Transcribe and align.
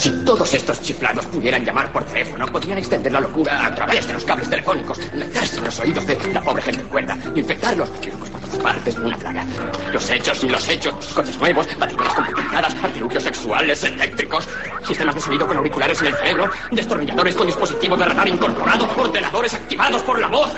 Si 0.00 0.10
todos 0.24 0.54
estos 0.54 0.80
chiflados 0.80 1.26
pudieran 1.26 1.62
llamar 1.62 1.92
por 1.92 2.02
teléfono, 2.04 2.46
podrían 2.46 2.78
extender 2.78 3.12
la 3.12 3.20
locura 3.20 3.66
a 3.66 3.74
través 3.74 4.06
de 4.06 4.14
los 4.14 4.24
cables 4.24 4.48
telefónicos, 4.48 4.98
meterse 5.12 5.58
en 5.58 5.64
los 5.64 5.78
oídos 5.78 6.06
de 6.06 6.32
la 6.32 6.40
pobre 6.40 6.62
gente 6.62 6.82
cuerda, 6.84 7.18
infectarlos, 7.34 7.90
por 7.90 8.30
todas 8.30 8.56
partes, 8.60 8.96
una 8.96 9.18
plaga. 9.18 9.44
Los 9.92 10.08
hechos 10.08 10.42
y 10.42 10.48
los 10.48 10.66
hechos, 10.70 10.94
coches 11.14 11.36
nuevos, 11.36 11.66
baterías 11.78 12.14
computadoras, 12.14 12.74
artilugios 12.82 13.22
sexuales, 13.24 13.84
eléctricos, 13.84 14.48
sistemas 14.88 15.16
de 15.16 15.20
sonido 15.20 15.46
con 15.46 15.58
auriculares 15.58 16.00
en 16.00 16.06
el 16.06 16.14
cerebro, 16.14 16.50
destornilladores 16.70 17.34
con 17.34 17.46
dispositivos 17.46 17.98
de 17.98 18.04
radar 18.06 18.28
incorporado, 18.28 18.88
ordenadores 18.96 19.52
activados 19.52 20.02
por 20.04 20.18
la 20.18 20.28
voz. 20.28 20.50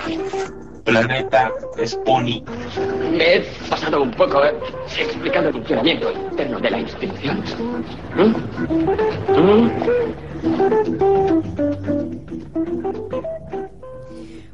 Planeta 0.85 1.53
es 1.79 1.95
Pony. 1.97 2.43
Me 3.13 3.37
he 3.37 3.41
pasado 3.69 4.03
un 4.03 4.11
poco 4.13 4.45
eh, 4.45 4.53
explicando 4.99 5.49
el 5.49 5.55
funcionamiento 5.55 6.13
interno 6.13 6.59
de 6.61 6.71
la 6.71 6.79
institución. 6.81 7.43
¿Mm? 8.17 8.35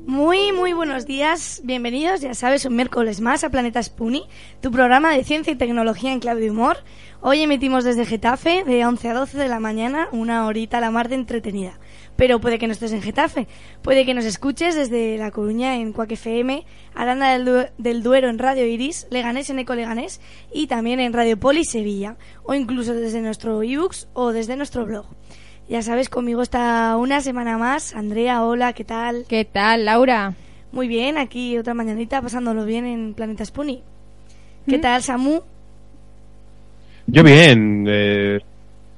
Muy, 0.07 0.53
muy 0.53 0.73
buenos 0.73 1.07
días. 1.07 1.63
Bienvenidos, 1.65 2.21
ya 2.21 2.35
sabes, 2.35 2.65
un 2.65 2.77
miércoles 2.77 3.21
más 3.21 3.45
a 3.45 3.51
Planeta 3.51 3.83
Spoonie, 3.83 4.27
tu 4.61 4.71
programa 4.71 5.13
de 5.13 5.25
ciencia 5.25 5.53
y 5.53 5.57
tecnología 5.57 6.13
en 6.13 6.21
clave 6.21 6.41
de 6.41 6.51
humor. 6.51 6.79
Hoy 7.21 7.43
emitimos 7.43 7.85
desde 7.85 8.05
Getafe 8.05 8.65
de 8.65 8.85
11 8.85 9.09
a 9.09 9.15
12 9.15 9.39
de 9.39 9.49
la 9.49 9.61
mañana, 9.61 10.09
una 10.13 10.47
horita 10.47 10.79
a 10.79 10.81
la 10.81 10.91
mar 10.91 11.09
de 11.09 11.17
entretenida. 11.17 11.79
Pero 12.19 12.41
puede 12.41 12.59
que 12.59 12.67
no 12.67 12.73
estés 12.73 12.91
en 12.93 13.01
Getafe, 13.01 13.47
puede 13.81 14.05
que 14.05 14.13
nos 14.13 14.25
escuches 14.25 14.75
desde 14.75 15.17
La 15.19 15.31
Coruña 15.31 15.77
en 15.77 15.93
Cuac 15.93 16.11
FM, 16.11 16.65
Aranda 16.97 17.31
del, 17.33 17.45
Du- 17.45 17.71
del 17.79 18.03
Duero 18.03 18.29
en 18.29 18.41
Radio 18.41 18.67
Iris, 18.67 19.07
Leganés 19.11 19.51
en 19.51 19.61
Eco 19.61 19.77
Leganés 19.77 20.21
y 20.53 20.67
también 20.67 20.99
en 20.99 21.13
Radio 21.13 21.39
Poli 21.39 21.65
Sevilla, 21.65 22.17
o 22.43 22.55
incluso 22.55 22.93
desde 22.93 23.21
nuestro 23.21 23.63
ebooks 23.63 24.09
o 24.15 24.33
desde 24.33 24.57
nuestro 24.57 24.85
blog. 24.85 25.07
Ya 25.69 25.81
sabes, 25.83 26.09
conmigo 26.09 26.43
está 26.43 26.97
una 26.97 27.21
semana 27.21 27.57
más. 27.57 27.95
Andrea, 27.95 28.43
hola, 28.43 28.73
¿qué 28.73 28.83
tal? 28.85 29.25
¿Qué 29.29 29.45
tal, 29.45 29.85
Laura? 29.85 30.35
Muy 30.73 30.89
bien, 30.89 31.19
aquí 31.19 31.57
otra 31.57 31.73
mañanita 31.75 32.21
pasándolo 32.21 32.65
bien 32.65 32.85
en 32.85 33.15
Planeta 33.15 33.45
Spoonie. 33.45 33.83
¿Qué 34.67 34.79
¿Mm? 34.79 34.81
tal, 34.81 35.03
Samu? 35.05 35.41
Yo 37.07 37.23
bien, 37.23 37.87
eh, 37.89 38.41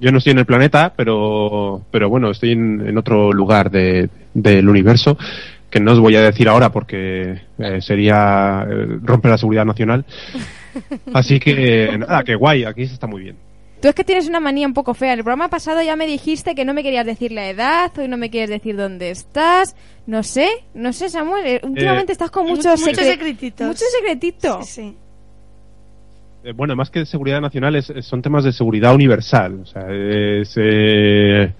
yo 0.00 0.10
no 0.12 0.18
estoy 0.18 0.32
en 0.32 0.38
el 0.38 0.46
planeta, 0.46 0.92
pero, 0.96 1.82
pero 1.90 2.08
bueno, 2.08 2.30
estoy 2.30 2.52
en, 2.52 2.86
en 2.88 2.98
otro 2.98 3.32
lugar 3.32 3.70
de- 3.70 4.08
del 4.34 4.68
universo 4.68 5.16
que 5.70 5.78
no 5.80 5.92
os 5.92 6.00
voy 6.00 6.16
a 6.16 6.22
decir 6.22 6.48
ahora 6.48 6.72
porque 6.72 7.42
eh, 7.58 7.80
sería 7.80 8.66
eh, 8.68 8.98
romper 9.02 9.30
la 9.30 9.38
seguridad 9.38 9.64
nacional. 9.64 10.04
Así 11.14 11.38
que 11.40 11.96
nada, 11.98 12.22
que 12.24 12.34
guay, 12.34 12.64
aquí 12.64 12.86
se 12.86 12.94
está 12.94 13.06
muy 13.06 13.22
bien. 13.22 13.36
Tú 13.80 13.88
es 13.88 13.94
que 13.94 14.04
tienes 14.04 14.28
una 14.28 14.40
manía 14.40 14.66
un 14.66 14.74
poco 14.74 14.92
fea. 14.92 15.12
En 15.14 15.20
el 15.20 15.24
programa 15.24 15.48
pasado 15.48 15.80
ya 15.82 15.96
me 15.96 16.06
dijiste 16.06 16.54
que 16.54 16.64
no 16.66 16.74
me 16.74 16.82
querías 16.82 17.06
decir 17.06 17.32
la 17.32 17.48
edad, 17.48 17.90
hoy 17.98 18.08
no 18.08 18.16
me 18.18 18.28
quieres 18.30 18.50
decir 18.50 18.76
dónde 18.76 19.10
estás. 19.10 19.74
No 20.06 20.22
sé, 20.22 20.48
no 20.74 20.92
sé, 20.92 21.08
Samuel. 21.08 21.46
eh, 21.46 21.60
Últimamente 21.62 22.12
estás 22.12 22.30
con 22.30 22.46
muchos, 22.46 22.78
muchos 22.80 22.98
secre- 22.98 23.12
secretitos. 23.12 23.66
Muchos 23.66 23.88
secretitos. 23.98 24.66
Sí, 24.66 24.82
sí. 24.82 24.96
Eh, 26.42 26.52
bueno, 26.52 26.74
más 26.74 26.90
que 26.90 27.00
de 27.00 27.06
seguridad 27.06 27.40
nacional, 27.40 27.76
es- 27.76 27.90
es- 27.90 28.06
son 28.06 28.22
temas 28.22 28.44
de 28.44 28.52
seguridad 28.52 28.94
universal. 28.94 29.60
O 29.62 29.66
sea, 29.66 29.86
es, 29.90 30.54
eh, 30.56 31.52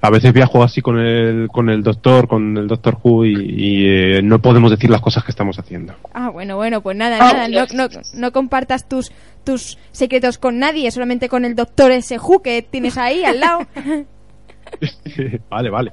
a 0.00 0.10
veces 0.10 0.32
viajo 0.34 0.62
así 0.62 0.82
con 0.82 0.98
el, 0.98 1.48
con 1.48 1.70
el 1.70 1.82
doctor, 1.82 2.28
con 2.28 2.56
el 2.58 2.66
doctor 2.66 2.98
Who, 3.02 3.24
y, 3.24 3.32
y, 3.34 3.86
eh, 3.88 4.20
no 4.22 4.40
podemos 4.42 4.70
decir 4.70 4.90
las 4.90 5.00
cosas 5.00 5.24
que 5.24 5.30
estamos 5.30 5.58
haciendo. 5.58 5.94
Ah, 6.12 6.28
bueno, 6.28 6.56
bueno, 6.56 6.82
pues 6.82 6.96
nada, 6.96 7.18
nada. 7.18 7.48
No, 7.48 7.64
no, 7.72 7.88
no 8.14 8.32
compartas 8.32 8.86
tus, 8.88 9.10
tus 9.44 9.78
secretos 9.92 10.36
con 10.36 10.58
nadie, 10.58 10.90
solamente 10.90 11.30
con 11.30 11.46
el 11.46 11.54
doctor 11.54 11.90
ese 11.90 12.18
Who 12.18 12.42
que 12.42 12.60
tienes 12.60 12.98
ahí 12.98 13.24
al 13.24 13.40
lado. 13.40 13.60
vale, 15.50 15.70
vale. 15.70 15.92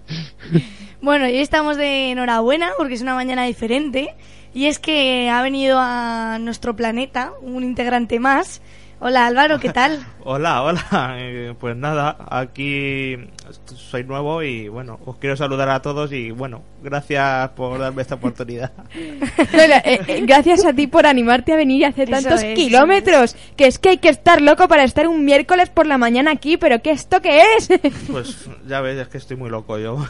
Bueno, 1.02 1.28
y 1.28 1.32
hoy 1.34 1.40
estamos 1.40 1.78
de 1.78 2.12
enhorabuena 2.12 2.72
porque 2.78 2.96
es 2.96 3.02
una 3.02 3.16
mañana 3.16 3.46
diferente. 3.46 4.10
Y 4.54 4.66
es 4.66 4.80
que 4.80 5.30
ha 5.30 5.42
venido 5.42 5.78
a 5.80 6.38
nuestro 6.40 6.76
planeta 6.76 7.34
un 7.42 7.64
integrante 7.64 8.20
más. 8.20 8.62
Hola 9.04 9.26
Álvaro, 9.26 9.60
¿qué 9.60 9.70
tal? 9.70 10.06
Hola, 10.24 10.62
hola. 10.62 11.16
Eh, 11.18 11.56
pues 11.60 11.76
nada, 11.76 12.18
aquí 12.30 13.16
soy 13.66 14.04
nuevo 14.04 14.44
y 14.44 14.68
bueno, 14.68 15.00
os 15.06 15.16
quiero 15.18 15.36
saludar 15.36 15.70
a 15.70 15.82
todos 15.82 16.12
y 16.12 16.30
bueno, 16.30 16.62
gracias 16.84 17.50
por 17.52 17.80
darme 17.80 18.04
esta 18.04 18.16
oportunidad. 18.16 18.72
Bueno, 19.54 19.76
eh, 19.84 20.00
eh, 20.08 20.22
gracias 20.24 20.64
a 20.66 20.74
ti 20.74 20.86
por 20.86 21.08
animarte 21.08 21.54
a 21.54 21.56
venir 21.56 21.82
y 21.82 21.84
hacer 21.86 22.10
Eso 22.12 22.22
tantos 22.22 22.44
es, 22.44 22.56
kilómetros. 22.56 23.36
Que 23.56 23.66
es 23.66 23.80
que 23.80 23.90
hay 23.90 23.98
que 23.98 24.10
estar 24.10 24.40
loco 24.40 24.68
para 24.68 24.84
estar 24.84 25.08
un 25.08 25.26
miércoles 25.26 25.70
por 25.70 25.88
la 25.88 25.98
mañana 25.98 26.32
aquí, 26.32 26.58
pero 26.58 26.82
¿qué 26.82 26.92
esto 26.92 27.22
qué 27.22 27.42
es? 27.58 27.70
Pues 28.12 28.48
ya 28.68 28.82
ves, 28.82 29.00
es 29.00 29.08
que 29.08 29.18
estoy 29.18 29.38
muy 29.38 29.50
loco 29.50 29.80
yo. 29.80 29.96
Bueno, 29.96 30.10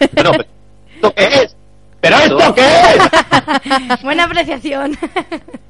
pero 0.14 0.32
¿esto 0.32 1.14
qué 1.14 1.26
es? 1.42 1.57
¿Pero 2.00 2.16
esto 2.16 2.54
qué 2.54 2.62
es? 2.62 4.02
Buena 4.02 4.24
apreciación. 4.24 4.96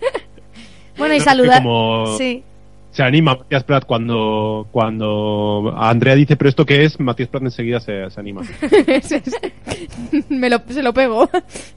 bueno, 0.98 1.14
y 1.14 1.20
saludar. 1.20 1.62
como 1.62 2.16
Sí. 2.18 2.42
se 2.90 3.02
anima 3.02 3.34
Matías 3.36 3.64
Prat 3.64 3.84
cuando, 3.86 4.66
cuando 4.70 5.74
Andrea 5.76 6.14
dice, 6.14 6.36
pero 6.36 6.50
esto 6.50 6.66
qué 6.66 6.84
es, 6.84 6.98
Matías 7.00 7.28
Prat 7.28 7.42
enseguida 7.44 7.80
se, 7.80 8.10
se 8.10 8.20
anima. 8.20 8.42
Me 10.28 10.50
lo, 10.50 10.60
se 10.68 10.82
lo 10.82 10.92
pego. 10.92 11.28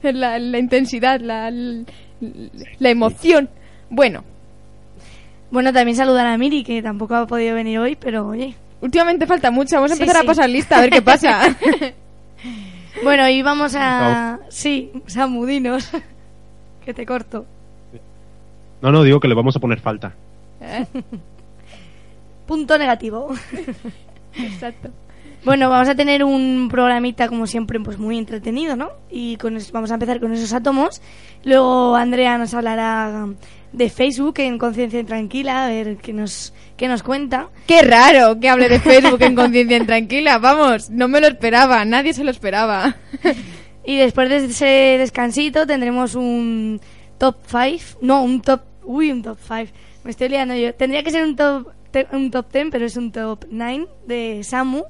La, 0.02 0.38
la 0.38 0.58
intensidad, 0.58 1.20
la, 1.20 1.50
la 1.50 2.88
emoción. 2.90 3.48
Bueno, 3.90 4.24
Bueno, 5.50 5.72
también 5.72 5.96
saludar 5.96 6.26
a 6.26 6.36
Miri, 6.38 6.62
que 6.64 6.82
tampoco 6.82 7.14
ha 7.14 7.26
podido 7.26 7.54
venir 7.54 7.78
hoy, 7.78 7.96
pero 7.96 8.26
oye. 8.28 8.54
últimamente 8.80 9.26
falta 9.26 9.50
mucho. 9.50 9.76
Vamos 9.76 9.92
a 9.92 9.96
Sí, 9.96 10.02
empezar 10.02 10.20
sí. 10.22 10.26
a 10.26 10.28
pasar 10.28 10.50
lista 10.50 10.76
a 10.78 10.80
ver 10.82 10.90
qué 10.90 11.02
pasa. 11.02 11.56
Bueno, 13.02 13.28
y 13.28 13.42
vamos 13.42 13.74
a... 13.74 14.40
Sí, 14.48 14.92
Samu, 15.06 15.46
dinos. 15.46 15.90
que 16.84 16.94
te 16.94 17.06
corto. 17.06 17.46
No, 18.80 18.90
no, 18.90 19.02
digo 19.04 19.20
que 19.20 19.28
le 19.28 19.34
vamos 19.34 19.56
a 19.56 19.60
poner 19.60 19.80
falta. 19.80 20.12
Punto 22.46 22.76
negativo. 22.78 23.32
Exacto. 24.34 24.90
Bueno, 25.44 25.68
vamos 25.68 25.88
a 25.88 25.96
tener 25.96 26.22
un 26.22 26.68
programita 26.70 27.26
como 27.26 27.48
siempre 27.48 27.80
pues 27.80 27.98
muy 27.98 28.16
entretenido, 28.16 28.76
¿no? 28.76 28.90
Y 29.10 29.36
con 29.36 29.58
vamos 29.72 29.90
a 29.90 29.94
empezar 29.94 30.20
con 30.20 30.32
esos 30.32 30.52
átomos. 30.52 31.02
Luego 31.42 31.96
Andrea 31.96 32.38
nos 32.38 32.54
hablará 32.54 33.26
de 33.72 33.90
Facebook 33.90 34.34
en 34.38 34.58
Conciencia 34.58 35.00
Intranquila, 35.00 35.64
a 35.64 35.68
ver 35.68 35.96
qué 35.96 36.12
nos 36.12 36.54
qué 36.76 36.86
nos 36.86 37.02
cuenta. 37.02 37.48
Qué 37.66 37.82
raro 37.82 38.38
que 38.38 38.48
hable 38.48 38.68
de 38.68 38.78
Facebook 38.78 39.20
en 39.22 39.34
Conciencia 39.34 39.76
Intranquila. 39.76 40.38
Vamos, 40.38 40.90
no 40.90 41.08
me 41.08 41.20
lo 41.20 41.26
esperaba. 41.26 41.84
Nadie 41.84 42.12
se 42.12 42.24
lo 42.24 42.30
esperaba. 42.30 42.96
Y 43.84 43.96
después 43.96 44.28
de 44.28 44.36
ese 44.36 44.96
descansito 44.98 45.66
tendremos 45.66 46.14
un 46.14 46.80
top 47.18 47.38
5, 47.46 47.98
no, 48.00 48.22
un 48.22 48.40
top, 48.40 48.60
uy, 48.84 49.10
un 49.10 49.22
top 49.22 49.38
5. 49.40 49.72
Me 50.04 50.12
estoy 50.12 50.28
liando 50.28 50.54
yo. 50.54 50.72
Tendría 50.74 51.02
que 51.02 51.10
ser 51.10 51.24
un 51.24 51.34
top 51.34 51.66
un 52.12 52.30
top 52.30 52.50
10, 52.52 52.68
pero 52.70 52.86
es 52.86 52.96
un 52.96 53.12
top 53.12 53.44
9 53.50 53.86
de 54.06 54.44
Samu. 54.44 54.84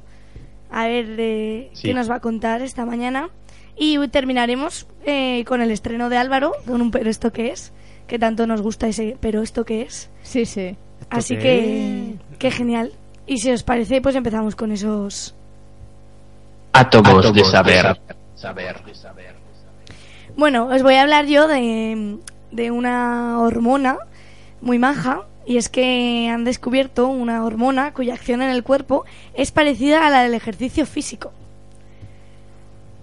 A 0.72 0.86
ver 0.88 1.06
eh, 1.18 1.70
Sí. 1.74 1.88
qué 1.88 1.94
nos 1.94 2.10
va 2.10 2.16
a 2.16 2.20
contar 2.20 2.62
esta 2.62 2.84
mañana. 2.84 3.28
Y 3.76 4.06
terminaremos 4.08 4.86
eh, 5.06 5.44
con 5.46 5.60
el 5.62 5.70
estreno 5.70 6.08
de 6.08 6.16
Álvaro, 6.16 6.52
con 6.66 6.80
un 6.82 6.90
pero 6.90 7.08
esto 7.08 7.32
que 7.32 7.50
es, 7.50 7.72
que 8.06 8.18
tanto 8.18 8.46
nos 8.46 8.60
gusta 8.62 8.86
ese 8.88 9.16
pero 9.20 9.42
esto 9.42 9.64
que 9.64 9.82
es. 9.82 10.10
Sí, 10.22 10.44
sí. 10.46 10.76
Así 11.10 11.36
qué 11.36 11.42
que, 11.42 12.38
qué 12.38 12.50
genial. 12.50 12.92
Y 13.26 13.38
si 13.38 13.50
os 13.52 13.62
parece, 13.62 14.00
pues 14.00 14.14
empezamos 14.16 14.56
con 14.56 14.72
esos... 14.72 15.34
Átomos 16.72 17.32
de 17.34 17.44
saber. 17.44 18.00
Saber. 18.34 18.76
Bueno, 20.36 20.66
os 20.66 20.82
voy 20.82 20.94
a 20.94 21.02
hablar 21.02 21.26
yo 21.26 21.46
de, 21.46 22.16
de 22.50 22.70
una 22.70 23.38
hormona 23.40 23.98
muy 24.60 24.78
maja 24.78 25.22
y 25.46 25.56
es 25.56 25.68
que 25.68 26.28
han 26.28 26.44
descubierto 26.44 27.08
una 27.08 27.44
hormona 27.44 27.92
cuya 27.92 28.14
acción 28.14 28.42
en 28.42 28.50
el 28.50 28.62
cuerpo 28.62 29.04
es 29.34 29.50
parecida 29.50 30.06
a 30.06 30.10
la 30.10 30.22
del 30.22 30.34
ejercicio 30.34 30.86
físico. 30.86 31.32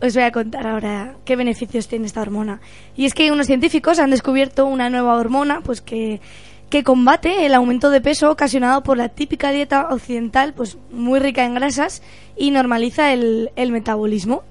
Os 0.01 0.13
voy 0.13 0.23
a 0.23 0.31
contar 0.31 0.65
ahora 0.65 1.15
qué 1.25 1.35
beneficios 1.35 1.89
tiene 1.89 2.05
esta 2.05 2.21
hormona. 2.21 2.61
Y 2.95 3.05
es 3.05 3.13
que 3.13 3.31
unos 3.31 3.47
científicos 3.47 3.99
han 3.99 4.11
descubierto 4.11 4.65
una 4.65 4.89
nueva 4.89 5.15
hormona 5.15 5.59
pues 5.61 5.81
que, 5.81 6.21
que 6.69 6.83
combate 6.83 7.45
el 7.45 7.53
aumento 7.53 7.89
de 7.89 7.99
peso 7.99 8.31
ocasionado 8.31 8.81
por 8.81 8.97
la 8.97 9.09
típica 9.09 9.51
dieta 9.51 9.89
occidental 9.89 10.53
pues 10.53 10.77
muy 10.91 11.19
rica 11.19 11.43
en 11.43 11.55
grasas 11.55 12.01
y 12.37 12.51
normaliza 12.51 13.11
el, 13.11 13.51
el 13.57 13.73
metabolismo 13.73 14.43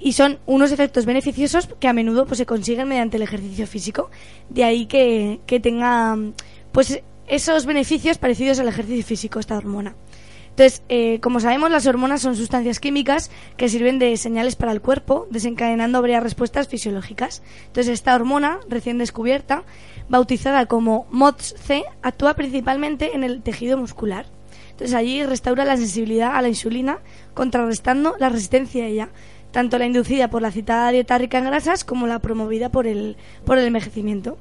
y 0.00 0.12
son 0.12 0.38
unos 0.46 0.72
efectos 0.72 1.04
beneficiosos 1.04 1.68
que 1.80 1.88
a 1.88 1.92
menudo 1.92 2.26
pues 2.26 2.38
se 2.38 2.46
consiguen 2.46 2.88
mediante 2.88 3.16
el 3.16 3.22
ejercicio 3.22 3.66
físico 3.66 4.10
de 4.48 4.64
ahí 4.64 4.86
que, 4.86 5.40
que 5.46 5.58
tenga 5.58 6.16
pues 6.72 7.02
esos 7.26 7.66
beneficios 7.66 8.18
parecidos 8.18 8.58
al 8.58 8.68
ejercicio 8.68 9.04
físico 9.04 9.40
esta 9.40 9.56
hormona. 9.56 9.94
Entonces 10.50 10.82
eh, 10.88 11.20
como 11.20 11.38
sabemos 11.40 11.70
las 11.70 11.86
hormonas 11.86 12.22
son 12.22 12.34
sustancias 12.34 12.80
químicas 12.80 13.30
que 13.58 13.68
sirven 13.68 13.98
de 13.98 14.16
señales 14.16 14.56
para 14.56 14.72
el 14.72 14.80
cuerpo 14.80 15.26
desencadenando 15.30 16.00
varias 16.00 16.22
respuestas 16.22 16.68
fisiológicas. 16.68 17.42
Entonces 17.66 17.92
esta 17.92 18.14
hormona 18.14 18.60
recién 18.68 18.96
descubierta 18.96 19.64
bautizada 20.08 20.66
como 20.66 21.06
MOTS-C 21.10 21.84
actúa 22.02 22.34
principalmente 22.34 23.14
en 23.14 23.22
el 23.22 23.42
tejido 23.42 23.76
muscular. 23.76 24.26
Entonces 24.70 24.94
allí 24.94 25.22
restaura 25.24 25.64
la 25.64 25.76
sensibilidad 25.76 26.36
a 26.36 26.42
la 26.42 26.48
insulina 26.48 27.00
contrarrestando 27.34 28.14
la 28.18 28.30
resistencia 28.30 28.84
a 28.84 28.88
ella 28.88 29.08
tanto 29.56 29.78
la 29.78 29.86
inducida 29.86 30.28
por 30.28 30.42
la 30.42 30.50
citada 30.50 30.90
dieta 30.90 31.16
rica 31.16 31.38
en 31.38 31.44
grasas 31.44 31.82
como 31.82 32.06
la 32.06 32.18
promovida 32.18 32.70
por 32.70 32.86
el, 32.86 33.16
por 33.46 33.56
el 33.56 33.66
envejecimiento. 33.66 34.36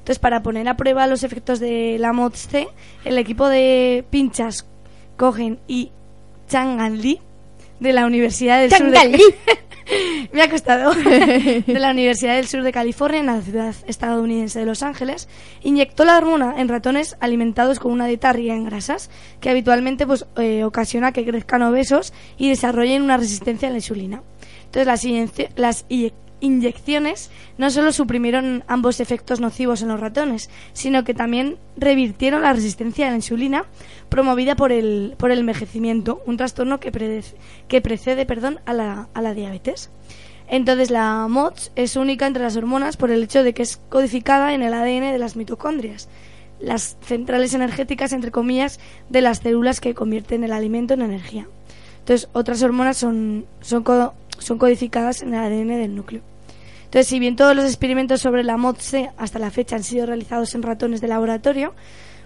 Entonces, 0.00 0.18
para 0.18 0.42
poner 0.42 0.66
a 0.68 0.76
prueba 0.76 1.06
los 1.06 1.22
efectos 1.22 1.60
de 1.60 1.96
la 1.98 2.12
MOTS-C, 2.12 2.68
el 3.04 3.18
equipo 3.18 3.48
de 3.48 4.04
pinchas 4.10 4.66
Cogen 5.16 5.60
y 5.68 5.92
Changan 6.48 7.00
Lee 7.00 7.20
de 7.78 7.92
la 7.92 8.06
Universidad 8.06 8.60
del 8.60 8.72
Sur 8.72 8.90
de 8.90 9.20
Me 10.32 10.42
ha 10.42 10.50
costado. 10.50 10.94
de 10.94 11.64
la 11.66 11.90
Universidad 11.90 12.36
del 12.36 12.46
Sur 12.46 12.62
de 12.62 12.72
California, 12.72 13.20
en 13.20 13.26
la 13.26 13.40
ciudad 13.42 13.74
estadounidense 13.86 14.60
de 14.60 14.66
Los 14.66 14.82
Ángeles, 14.82 15.28
inyectó 15.62 16.04
la 16.04 16.16
hormona 16.16 16.54
en 16.58 16.68
ratones 16.68 17.16
alimentados 17.20 17.78
con 17.78 17.92
una 17.92 18.06
dieta 18.06 18.32
rica 18.32 18.54
en 18.54 18.64
grasas, 18.64 19.10
que 19.40 19.50
habitualmente 19.50 20.06
pues, 20.06 20.26
eh, 20.36 20.64
ocasiona 20.64 21.12
que 21.12 21.24
crezcan 21.24 21.62
obesos 21.62 22.12
y 22.38 22.48
desarrollen 22.48 23.02
una 23.02 23.16
resistencia 23.16 23.68
a 23.68 23.72
la 23.72 23.78
insulina. 23.78 24.22
Entonces 24.64 24.86
las, 24.86 25.38
las 25.56 25.84
inyecciones 26.40 27.30
no 27.58 27.70
solo 27.70 27.92
suprimieron 27.92 28.64
ambos 28.66 29.00
efectos 29.00 29.40
nocivos 29.40 29.82
en 29.82 29.88
los 29.88 30.00
ratones, 30.00 30.50
sino 30.72 31.04
que 31.04 31.14
también 31.14 31.58
revirtieron 31.76 32.42
la 32.42 32.52
resistencia 32.52 33.06
a 33.06 33.10
la 33.10 33.16
insulina 33.16 33.64
promovida 34.08 34.56
por 34.56 34.72
el, 34.72 35.14
por 35.18 35.30
el 35.30 35.40
envejecimiento, 35.40 36.22
un 36.26 36.36
trastorno 36.36 36.80
que, 36.80 36.90
que 37.68 37.80
precede 37.80 38.26
perdón, 38.26 38.60
a, 38.66 38.72
la, 38.72 39.08
a 39.14 39.22
la 39.22 39.34
diabetes. 39.34 39.90
Entonces 40.48 40.90
la 40.90 41.28
MOTS 41.28 41.70
es 41.76 41.94
única 41.94 42.26
entre 42.26 42.42
las 42.42 42.56
hormonas 42.56 42.96
por 42.96 43.10
el 43.12 43.22
hecho 43.22 43.44
de 43.44 43.54
que 43.54 43.62
es 43.62 43.76
codificada 43.88 44.52
en 44.52 44.62
el 44.62 44.74
ADN 44.74 45.12
de 45.12 45.18
las 45.18 45.36
mitocondrias, 45.36 46.08
las 46.58 46.96
centrales 47.02 47.54
energéticas, 47.54 48.12
entre 48.12 48.32
comillas, 48.32 48.80
de 49.08 49.20
las 49.20 49.38
células 49.38 49.80
que 49.80 49.94
convierten 49.94 50.42
el 50.42 50.52
alimento 50.52 50.94
en 50.94 51.02
energía. 51.02 51.46
Entonces, 52.00 52.28
otras 52.32 52.62
hormonas 52.62 52.96
son, 52.96 53.46
son, 53.60 53.84
son 54.40 54.58
codificadas 54.58 55.22
en 55.22 55.34
el 55.34 55.40
ADN 55.40 55.68
del 55.78 55.94
núcleo. 55.94 56.22
Entonces, 56.84 57.06
si 57.06 57.20
bien 57.20 57.36
todos 57.36 57.54
los 57.54 57.64
experimentos 57.66 58.20
sobre 58.20 58.42
la 58.42 58.56
MOTS-C 58.56 59.10
hasta 59.16 59.38
la 59.38 59.50
fecha 59.52 59.76
han 59.76 59.84
sido 59.84 60.06
realizados 60.06 60.54
en 60.56 60.62
ratones 60.62 61.00
de 61.00 61.06
laboratorio, 61.06 61.72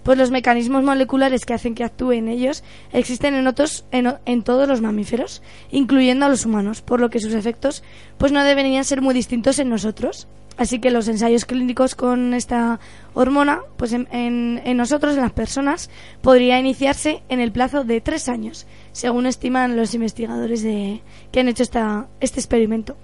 pues 0.04 0.16
los 0.18 0.30
mecanismos 0.30 0.82
moleculares 0.84 1.44
que 1.44 1.54
hacen 1.54 1.74
que 1.74 1.84
actúen 1.84 2.28
ellos 2.28 2.62
existen 2.92 3.34
en 3.34 3.46
otros 3.46 3.84
en, 3.90 4.14
en 4.26 4.42
todos 4.42 4.66
los 4.68 4.80
mamíferos, 4.80 5.42
incluyendo 5.70 6.26
a 6.26 6.28
los 6.28 6.44
humanos, 6.46 6.82
por 6.82 7.00
lo 7.00 7.08
que 7.10 7.20
sus 7.20 7.34
efectos 7.34 7.82
pues 8.18 8.32
no 8.32 8.42
deberían 8.44 8.84
ser 8.84 9.00
muy 9.02 9.14
distintos 9.14 9.58
en 9.58 9.68
nosotros. 9.70 10.28
Así 10.56 10.78
que 10.78 10.90
los 10.92 11.08
ensayos 11.08 11.46
clínicos 11.46 11.94
con 11.96 12.32
esta 12.32 12.78
hormona, 13.14 13.60
pues 13.76 13.92
en- 13.92 14.06
en 14.12 14.76
nosotros, 14.76 15.14
en 15.16 15.22
las 15.22 15.32
personas, 15.32 15.90
podría 16.22 16.60
iniciarse 16.60 17.22
en 17.28 17.40
el 17.40 17.50
plazo 17.50 17.82
de 17.82 18.00
tres 18.00 18.28
años, 18.28 18.66
según 18.94 19.26
estiman 19.26 19.76
los 19.76 19.92
investigadores 19.92 20.62
de, 20.62 21.02
que 21.32 21.40
han 21.40 21.48
hecho 21.48 21.64
esta, 21.64 22.06
este 22.20 22.38
experimento. 22.38 22.96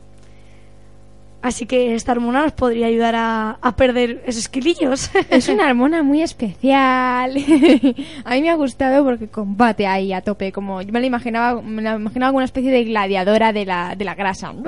Así 1.43 1.67
que 1.67 1.97
esta 1.97 2.13
hormona 2.13 2.43
nos 2.43 2.53
podría 2.53 2.87
ayudar 2.87 3.17
a, 3.17 3.59
a 3.61 3.75
perder 3.75 4.23
esos 4.27 4.49
kilillos. 4.49 5.11
Es 5.31 5.49
una 5.49 5.67
hormona 5.67 6.05
muy 6.05 6.23
especial. 6.23 7.37
a 8.25 8.35
mí 8.35 8.43
me 8.43 8.51
ha 8.51 8.55
gustado 8.55 9.03
porque 9.05 9.27
combate 9.27 9.89
ahí 9.89 10.13
a 10.13 10.21
tope. 10.21 10.53
Como 10.53 10.81
yo 10.81 10.93
me 10.93 11.01
la 11.01 11.07
imaginaba, 11.07 11.61
me 11.61 11.83
la 11.83 11.97
imaginaba 11.97 12.31
como 12.31 12.37
una 12.39 12.45
especie 12.45 12.71
de 12.71 12.85
gladiadora 12.85 13.53
de 13.53 13.67
la, 13.67 13.97
de 13.97 14.05
la 14.05 14.15
grasa. 14.15 14.53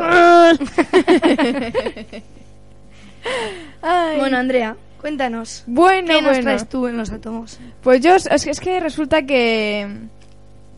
Ay. 3.82 4.18
Bueno, 4.18 4.38
Andrea, 4.38 4.76
cuéntanos. 5.00 5.62
Bueno, 5.68 6.08
¿Qué 6.08 6.22
nos 6.22 6.32
bueno. 6.32 6.42
traes 6.42 6.68
tú 6.68 6.88
en 6.88 6.96
los 6.96 7.12
átomos? 7.12 7.60
Pues 7.80 8.00
yo, 8.00 8.16
es 8.16 8.44
que, 8.44 8.50
es 8.50 8.58
que 8.58 8.80
resulta 8.80 9.22
que 9.24 9.86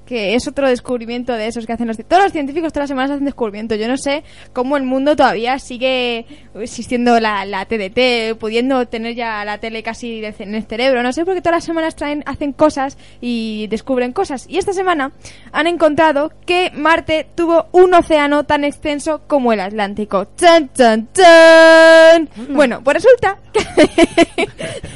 que 0.07 0.35
es 0.35 0.47
otro 0.47 0.69
descubrimiento 0.69 1.33
de 1.33 1.47
esos 1.47 1.67
que 1.67 1.73
hacen 1.73 1.87
los... 1.87 1.97
Todos 1.97 2.25
los 2.25 2.33
científicos 2.33 2.73
todas 2.73 2.85
las 2.85 2.91
semanas 2.91 3.11
hacen 3.13 3.25
descubrimientos. 3.25 3.79
Yo 3.79 3.89
no 3.89 3.97
sé 3.97 4.25
cómo 4.53 4.77
el 4.77 4.85
mundo 4.85 5.17
todavía 5.17 5.59
sigue 5.59 6.27
existiendo 6.55 7.21
la, 7.21 7.45
la 7.45 7.65
TDT, 7.65 8.39
pudiendo 8.39 8.87
tener 8.87 9.15
ya 9.15 9.45
la 9.45 9.59
tele 9.59 9.83
casi 9.83 10.25
en 10.25 10.55
el 10.55 10.65
cerebro. 10.65 11.03
No 11.03 11.13
sé, 11.13 11.25
porque 11.25 11.41
todas 11.41 11.57
las 11.57 11.65
semanas 11.65 11.97
traen, 11.97 12.23
hacen 12.27 12.53
cosas 12.53 12.99
y 13.21 13.67
descubren 13.69 14.13
cosas. 14.13 14.47
Y 14.49 14.59
esta 14.59 14.73
semana 14.73 15.13
han 15.53 15.67
encontrado 15.67 16.33
que 16.47 16.71
Marte 16.75 17.27
tuvo 17.35 17.67
un 17.73 17.95
océano 17.95 18.45
tan 18.45 18.65
extenso 18.65 19.23
como 19.27 19.53
el 19.53 19.61
Atlántico. 19.61 20.27
¡Chan, 20.37 20.71
chan, 20.75 21.09
chan! 21.13 22.29
Bueno, 22.51 22.83
pues 22.83 22.97
resulta 22.97 23.39
que 23.53 24.49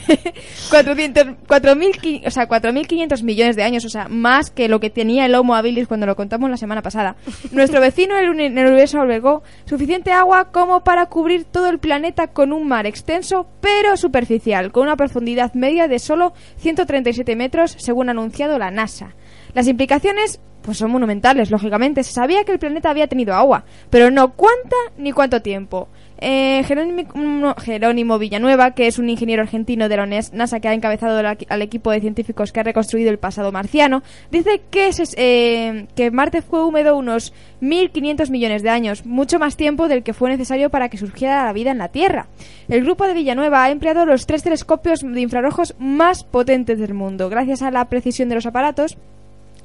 400, 0.71 1.25
4.500 1.47 2.27
o 2.27 2.31
sea, 2.31 2.49
4.500 2.49 3.23
millones 3.23 3.57
de 3.57 3.63
años, 3.63 3.85
o 3.85 3.89
sea, 3.89 4.09
más 4.09 4.51
que 4.51 4.69
lo 4.69 4.81
que 4.81 4.91
tenía 4.91 5.27
el 5.27 5.35
Homo 5.35 5.55
habilis 5.55 5.89
cuando 5.89 6.07
lo 6.07 6.17
contamos 6.17 6.51
la 6.51 6.57
semana 6.57 6.83
pasada. 6.83 7.17
Nuestro 7.53 7.81
vecino 7.81 8.17
en 8.17 8.25
el 8.25 8.31
uni- 8.31 8.47
el 8.47 8.67
universo 8.67 9.01
albergó 9.01 9.43
suficiente 9.65 10.13
agua 10.13 10.51
como 10.53 10.83
para 10.85 11.07
cubrir 11.07 11.45
todo 11.45 11.69
el 11.69 11.79
planeta 11.79 12.29
con 12.29 12.53
un 12.53 12.67
mar 12.67 12.87
extenso 12.87 13.49
pero 13.61 13.97
superficial, 13.97 14.73
con 14.73 14.85
una 14.85 14.97
profundidad 14.97 15.55
media 15.55 15.89
de 15.89 15.99
solo 15.99 16.33
137 16.59 17.37
metros, 17.37 17.77
según 17.79 18.09
ha 18.09 18.13
anunciado 18.13 18.59
la 18.59 18.71
NASA. 18.71 19.15
Las 19.55 19.67
implicaciones 19.69 20.41
pues 20.63 20.77
son 20.77 20.91
monumentales, 20.91 21.51
lógicamente. 21.51 22.03
Se 22.03 22.13
sabía 22.13 22.45
que 22.45 22.53
el 22.53 22.59
planeta 22.59 22.91
había 22.91 23.07
tenido 23.07 23.33
agua, 23.35 23.65
pero 23.89 24.11
no 24.11 24.33
cuánta 24.35 24.77
ni 24.99 25.13
cuánto 25.13 25.41
tiempo. 25.41 25.89
Eh, 26.21 26.65
Jerónimo, 26.65 27.55
Jerónimo 27.59 28.19
Villanueva, 28.19 28.73
que 28.73 28.89
es 28.89 28.99
un 28.99 29.09
ingeniero 29.09 29.43
argentino 29.43 29.89
de 29.89 29.97
la 29.97 30.07
NASA 30.07 30.61
que 30.61 30.69
ha 30.69 30.75
encabezado 30.75 31.19
al 31.49 31.63
equipo 31.63 31.91
de 31.91 32.01
científicos 32.01 32.53
que 32.53 32.61
ha 32.61 32.65
reconstruido 32.65 33.11
el 33.11 33.19
pasado 33.19 33.53
marciano, 33.53 34.03
dice 34.31 34.63
que, 34.71 34.91
eh, 35.17 35.87
que 35.95 36.11
Marte 36.11 36.43
fue 36.43 36.65
húmedo 36.65 36.97
unos 36.97 37.33
1.500 37.61 38.31
millones 38.31 38.63
de 38.63 38.71
años, 38.71 39.07
mucho 39.07 39.39
más 39.39 39.57
tiempo 39.57 39.89
del 39.89 40.03
que 40.03 40.13
fue 40.13 40.31
necesario 40.31 40.71
para 40.71 40.89
que 40.89 40.99
surgiera 40.99 41.45
la 41.45 41.53
vida 41.53 41.71
en 41.71 41.79
la 41.79 41.89
Tierra. 41.89 42.27
El 42.69 42.85
grupo 42.85 43.07
de 43.07 43.15
Villanueva 43.15 43.65
ha 43.65 43.71
empleado 43.71 44.05
los 44.05 44.27
tres 44.27 44.43
telescopios 44.43 45.01
de 45.01 45.21
infrarrojos 45.21 45.75
más 45.79 46.25
potentes 46.25 46.79
del 46.79 46.95
mundo. 46.95 47.29
Gracias 47.29 47.63
a 47.63 47.71
la 47.71 47.85
precisión 47.87 48.29
de 48.29 48.35
los 48.35 48.47
aparatos, 48.47 48.99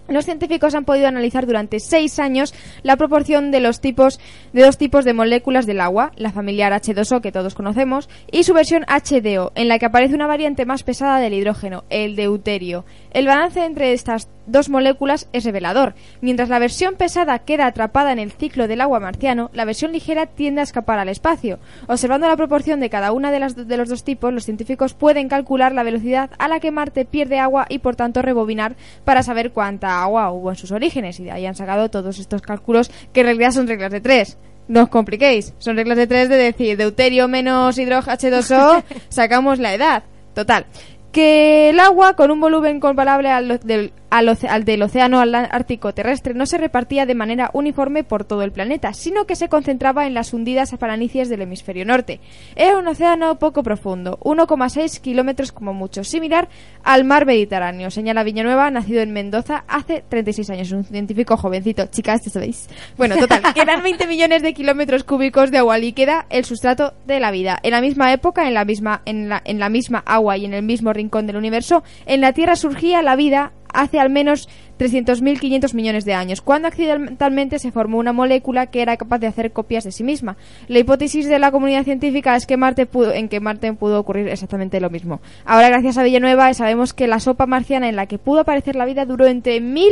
los 0.07 0.25
científicos 0.25 0.75
han 0.75 0.85
podido 0.85 1.07
analizar 1.07 1.45
durante 1.45 1.79
seis 1.79 2.19
años 2.19 2.53
la 2.83 2.97
proporción 2.97 3.51
de 3.51 3.59
los 3.59 3.79
tipos 3.79 4.19
de 4.51 4.63
dos 4.63 4.77
tipos 4.77 5.05
de 5.05 5.13
moléculas 5.13 5.65
del 5.65 5.81
agua, 5.81 6.11
la 6.15 6.31
familiar 6.31 6.73
H2O 6.73 7.21
que 7.21 7.31
todos 7.31 7.55
conocemos 7.55 8.09
y 8.31 8.43
su 8.43 8.53
versión 8.53 8.85
HDO, 8.87 9.51
en 9.55 9.67
la 9.67 9.79
que 9.79 9.85
aparece 9.85 10.15
una 10.15 10.27
variante 10.27 10.65
más 10.65 10.83
pesada 10.83 11.19
del 11.19 11.33
hidrógeno, 11.33 11.83
el 11.89 12.15
deuterio. 12.15 12.85
El 13.11 13.27
balance 13.27 13.63
entre 13.63 13.93
estas 13.93 14.27
dos 14.45 14.69
moléculas 14.69 15.27
es 15.33 15.43
revelador. 15.43 15.95
Mientras 16.21 16.49
la 16.49 16.59
versión 16.59 16.95
pesada 16.95 17.39
queda 17.39 17.67
atrapada 17.67 18.11
en 18.11 18.19
el 18.19 18.31
ciclo 18.31 18.67
del 18.67 18.81
agua 18.81 18.99
marciano, 18.99 19.49
la 19.53 19.65
versión 19.65 19.91
ligera 19.91 20.25
tiende 20.25 20.61
a 20.61 20.63
escapar 20.63 20.99
al 20.99 21.09
espacio. 21.09 21.59
Observando 21.87 22.27
la 22.27 22.37
proporción 22.37 22.79
de 22.79 22.89
cada 22.89 23.11
una 23.11 23.31
de, 23.31 23.39
las, 23.39 23.55
de 23.55 23.77
los 23.77 23.89
dos 23.89 24.03
tipos, 24.03 24.33
los 24.33 24.45
científicos 24.45 24.93
pueden 24.93 25.29
calcular 25.29 25.73
la 25.73 25.83
velocidad 25.83 26.29
a 26.37 26.47
la 26.47 26.59
que 26.59 26.71
Marte 26.71 27.05
pierde 27.05 27.39
agua 27.39 27.65
y 27.69 27.79
por 27.79 27.95
tanto 27.95 28.21
rebobinar 28.21 28.75
para 29.03 29.23
saber 29.23 29.51
cuánta 29.51 30.01
agua 30.01 30.31
hubo 30.31 30.49
en 30.49 30.55
sus 30.55 30.71
orígenes. 30.71 31.19
Y 31.19 31.23
de 31.23 31.31
ahí 31.31 31.45
han 31.45 31.55
sacado 31.55 31.89
todos 31.89 32.19
estos 32.19 32.41
cálculos 32.41 32.91
que 33.13 33.21
en 33.21 33.27
realidad 33.27 33.51
son 33.51 33.67
reglas 33.67 33.91
de 33.91 34.01
tres. 34.01 34.37
No 34.67 34.83
os 34.83 34.89
compliquéis, 34.89 35.53
son 35.57 35.75
reglas 35.75 35.97
de 35.97 36.07
tres 36.07 36.29
de 36.29 36.37
decir 36.37 36.77
deuterio 36.77 37.27
menos 37.27 37.77
hidrógeno 37.77 38.15
H2O, 38.15 38.83
sacamos 39.09 39.59
la 39.59 39.73
edad. 39.73 40.03
Total. 40.33 40.65
que 41.11 41.69
el 41.69 41.79
agua, 41.79 42.15
con 42.15 42.31
un 42.31 42.39
volumen 42.39 42.79
comparable 42.79 43.29
al, 43.29 43.59
del, 43.59 43.93
al, 44.13 44.63
del 44.63 44.83
océano 44.83 45.19
ártico 45.19 45.93
terrestre, 45.93 46.35
no 46.35 46.45
se 46.45 46.59
repartía 46.59 47.07
de 47.07 47.15
manera 47.15 47.49
uniforme 47.53 48.03
por 48.03 48.25
todo 48.25 48.43
el 48.43 48.51
planeta, 48.51 48.93
sino 48.93 49.25
que 49.25 49.35
se 49.35 49.49
concentraba 49.49 50.05
en 50.05 50.13
las 50.13 50.33
hundidas 50.33 50.71
planicies 50.77 51.29
del 51.29 51.41
hemisferio 51.41 51.83
norte. 51.83 52.19
Era 52.55 52.77
un 52.77 52.87
océano 52.87 53.39
poco 53.39 53.63
profundo, 53.63 54.19
1,6 54.21 55.01
kilómetros 55.01 55.51
como 55.51 55.73
mucho, 55.73 56.03
similar 56.03 56.47
al 56.83 57.05
mar 57.05 57.25
Mediterráneo, 57.25 57.89
señala 57.89 58.23
Villanueva, 58.23 58.69
nacido 58.69 59.01
en 59.01 59.13
Mendoza 59.13 59.63
hace 59.67 60.03
36 60.07 60.49
años, 60.51 60.71
un 60.71 60.83
científico 60.83 61.35
jovencito. 61.35 61.87
Chicas, 61.87 62.21
¿te 62.21 62.29
sabéis? 62.29 62.69
Bueno, 62.97 63.15
total, 63.17 63.41
quedan 63.55 63.81
20 63.81 64.05
millones 64.05 64.43
de 64.43 64.53
kilómetros 64.53 65.03
cúbicos 65.03 65.49
de 65.49 65.57
agua 65.57 65.79
líquida, 65.79 66.27
el 66.29 66.45
sustrato 66.45 66.93
de 67.07 67.19
la 67.19 67.31
vida. 67.31 67.59
En 67.63 67.71
la 67.71 67.81
misma 67.81 68.13
época, 68.13 68.47
en 68.47 68.53
la 68.53 68.65
misma, 68.65 69.01
en 69.05 69.29
la, 69.29 69.41
en 69.43 69.57
la 69.57 69.69
misma 69.69 70.03
agua 70.05 70.37
y 70.37 70.45
en 70.45 70.53
el 70.53 70.63
mismo 70.63 70.93
rincón 70.93 71.25
del 71.25 71.37
universo, 71.37 71.83
en 72.05 72.21
la 72.21 72.33
Tierra 72.33 72.55
surgía 72.55 73.01
la 73.01 73.15
vida 73.15 73.53
hace 73.73 73.99
al 73.99 74.09
menos 74.09 74.47
300.500 74.79 75.73
millones 75.73 76.05
de 76.05 76.13
años, 76.13 76.41
cuando 76.41 76.67
accidentalmente 76.67 77.59
se 77.59 77.71
formó 77.71 77.99
una 77.99 78.13
molécula 78.13 78.67
que 78.67 78.81
era 78.81 78.97
capaz 78.97 79.19
de 79.19 79.27
hacer 79.27 79.51
copias 79.51 79.83
de 79.83 79.91
sí 79.91 80.03
misma. 80.03 80.35
La 80.67 80.79
hipótesis 80.79 81.27
de 81.27 81.39
la 81.39 81.51
comunidad 81.51 81.83
científica 81.83 82.35
es 82.35 82.45
que 82.45 82.57
Marte 82.57 82.85
pudo, 82.85 83.13
en 83.13 83.29
que 83.29 83.39
Marte 83.39 83.71
pudo 83.73 83.99
ocurrir 83.99 84.27
exactamente 84.27 84.79
lo 84.79 84.89
mismo. 84.89 85.21
Ahora, 85.45 85.69
gracias 85.69 85.97
a 85.97 86.03
Villanueva, 86.03 86.53
sabemos 86.53 86.93
que 86.93 87.07
la 87.07 87.19
sopa 87.19 87.45
marciana 87.45 87.87
en 87.87 87.95
la 87.95 88.07
que 88.07 88.17
pudo 88.17 88.41
aparecer 88.41 88.75
la 88.75 88.85
vida 88.85 89.05
duró 89.05 89.27
entre 89.27 89.61
1.000 89.61 89.89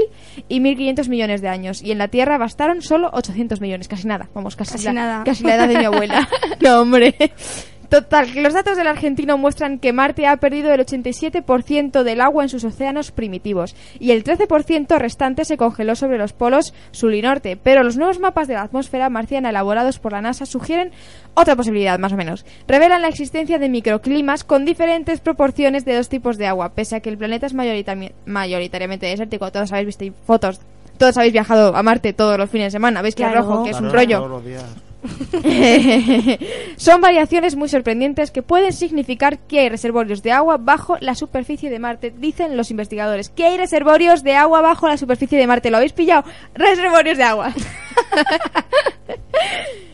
y 0.49 0.59
1.500 0.59 1.09
millones 1.09 1.41
de 1.41 1.49
años, 1.49 1.81
y 1.81 1.91
en 1.91 1.97
la 1.97 2.07
Tierra 2.07 2.37
bastaron 2.37 2.81
solo 2.81 3.09
800 3.13 3.61
millones, 3.61 3.87
casi 3.87 4.07
nada, 4.07 4.29
vamos, 4.33 4.55
casi, 4.55 4.73
Casi 4.73 4.85
la, 4.85 4.93
nada. 4.93 5.23
casi 5.23 5.43
la 5.43 5.55
edad 5.55 5.67
de 5.67 5.77
mi 5.77 5.85
abuela. 5.85 6.27
no, 6.61 6.81
hombre. 6.81 7.15
Total, 7.91 8.31
que 8.31 8.39
los 8.39 8.53
datos 8.53 8.77
del 8.77 8.87
argentino 8.87 9.37
muestran 9.37 9.77
que 9.77 9.91
Marte 9.91 10.25
ha 10.25 10.37
perdido 10.37 10.71
el 10.73 10.79
87% 10.79 12.03
del 12.03 12.21
agua 12.21 12.43
en 12.43 12.47
sus 12.47 12.63
océanos 12.63 13.11
primitivos 13.11 13.75
y 13.99 14.11
el 14.11 14.23
13% 14.23 14.97
restante 14.97 15.43
se 15.43 15.57
congeló 15.57 15.97
sobre 15.97 16.17
los 16.17 16.31
polos 16.31 16.73
sur 16.91 17.13
y 17.13 17.21
norte. 17.21 17.57
Pero 17.61 17.83
los 17.83 17.97
nuevos 17.97 18.19
mapas 18.19 18.47
de 18.47 18.53
la 18.53 18.61
atmósfera 18.61 19.09
marciana 19.09 19.49
elaborados 19.49 19.99
por 19.99 20.13
la 20.13 20.21
NASA 20.21 20.45
sugieren 20.45 20.91
otra 21.33 21.57
posibilidad, 21.57 21.99
más 21.99 22.13
o 22.13 22.15
menos. 22.15 22.45
Revelan 22.65 23.01
la 23.01 23.09
existencia 23.09 23.59
de 23.59 23.67
microclimas 23.67 24.45
con 24.45 24.63
diferentes 24.63 25.19
proporciones 25.19 25.83
de 25.83 25.97
dos 25.97 26.07
tipos 26.07 26.37
de 26.37 26.47
agua, 26.47 26.69
pese 26.73 26.95
a 26.95 26.99
que 27.01 27.09
el 27.09 27.17
planeta 27.17 27.45
es 27.47 27.53
mayoritariamente 27.53 29.05
desértico. 29.05 29.51
Todos 29.51 29.73
habéis 29.73 29.87
visto 29.87 30.05
fotos. 30.25 30.61
Todos 30.97 31.17
habéis 31.17 31.33
viajado 31.33 31.75
a 31.75 31.83
Marte 31.83 32.13
todos 32.13 32.37
los 32.37 32.49
fines 32.49 32.67
de 32.67 32.71
semana. 32.71 33.01
Veis 33.01 33.15
que 33.15 33.23
es 33.23 33.29
Claro. 33.29 33.45
rojo, 33.45 33.63
que 33.65 33.71
es 33.71 33.81
un 33.81 33.91
rollo. 33.91 34.41
Son 36.77 37.01
variaciones 37.01 37.55
muy 37.55 37.69
sorprendentes 37.69 38.31
que 38.31 38.43
pueden 38.43 38.73
significar 38.73 39.39
que 39.39 39.59
hay 39.59 39.69
reservorios 39.69 40.21
de 40.23 40.31
agua 40.31 40.57
bajo 40.57 40.97
la 40.99 41.15
superficie 41.15 41.69
de 41.69 41.79
Marte, 41.79 42.13
dicen 42.15 42.57
los 42.57 42.71
investigadores. 42.71 43.29
Que 43.29 43.45
hay 43.45 43.57
reservorios 43.57 44.23
de 44.23 44.35
agua 44.35 44.61
bajo 44.61 44.87
la 44.87 44.97
superficie 44.97 45.37
de 45.37 45.47
Marte. 45.47 45.71
¿Lo 45.71 45.77
habéis 45.77 45.93
pillado? 45.93 46.23
Reservorios 46.53 47.17
de 47.17 47.23
agua. 47.23 47.53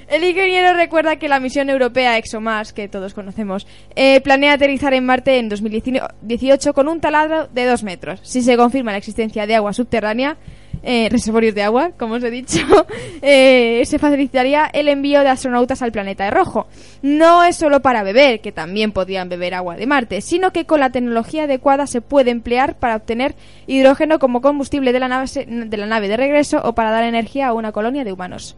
El 0.07 0.23
ingeniero 0.23 0.73
recuerda 0.73 1.17
que 1.17 1.27
la 1.27 1.41
misión 1.41 1.69
europea 1.69 2.17
ExoMars, 2.17 2.71
que 2.71 2.87
todos 2.87 3.13
conocemos, 3.13 3.67
eh, 3.95 4.21
planea 4.21 4.53
aterrizar 4.53 4.93
en 4.93 5.05
Marte 5.05 5.37
en 5.37 5.49
2018 5.49 6.73
con 6.73 6.87
un 6.87 7.01
taladro 7.01 7.47
de 7.47 7.65
2 7.65 7.83
metros. 7.83 8.21
Si 8.23 8.41
se 8.41 8.55
confirma 8.55 8.93
la 8.93 8.99
existencia 8.99 9.45
de 9.45 9.55
agua 9.55 9.73
subterránea, 9.73 10.37
eh, 10.83 11.09
reservorios 11.09 11.55
de 11.55 11.63
agua, 11.63 11.91
como 11.97 12.15
os 12.15 12.23
he 12.23 12.31
dicho, 12.31 12.59
eh, 13.21 13.83
se 13.85 13.99
facilitaría 13.99 14.65
el 14.65 14.87
envío 14.87 15.21
de 15.21 15.29
astronautas 15.29 15.81
al 15.81 15.91
planeta 15.91 16.29
rojo. 16.29 16.67
No 17.01 17.43
es 17.43 17.57
solo 17.57 17.81
para 17.81 18.03
beber, 18.03 18.41
que 18.41 18.51
también 18.51 18.91
podrían 18.91 19.29
beber 19.29 19.53
agua 19.53 19.75
de 19.75 19.87
Marte, 19.87 20.21
sino 20.21 20.51
que 20.51 20.65
con 20.65 20.79
la 20.79 20.91
tecnología 20.91 21.43
adecuada 21.43 21.87
se 21.87 22.01
puede 22.01 22.31
emplear 22.31 22.75
para 22.75 22.95
obtener 22.95 23.35
hidrógeno 23.67 24.19
como 24.19 24.41
combustible 24.41 24.93
de 24.93 24.99
la 24.99 25.07
nave, 25.07 25.27
de 25.27 25.77
la 25.77 25.85
nave 25.85 26.07
de 26.07 26.17
regreso 26.17 26.61
o 26.63 26.73
para 26.73 26.91
dar 26.91 27.03
energía 27.03 27.47
a 27.47 27.53
una 27.53 27.71
colonia 27.71 28.03
de 28.03 28.11
humanos. 28.11 28.55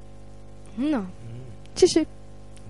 No. 0.78 1.06
Sí, 1.76 1.88
sí. 1.88 2.08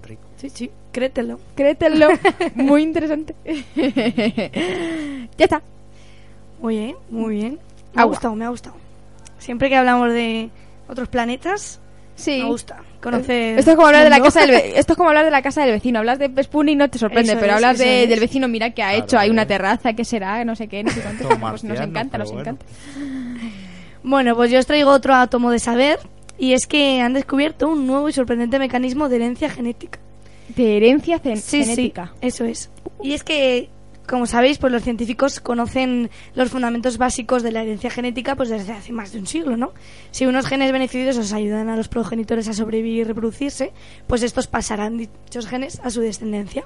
Rico. 0.04 0.22
Sí, 0.38 0.50
sí. 0.50 0.72
Créetelo. 0.92 1.40
Créetelo. 1.56 2.08
Muy 2.56 2.84
interesante. 2.84 3.36
ya 5.38 5.46
está. 5.46 5.62
Muy 6.62 6.78
bien, 6.78 6.96
muy 7.10 7.36
bien. 7.36 7.60
Me 7.94 8.02
ha 8.02 8.06
gustado, 8.06 8.36
me 8.36 8.46
ha 8.46 8.50
gustado. 8.50 8.76
Siempre 9.40 9.70
que 9.70 9.76
hablamos 9.76 10.14
de 10.14 10.50
otros 10.88 11.08
planetas, 11.10 11.80
Sí. 12.16 12.40
me 12.44 12.50
gusta 12.50 12.82
conocer. 13.02 13.58
Esto 13.60 13.72
es 13.72 13.76
como 13.78 13.88
hablar 13.88 14.04
de 14.04 14.10
la 14.10 14.20
casa 14.22 14.42
del 14.42 14.52
ve- 14.52 14.74
esto 14.80 14.94
es 14.94 14.98
como 14.98 15.10
hablar 15.10 15.26
de 15.26 15.32
la 15.32 15.42
casa 15.42 15.62
del 15.64 15.72
vecino. 15.72 16.00
Hablas 16.00 16.20
de 16.20 16.44
Spoonie 16.44 16.74
y 16.74 16.76
no 16.76 16.90
te 16.90 17.00
sorprende, 17.00 17.32
Eso 17.32 17.40
pero 17.40 17.52
es, 17.54 17.56
hablas 17.56 17.76
eso 17.80 17.84
de- 17.86 18.04
es. 18.04 18.10
del 18.10 18.20
vecino, 18.20 18.48
mira 18.48 18.72
que 18.72 18.84
ha 18.84 18.90
Claro, 18.90 19.04
hecho, 19.06 19.18
hay 19.20 19.30
una 19.30 19.44
eh. 19.44 19.48
terraza, 19.48 19.94
¿qué 19.94 20.04
será? 20.06 20.44
No 20.46 20.56
sé 20.56 20.68
qué, 20.68 20.84
no 20.84 20.92
sé 20.92 21.00
cuánto. 21.02 21.24
Todo 21.24 21.30
Pues 21.40 21.42
nos 21.42 21.64
marciano, 21.64 21.84
encanta, 21.92 22.12
pero 22.12 22.24
nos 22.26 22.34
bueno. 22.34 22.50
encanta. 22.52 22.66
Bueno, 24.04 24.36
pues 24.36 24.52
yo 24.52 24.60
os 24.60 24.66
traigo 24.66 24.92
otro 24.92 25.14
átomo 25.16 25.52
de 25.52 25.60
saber. 25.60 26.00
Y 26.38 26.54
es 26.54 26.68
que 26.68 27.02
han 27.02 27.14
descubierto 27.14 27.68
un 27.68 27.86
nuevo 27.86 28.08
y 28.08 28.14
sorprendente 28.14 28.60
mecanismo 28.60 29.10
de 29.10 29.18
herencia 29.18 29.50
genética. 29.50 30.00
De 30.56 30.78
herencia 30.78 31.22
cen- 31.22 31.36
Sí, 31.36 31.64
genética. 31.64 32.12
sí, 32.22 32.28
eso 32.28 32.46
es. 32.46 32.70
Y 33.04 33.12
es 33.14 33.24
que, 33.26 33.70
como 34.10 34.26
sabéis, 34.26 34.58
pues 34.58 34.74
los 34.74 34.84
científicos 34.84 35.40
conocen 35.40 36.10
los 36.34 36.50
fundamentos 36.50 36.98
básicos 36.98 37.44
de 37.44 37.52
la 37.52 37.62
herencia 37.62 37.90
genética 37.90 38.36
pues 38.36 38.50
desde 38.50 38.74
hace 38.74 38.92
más 38.92 39.12
de 39.12 39.20
un 39.20 39.28
siglo, 39.28 39.56
¿no? 39.56 39.72
Si 40.12 40.26
unos 40.26 40.48
genes 40.48 40.72
beneficiosos 40.72 41.32
ayudan 41.32 41.70
a 41.70 41.76
los 41.76 41.88
progenitores 41.88 42.48
a 42.48 42.54
sobrevivir 42.54 43.02
y 43.02 43.04
reproducirse, 43.04 43.72
pues 44.08 44.24
estos 44.24 44.48
pasarán 44.48 44.98
dichos 44.98 45.48
genes 45.48 45.80
a 45.84 45.92
su 45.92 46.02
descendencia. 46.02 46.66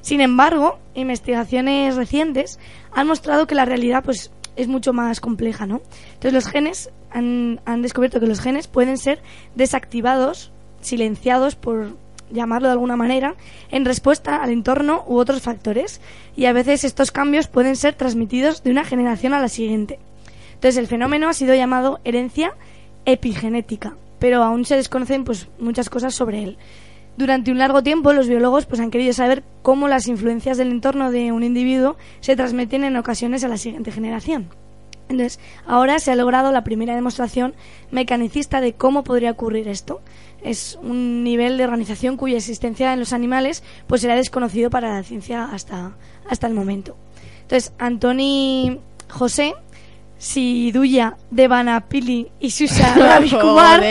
Sin 0.00 0.20
embargo, 0.20 0.80
investigaciones 0.94 1.94
recientes 1.94 2.58
han 2.90 3.06
mostrado 3.06 3.46
que 3.46 3.54
la 3.54 3.64
realidad 3.64 4.02
pues 4.04 4.32
es 4.56 4.66
mucho 4.66 4.92
más 4.92 5.20
compleja, 5.20 5.66
¿no? 5.66 5.82
Entonces 6.14 6.32
los 6.32 6.48
genes 6.48 6.90
han, 7.10 7.60
han 7.64 7.82
descubierto 7.82 8.18
que 8.18 8.26
los 8.26 8.40
genes 8.40 8.66
pueden 8.66 8.98
ser 8.98 9.22
desactivados, 9.54 10.52
silenciados 10.80 11.54
por 11.54 11.96
llamarlo 12.32 12.68
de 12.68 12.72
alguna 12.72 12.96
manera, 12.96 13.34
en 13.70 13.84
respuesta 13.84 14.42
al 14.42 14.50
entorno 14.50 15.04
u 15.06 15.18
otros 15.18 15.42
factores, 15.42 16.00
y 16.36 16.46
a 16.46 16.52
veces 16.52 16.84
estos 16.84 17.10
cambios 17.10 17.46
pueden 17.46 17.76
ser 17.76 17.94
transmitidos 17.94 18.62
de 18.62 18.70
una 18.70 18.84
generación 18.84 19.34
a 19.34 19.40
la 19.40 19.48
siguiente. 19.48 19.98
Entonces 20.54 20.76
el 20.76 20.86
fenómeno 20.86 21.28
ha 21.28 21.32
sido 21.32 21.54
llamado 21.54 22.00
herencia 22.04 22.54
epigenética, 23.04 23.96
pero 24.18 24.42
aún 24.42 24.64
se 24.64 24.76
desconocen 24.76 25.24
pues 25.24 25.48
muchas 25.58 25.90
cosas 25.90 26.14
sobre 26.14 26.42
él. 26.42 26.58
Durante 27.16 27.50
un 27.50 27.58
largo 27.58 27.82
tiempo 27.82 28.12
los 28.12 28.28
biólogos 28.28 28.66
pues 28.66 28.80
han 28.80 28.90
querido 28.90 29.12
saber 29.12 29.42
cómo 29.62 29.88
las 29.88 30.08
influencias 30.08 30.56
del 30.56 30.70
entorno 30.70 31.10
de 31.10 31.32
un 31.32 31.42
individuo 31.42 31.96
se 32.20 32.36
transmiten 32.36 32.84
en 32.84 32.96
ocasiones 32.96 33.44
a 33.44 33.48
la 33.48 33.58
siguiente 33.58 33.92
generación. 33.92 34.48
Entonces, 35.08 35.40
ahora 35.66 35.98
se 35.98 36.10
ha 36.10 36.16
logrado 36.16 36.52
la 36.52 36.64
primera 36.64 36.94
demostración 36.94 37.54
mecanicista 37.90 38.60
de 38.60 38.72
cómo 38.72 39.04
podría 39.04 39.32
ocurrir 39.32 39.68
esto. 39.68 40.00
Es 40.42 40.78
un 40.82 41.22
nivel 41.22 41.56
de 41.56 41.64
organización 41.64 42.16
cuya 42.16 42.36
existencia 42.36 42.92
en 42.92 42.98
los 42.98 43.12
animales 43.12 43.62
pues 43.86 44.02
era 44.04 44.16
desconocido 44.16 44.70
para 44.70 44.94
la 44.94 45.02
ciencia 45.02 45.44
hasta, 45.44 45.92
hasta 46.28 46.46
el 46.46 46.54
momento. 46.54 46.96
Entonces, 47.42 47.72
Antoni 47.78 48.80
José, 49.08 49.54
Siduya 50.18 51.16
Devanapili 51.30 52.28
y 52.40 52.50
Susa 52.50 52.94
Ravikumar 52.96 53.82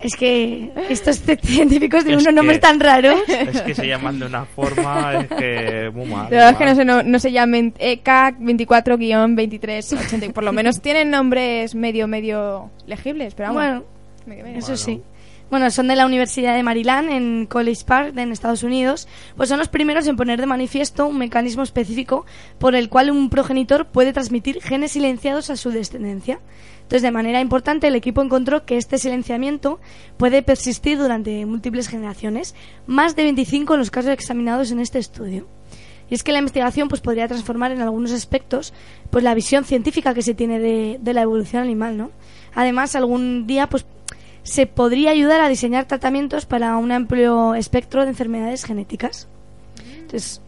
es 0.00 0.16
que 0.16 0.72
estos 0.88 1.16
científicos 1.42 2.04
tienen 2.04 2.20
Es 2.20 2.26
unos 2.26 2.34
nombres 2.34 2.60
tan 2.60 2.78
raros. 2.80 3.16
Es 3.28 3.60
que 3.62 3.74
se 3.74 3.86
llaman 3.86 4.18
de 4.18 4.26
una 4.26 4.44
forma, 4.44 5.20
es 5.20 5.28
que 5.28 5.90
muy 5.92 6.06
mal. 6.06 6.24
La 6.24 6.30
verdad 6.30 6.50
es 6.50 6.56
que 6.56 6.64
no 6.64 6.74
se, 6.74 6.84
no, 6.84 7.02
no 7.02 7.18
se 7.18 7.32
llamen 7.32 7.72
E 7.78 8.02
EK24-2380. 8.02 10.32
Por 10.32 10.44
lo 10.44 10.52
menos 10.52 10.80
tienen 10.80 11.10
nombres 11.10 11.74
medio, 11.74 12.06
medio 12.06 12.70
legibles, 12.86 13.34
pero 13.34 13.48
vamos. 13.48 13.62
Bueno, 13.62 13.82
medio, 14.26 14.44
medio. 14.44 14.58
eso 14.58 14.76
sí. 14.76 15.02
Bueno, 15.48 15.70
son 15.70 15.86
de 15.86 15.94
la 15.94 16.06
Universidad 16.06 16.56
de 16.56 16.64
Maryland 16.64 17.08
en 17.08 17.46
College 17.46 17.84
Park, 17.86 18.14
en 18.16 18.32
Estados 18.32 18.64
Unidos. 18.64 19.06
Pues 19.36 19.48
son 19.48 19.60
los 19.60 19.68
primeros 19.68 20.08
en 20.08 20.16
poner 20.16 20.40
de 20.40 20.46
manifiesto 20.46 21.06
un 21.06 21.18
mecanismo 21.18 21.62
específico 21.62 22.26
por 22.58 22.74
el 22.74 22.88
cual 22.88 23.12
un 23.12 23.30
progenitor 23.30 23.86
puede 23.86 24.12
transmitir 24.12 24.60
genes 24.60 24.92
silenciados 24.92 25.48
a 25.50 25.56
su 25.56 25.70
descendencia. 25.70 26.40
Entonces, 26.78 27.02
de 27.02 27.12
manera 27.12 27.40
importante, 27.40 27.86
el 27.86 27.94
equipo 27.94 28.22
encontró 28.22 28.64
que 28.64 28.76
este 28.76 28.98
silenciamiento 28.98 29.78
puede 30.16 30.42
persistir 30.42 30.98
durante 30.98 31.46
múltiples 31.46 31.86
generaciones, 31.86 32.56
más 32.88 33.14
de 33.14 33.22
25 33.22 33.74
en 33.74 33.80
los 33.80 33.92
casos 33.92 34.10
examinados 34.10 34.72
en 34.72 34.80
este 34.80 34.98
estudio. 34.98 35.46
Y 36.10 36.14
es 36.14 36.24
que 36.24 36.32
la 36.32 36.38
investigación 36.38 36.88
pues 36.88 37.00
podría 37.00 37.28
transformar 37.28 37.70
en 37.70 37.82
algunos 37.82 38.12
aspectos 38.12 38.72
pues 39.10 39.22
la 39.22 39.34
visión 39.34 39.64
científica 39.64 40.14
que 40.14 40.22
se 40.22 40.34
tiene 40.34 40.58
de, 40.58 40.98
de 41.00 41.14
la 41.14 41.22
evolución 41.22 41.62
animal, 41.62 41.96
¿no? 41.96 42.10
Además, 42.54 42.96
algún 42.96 43.46
día 43.46 43.68
pues 43.68 43.84
se 44.46 44.66
podría 44.66 45.10
ayudar 45.10 45.40
a 45.40 45.48
diseñar 45.48 45.86
tratamientos 45.86 46.46
para 46.46 46.76
un 46.76 46.92
amplio 46.92 47.54
espectro 47.54 48.02
de 48.04 48.10
enfermedades 48.10 48.64
genéticas. 48.64 49.26
Entonces, 49.96 50.40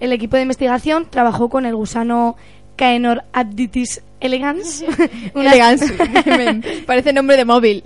el 0.00 0.12
equipo 0.12 0.36
de 0.36 0.42
investigación 0.42 1.08
trabajó 1.10 1.48
con 1.48 1.66
el 1.66 1.74
gusano 1.74 2.36
Caenor 2.76 3.22
abditis 3.32 4.02
elegans. 4.20 4.84
Elegance. 5.34 5.92
Parece 6.86 7.12
nombre 7.12 7.36
de 7.36 7.44
móvil. 7.44 7.82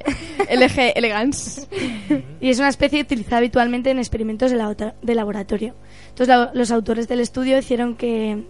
LG 0.51 0.93
Elegance. 0.97 1.67
y 2.41 2.49
es 2.51 2.59
una 2.59 2.69
especie 2.69 3.01
utilizada 3.03 3.39
habitualmente 3.39 3.91
en 3.91 3.99
experimentos 3.99 4.51
de, 4.51 4.57
la- 4.59 4.95
de 5.03 5.15
laboratorio. 5.15 5.75
Entonces, 6.11 6.29
la- 6.29 6.51
los 6.55 6.71
autores 6.71 7.09
del 7.09 7.21
estudio 7.21 7.59
hicieron 7.59 7.97
que 7.97 8.45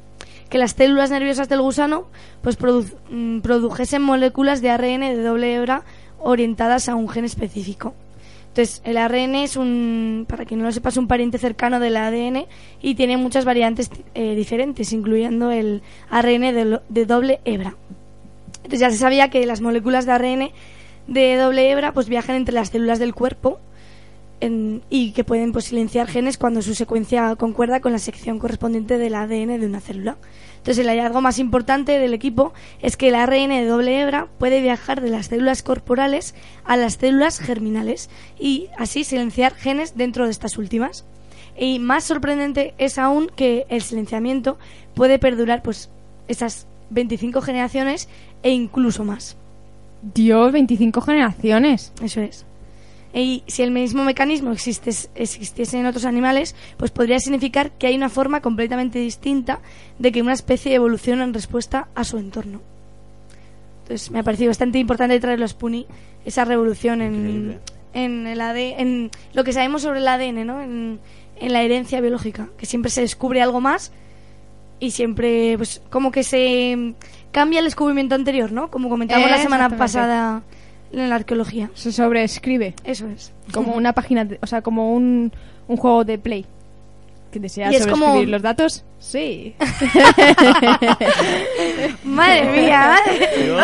que 0.48 0.56
las 0.56 0.72
células 0.72 1.10
nerviosas 1.10 1.50
del 1.50 1.60
gusano 1.60 2.06
pues 2.40 2.58
produ- 2.58 2.94
mm, 3.10 3.40
produjesen 3.40 4.00
moléculas 4.00 4.62
de 4.62 4.70
ARN 4.70 5.00
de 5.00 5.22
doble 5.22 5.54
hebra 5.54 5.82
orientadas 6.20 6.88
a 6.88 6.94
un 6.94 7.08
gen 7.08 7.24
específico. 7.24 7.94
Entonces, 8.48 8.80
el 8.84 8.96
ARN 8.96 9.36
es 9.36 9.56
un, 9.56 10.26
para 10.28 10.44
quien 10.44 10.60
no 10.60 10.66
lo 10.66 10.72
sepa, 10.72 10.88
es 10.88 10.96
un 10.96 11.06
pariente 11.06 11.38
cercano 11.38 11.78
del 11.78 11.96
ADN 11.96 12.46
y 12.82 12.94
tiene 12.94 13.16
muchas 13.16 13.44
variantes 13.44 13.90
eh, 14.14 14.34
diferentes, 14.34 14.92
incluyendo 14.92 15.50
el 15.50 15.82
ARN 16.10 16.40
de, 16.40 16.80
de 16.88 17.06
doble 17.06 17.40
hebra. 17.44 17.76
Entonces 18.56 18.80
ya 18.80 18.90
se 18.90 18.96
sabía 18.96 19.30
que 19.30 19.46
las 19.46 19.60
moléculas 19.60 20.06
de 20.06 20.12
ARN 20.12 20.50
de 21.06 21.36
doble 21.36 21.70
hebra 21.70 21.92
pues 21.92 22.08
viajan 22.08 22.36
entre 22.36 22.54
las 22.54 22.68
células 22.68 22.98
del 22.98 23.14
cuerpo 23.14 23.60
y 24.90 25.12
que 25.12 25.24
pueden 25.24 25.52
pues, 25.52 25.66
silenciar 25.66 26.06
genes 26.06 26.38
cuando 26.38 26.62
su 26.62 26.74
secuencia 26.74 27.34
concuerda 27.36 27.80
con 27.80 27.92
la 27.92 27.98
sección 27.98 28.38
correspondiente 28.38 28.98
del 28.98 29.14
ADN 29.14 29.58
de 29.60 29.66
una 29.66 29.80
célula. 29.80 30.16
Entonces 30.58 30.78
el 30.78 30.88
hallazgo 30.88 31.20
más 31.20 31.38
importante 31.38 31.98
del 31.98 32.14
equipo 32.14 32.52
es 32.82 32.96
que 32.96 33.08
el 33.08 33.14
ARN 33.14 33.48
de 33.48 33.66
doble 33.66 34.00
hebra 34.00 34.28
puede 34.38 34.60
viajar 34.60 35.00
de 35.00 35.10
las 35.10 35.26
células 35.26 35.62
corporales 35.62 36.34
a 36.64 36.76
las 36.76 36.94
células 36.94 37.38
germinales 37.38 38.10
y 38.38 38.68
así 38.76 39.04
silenciar 39.04 39.54
genes 39.54 39.96
dentro 39.96 40.26
de 40.26 40.30
estas 40.30 40.58
últimas. 40.58 41.04
Y 41.56 41.78
más 41.78 42.04
sorprendente 42.04 42.74
es 42.78 42.98
aún 42.98 43.30
que 43.34 43.66
el 43.68 43.82
silenciamiento 43.82 44.58
puede 44.94 45.18
perdurar 45.18 45.62
pues 45.62 45.90
esas 46.28 46.66
25 46.90 47.40
generaciones 47.40 48.08
e 48.42 48.50
incluso 48.50 49.04
más. 49.04 49.36
Dios, 50.02 50.52
25 50.52 51.00
generaciones. 51.00 51.92
Eso 52.02 52.20
es. 52.20 52.44
Y 53.14 53.42
si 53.46 53.62
el 53.62 53.70
mismo 53.70 54.04
mecanismo 54.04 54.52
existes- 54.52 55.08
existiese 55.14 55.78
en 55.78 55.86
otros 55.86 56.04
animales, 56.04 56.54
pues 56.76 56.90
podría 56.90 57.18
significar 57.20 57.70
que 57.72 57.86
hay 57.86 57.96
una 57.96 58.10
forma 58.10 58.40
completamente 58.42 58.98
distinta 58.98 59.60
de 59.98 60.12
que 60.12 60.20
una 60.22 60.34
especie 60.34 60.74
evoluciona 60.74 61.24
en 61.24 61.32
respuesta 61.34 61.88
a 61.94 62.04
su 62.04 62.18
entorno. 62.18 62.60
Entonces 63.82 64.10
me 64.10 64.18
ha 64.18 64.22
parecido 64.22 64.50
bastante 64.50 64.78
importante 64.78 65.18
traer 65.20 65.40
los 65.40 65.54
Puni 65.54 65.86
esa 66.26 66.44
revolución 66.44 67.00
en, 67.00 67.58
en 67.94 68.26
el 68.26 68.40
AD, 68.40 68.56
en 68.56 69.10
lo 69.32 69.44
que 69.44 69.52
sabemos 69.54 69.82
sobre 69.82 70.00
el 70.00 70.08
ADN, 70.08 70.46
¿no? 70.46 70.60
En, 70.60 71.00
en 71.40 71.52
la 71.52 71.62
herencia 71.62 72.00
biológica, 72.02 72.48
que 72.58 72.66
siempre 72.66 72.90
se 72.90 73.00
descubre 73.00 73.40
algo 73.40 73.60
más 73.62 73.90
y 74.80 74.90
siempre, 74.90 75.56
pues, 75.56 75.80
como 75.88 76.12
que 76.12 76.22
se 76.24 76.92
cambia 77.32 77.60
el 77.60 77.64
descubrimiento 77.64 78.14
anterior, 78.14 78.52
¿no? 78.52 78.70
Como 78.70 78.90
comentamos 78.90 79.24
la 79.30 79.36
semana 79.42 79.68
pasada 79.78 80.42
en 80.92 81.08
la 81.08 81.14
arqueología. 81.16 81.70
Se 81.74 81.92
sobreescribe. 81.92 82.74
Eso 82.84 83.06
es. 83.08 83.32
Como 83.52 83.74
una 83.74 83.92
página, 83.92 84.24
de- 84.24 84.38
o 84.42 84.46
sea, 84.46 84.62
como 84.62 84.92
un, 84.94 85.32
un 85.68 85.76
juego 85.76 86.04
de 86.04 86.18
Play. 86.18 86.46
¿Que 87.32 87.38
desea 87.40 87.70
Y 87.70 87.76
es 87.76 87.82
sobreescribir 87.82 88.14
como- 88.14 88.30
los 88.30 88.42
datos? 88.42 88.84
Sí. 88.98 89.54
Madre 92.04 92.44
mía. 92.52 92.96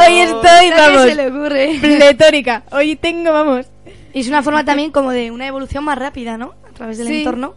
Hoy 0.07 0.19
estoy, 0.21 0.47
¿a 0.47 0.61
qué 0.61 0.71
vamos, 0.77 1.03
se 1.03 1.15
le 1.15 1.29
ocurre? 1.29 1.79
pletórica. 1.81 2.63
Hoy 2.73 2.97
tengo, 2.97 3.33
vamos. 3.33 3.67
Y 4.13 4.21
es 4.21 4.29
una 4.29 4.43
forma 4.43 4.65
también 4.65 4.91
como 4.91 5.11
de 5.11 5.31
una 5.31 5.47
evolución 5.47 5.85
más 5.85 5.99
rápida, 5.99 6.39
¿no? 6.39 6.55
A 6.69 6.73
través 6.75 6.99
del 6.99 7.07
Sí. 7.09 7.19
entorno. 7.21 7.55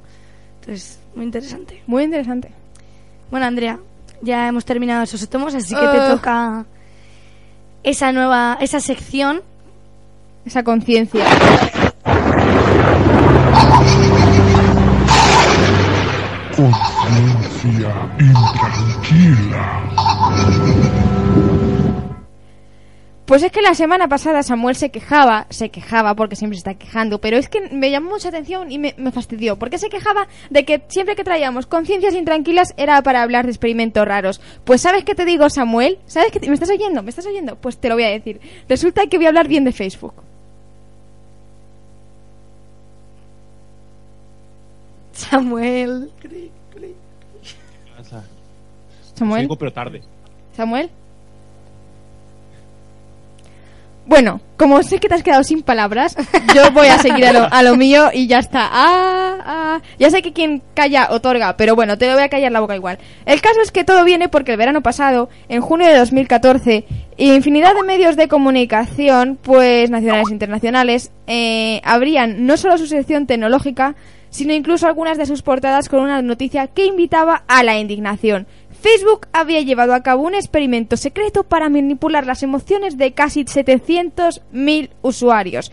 Entonces, 0.61 0.99
muy 1.15 1.25
interesante. 1.25 1.83
Muy 1.87 2.03
interesante. 2.03 2.51
Bueno, 3.29 3.45
Andrea, 3.45 3.79
ya 4.21 4.47
hemos 4.47 4.65
terminado 4.65 5.03
esos 5.03 5.21
átomos, 5.23 5.53
así 5.55 5.73
que 5.75 5.81
te 5.81 5.87
Ah. 5.87 6.07
toca 6.09 6.65
esa 7.83 8.11
nueva, 8.11 8.57
esa 8.61 8.79
sección. 8.79 9.41
Esa 10.47 10.63
conciencia. 10.63 11.25
Conciencia 16.67 17.93
intranquila. 18.19 19.83
Pues 23.25 23.43
es 23.43 23.51
que 23.51 23.61
la 23.61 23.73
semana 23.75 24.07
pasada 24.07 24.41
Samuel 24.41 24.75
se 24.75 24.89
quejaba, 24.89 25.45
se 25.49 25.69
quejaba 25.69 26.15
porque 26.15 26.35
siempre 26.37 26.55
se 26.57 26.59
está 26.61 26.73
quejando, 26.75 27.19
pero 27.19 27.37
es 27.37 27.49
que 27.49 27.59
me 27.71 27.91
llamó 27.91 28.11
mucha 28.11 28.29
atención 28.29 28.71
y 28.71 28.79
me, 28.79 28.95
me 28.97 29.11
fastidió, 29.11 29.59
porque 29.59 29.77
se 29.77 29.89
quejaba 29.89 30.27
de 30.49 30.63
que 30.65 30.81
siempre 30.87 31.15
que 31.15 31.25
traíamos 31.25 31.67
conciencias 31.67 32.15
intranquilas 32.15 32.73
era 32.77 33.01
para 33.03 33.21
hablar 33.21 33.45
de 33.45 33.51
experimentos 33.51 34.07
raros. 34.07 34.39
Pues 34.63 34.81
¿sabes 34.81 35.03
qué 35.03 35.13
te 35.13 35.25
digo, 35.25 35.49
Samuel? 35.49 35.99
¿Sabes 36.05 36.31
qué 36.31 36.39
te- 36.39 36.47
me 36.47 36.53
estás 36.53 36.69
oyendo? 36.69 37.03
¿Me 37.03 37.09
estás 37.09 37.25
oyendo? 37.25 37.57
Pues 37.57 37.77
te 37.77 37.89
lo 37.89 37.95
voy 37.95 38.05
a 38.05 38.09
decir. 38.09 38.39
Resulta 38.69 39.05
que 39.07 39.17
voy 39.17 39.25
a 39.25 39.29
hablar 39.29 39.47
bien 39.49 39.65
de 39.65 39.73
Facebook. 39.73 40.13
Samuel. 45.17 46.11
Samuel. 49.15 49.41
Sigo, 49.41 49.55
pero 49.57 49.73
tarde. 49.73 50.01
Samuel. 50.55 50.89
Bueno, 54.05 54.39
como 54.55 54.81
sé 54.83 54.99
que 54.99 55.09
te 55.09 55.15
has 55.15 55.23
quedado 55.23 55.43
sin 55.43 55.63
palabras, 55.63 56.15
yo 56.55 56.71
voy 56.71 56.87
a 56.87 56.99
seguir 56.99 57.25
a 57.25 57.33
lo, 57.33 57.51
a 57.51 57.63
lo 57.63 57.75
mío 57.75 58.09
y 58.13 58.27
ya 58.27 58.39
está. 58.39 58.69
Ah, 58.71 59.37
ah. 59.43 59.81
Ya 59.99 60.09
sé 60.11 60.21
que 60.21 60.31
quien 60.33 60.61
calla 60.75 61.07
otorga, 61.09 61.57
pero 61.57 61.75
bueno, 61.75 61.97
te 61.97 62.07
lo 62.07 62.13
voy 62.13 62.23
a 62.23 62.29
callar 62.29 62.51
la 62.51 62.61
boca 62.61 62.75
igual. 62.75 62.99
El 63.25 63.41
caso 63.41 63.59
es 63.61 63.71
que 63.71 63.83
todo 63.83 64.05
viene 64.05 64.29
porque 64.29 64.51
el 64.51 64.57
verano 64.57 64.81
pasado, 64.81 65.29
en 65.49 65.61
junio 65.61 65.87
de 65.87 65.97
2014, 65.97 66.85
infinidad 67.17 67.75
de 67.75 67.83
medios 67.83 68.15
de 68.15 68.27
comunicación, 68.29 69.37
pues 69.41 69.89
nacionales 69.89 70.29
e 70.29 70.33
internacionales, 70.33 71.11
eh, 71.25 71.81
abrían 71.83 72.45
no 72.45 72.55
solo 72.55 72.77
su 72.77 72.87
sección 72.87 73.25
tecnológica, 73.25 73.95
sino 74.29 74.53
incluso 74.53 74.87
algunas 74.87 75.17
de 75.17 75.25
sus 75.25 75.41
portadas 75.41 75.89
con 75.89 76.01
una 76.01 76.21
noticia 76.21 76.67
que 76.67 76.85
invitaba 76.85 77.43
a 77.47 77.63
la 77.63 77.77
indignación. 77.77 78.47
Facebook 78.81 79.27
había 79.33 79.61
llevado 79.61 79.93
a 79.93 80.03
cabo 80.03 80.23
un 80.23 80.35
experimento 80.35 80.97
secreto 80.97 81.43
para 81.43 81.69
manipular 81.69 82.25
las 82.25 82.43
emociones 82.43 82.97
de 82.97 83.13
casi 83.13 83.45
700.000 83.45 84.89
usuarios. 85.01 85.71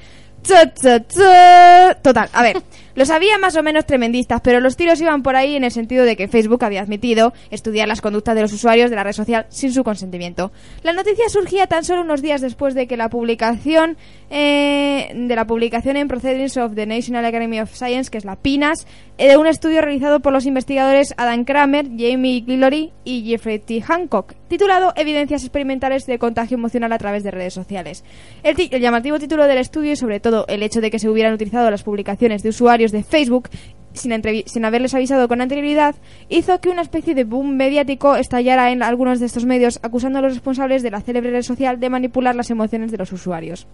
Total, 2.03 2.29
a 2.33 2.43
ver, 2.43 2.63
los 2.95 3.11
había 3.11 3.39
más 3.39 3.57
o 3.57 3.63
menos 3.63 3.87
tremendistas, 3.87 4.41
pero 4.43 4.61
los 4.61 4.77
tiros 4.77 5.01
iban 5.01 5.23
por 5.23 5.37
ahí 5.37 5.57
en 5.57 5.65
el 5.65 5.71
sentido 5.71 6.05
de 6.05 6.17
que 6.17 6.29
Facebook 6.29 6.65
había 6.65 6.83
admitido 6.83 7.33
estudiar 7.51 7.89
las 7.89 8.01
conductas 8.01 8.35
de 8.35 8.43
los 8.43 8.53
usuarios 8.53 8.91
de 8.91 8.97
la 8.97 9.05
red 9.05 9.13
social 9.13 9.47
sin 9.49 9.73
su 9.73 9.85
consentimiento. 9.85 10.53
La 10.83 10.93
noticia 10.93 11.29
surgía 11.29 11.67
tan 11.67 11.85
solo 11.85 12.03
unos 12.03 12.23
días 12.23 12.41
después 12.41 12.75
de 12.75 12.87
que 12.87 12.97
la 12.97 13.09
publicación 13.09 13.97
eh, 14.31 15.13
de 15.15 15.37
la 15.37 15.47
publicación 15.47 15.97
en 15.97 16.09
Proceedings 16.09 16.57
of 16.57 16.75
the 16.75 16.87
National 16.87 17.25
Academy 17.25 17.61
of 17.61 17.75
Science, 17.75 18.11
que 18.11 18.19
es 18.19 18.25
la 18.25 18.37
PINAS, 18.37 18.87
eh, 19.19 19.29
de 19.29 19.37
un 19.37 19.47
estudio 19.47 19.81
realizado 19.81 20.21
por 20.21 20.33
los 20.33 20.47
investigadores 20.47 21.15
Adam 21.17 21.45
Kramer, 21.45 21.87
Jamie 21.87 22.41
Guillory 22.41 22.93
y 23.05 23.25
Jeffrey 23.25 23.59
T. 23.59 23.81
Hancock, 23.81 24.35
titulado 24.49 24.93
Evidencias 24.97 25.43
experimentales 25.43 26.07
de 26.07 26.19
contagio 26.19 26.57
emocional 26.57 26.93
a 26.93 26.99
través 26.99 27.23
de 27.23 27.31
redes 27.31 27.55
sociales. 27.55 28.05
El 28.43 28.57
llamativo 28.81 29.19
título 29.19 29.47
del 29.47 29.59
estudio 29.59 29.93
y 29.93 29.97
sobre 29.97 30.21
todo 30.21 30.45
el 30.49 30.63
hecho 30.63 30.81
de 30.81 30.91
que 30.91 30.99
se 30.99 31.09
hubieran 31.09 31.35
utilizado 31.35 31.71
las 31.71 31.83
publicaciones 31.83 32.43
de 32.43 32.49
usuarios 32.49 32.84
de 32.93 33.03
Facebook 33.03 33.49
sin, 33.95 34.13
sin 34.47 34.65
haberles 34.65 34.95
avisado 34.95 35.29
con 35.29 35.41
anterioridad, 35.41 35.95
hizo 36.29 36.61
que 36.61 36.69
una 36.69 36.83
especie 36.83 37.15
de 37.15 37.25
boom 37.25 37.57
mediático 37.57 38.17
estallara 38.17 38.71
en 38.71 38.83
algunos 38.83 39.21
de 39.21 39.27
estos 39.27 39.47
medios 39.47 39.79
acusando 39.83 40.19
a 40.19 40.23
los 40.23 40.35
responsables 40.35 40.83
de 40.83 40.91
la 40.91 41.01
célebre 41.01 41.31
red 41.31 41.43
social 41.43 41.81
de 41.81 41.91
manipular 41.91 42.35
las 42.35 42.51
emociones 42.51 42.91
de 42.91 42.99
los 42.99 43.13
usuarios. 43.13 43.67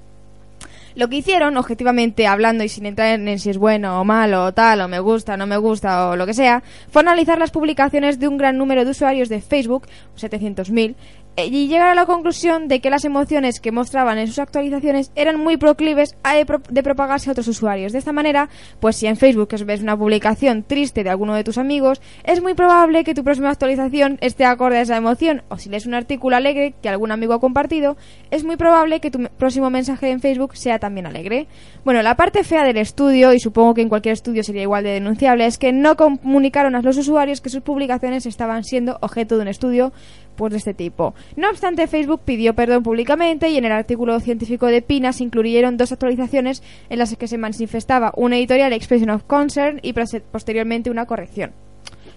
Lo 0.96 1.08
que 1.08 1.16
hicieron, 1.16 1.56
objetivamente 1.56 2.26
hablando 2.26 2.64
y 2.64 2.68
sin 2.68 2.84
entrar 2.84 3.20
en 3.20 3.38
si 3.38 3.50
es 3.50 3.58
bueno 3.58 4.00
o 4.00 4.04
malo 4.04 4.46
o 4.46 4.52
tal, 4.52 4.80
o 4.80 4.88
me 4.88 4.98
gusta, 4.98 5.36
no 5.36 5.46
me 5.46 5.56
gusta 5.56 6.10
o 6.10 6.16
lo 6.16 6.26
que 6.26 6.34
sea, 6.34 6.64
fue 6.90 7.02
analizar 7.02 7.38
las 7.38 7.52
publicaciones 7.52 8.18
de 8.18 8.26
un 8.26 8.36
gran 8.36 8.58
número 8.58 8.84
de 8.84 8.90
usuarios 8.90 9.28
de 9.28 9.40
Facebook, 9.40 9.86
700.000, 10.18 10.90
eh, 10.90 10.94
y 11.36 11.68
llegar 11.68 11.88
a 11.88 11.94
la 11.94 12.04
conclusión 12.06 12.68
de 12.68 12.80
que 12.80 12.90
las 12.90 13.04
emociones 13.04 13.60
que 13.60 13.72
mostraban 13.72 14.18
en 14.18 14.26
sus 14.26 14.38
actualizaciones 14.38 15.10
eran 15.14 15.40
muy 15.40 15.56
proclives 15.56 16.14
a 16.22 16.34
de, 16.34 16.44
pro- 16.44 16.60
de 16.68 16.82
propagarse 16.82 17.30
a 17.30 17.32
otros 17.32 17.48
usuarios. 17.48 17.92
De 17.92 17.98
esta 17.98 18.12
manera, 18.12 18.50
pues 18.78 18.96
si 18.96 19.06
en 19.06 19.16
Facebook 19.16 19.48
ves 19.64 19.80
una 19.80 19.96
publicación 19.96 20.62
triste 20.64 21.02
de 21.02 21.10
alguno 21.10 21.34
de 21.34 21.44
tus 21.44 21.56
amigos, 21.56 22.02
es 22.24 22.42
muy 22.42 22.54
probable 22.54 23.04
que 23.04 23.14
tu 23.14 23.24
próxima 23.24 23.50
actualización 23.50 24.18
esté 24.20 24.44
acorde 24.44 24.78
a 24.78 24.82
esa 24.82 24.96
emoción, 24.96 25.42
o 25.48 25.56
si 25.56 25.70
lees 25.70 25.86
un 25.86 25.94
artículo 25.94 26.36
alegre 26.36 26.74
que 26.82 26.88
algún 26.88 27.10
amigo 27.10 27.32
ha 27.32 27.40
compartido, 27.40 27.96
es 28.30 28.44
muy 28.44 28.56
probable 28.56 29.00
que 29.00 29.10
tu 29.10 29.22
próximo 29.38 29.70
mensaje 29.70 30.10
en 30.10 30.20
Facebook 30.20 30.56
sea 30.56 30.78
también 30.78 31.06
alegre. 31.06 31.46
Bueno, 31.84 32.02
la 32.02 32.16
parte 32.16 32.44
fea 32.44 32.64
del 32.64 32.76
estudio, 32.76 33.32
y 33.32 33.40
supongo 33.40 33.72
que 33.74 33.82
en 33.82 33.88
cualquier 33.88 34.12
estudio 34.12 34.42
sería 34.42 34.62
igual 34.62 34.84
de 34.84 34.90
denunciable, 34.90 35.46
es 35.46 35.56
que 35.56 35.72
no 35.72 35.96
comunicaron 35.96 36.74
a 36.74 36.82
los 36.82 36.98
usuarios 36.98 37.40
que 37.40 37.48
sus 37.48 37.62
publicaciones 37.62 38.26
estaban 38.26 38.62
siendo 38.64 38.98
objeto 39.00 39.36
de 39.36 39.42
un 39.42 39.48
estudio 39.48 39.92
de 40.48 40.56
este 40.56 40.74
tipo. 40.74 41.14
No 41.36 41.50
obstante, 41.50 41.86
Facebook 41.86 42.22
pidió 42.24 42.54
perdón 42.54 42.82
públicamente 42.82 43.50
y 43.50 43.56
en 43.56 43.64
el 43.64 43.72
artículo 43.72 44.18
científico 44.20 44.66
de 44.66 44.82
Pina 44.82 45.12
se 45.12 45.24
incluyeron 45.24 45.76
dos 45.76 45.92
actualizaciones 45.92 46.62
en 46.88 46.98
las 46.98 47.14
que 47.16 47.28
se 47.28 47.38
manifestaba 47.38 48.12
una 48.16 48.38
editorial 48.38 48.72
expression 48.72 49.10
of 49.10 49.24
concern 49.24 49.80
y 49.82 49.92
posteriormente 49.92 50.90
una 50.90 51.06
corrección. 51.06 51.52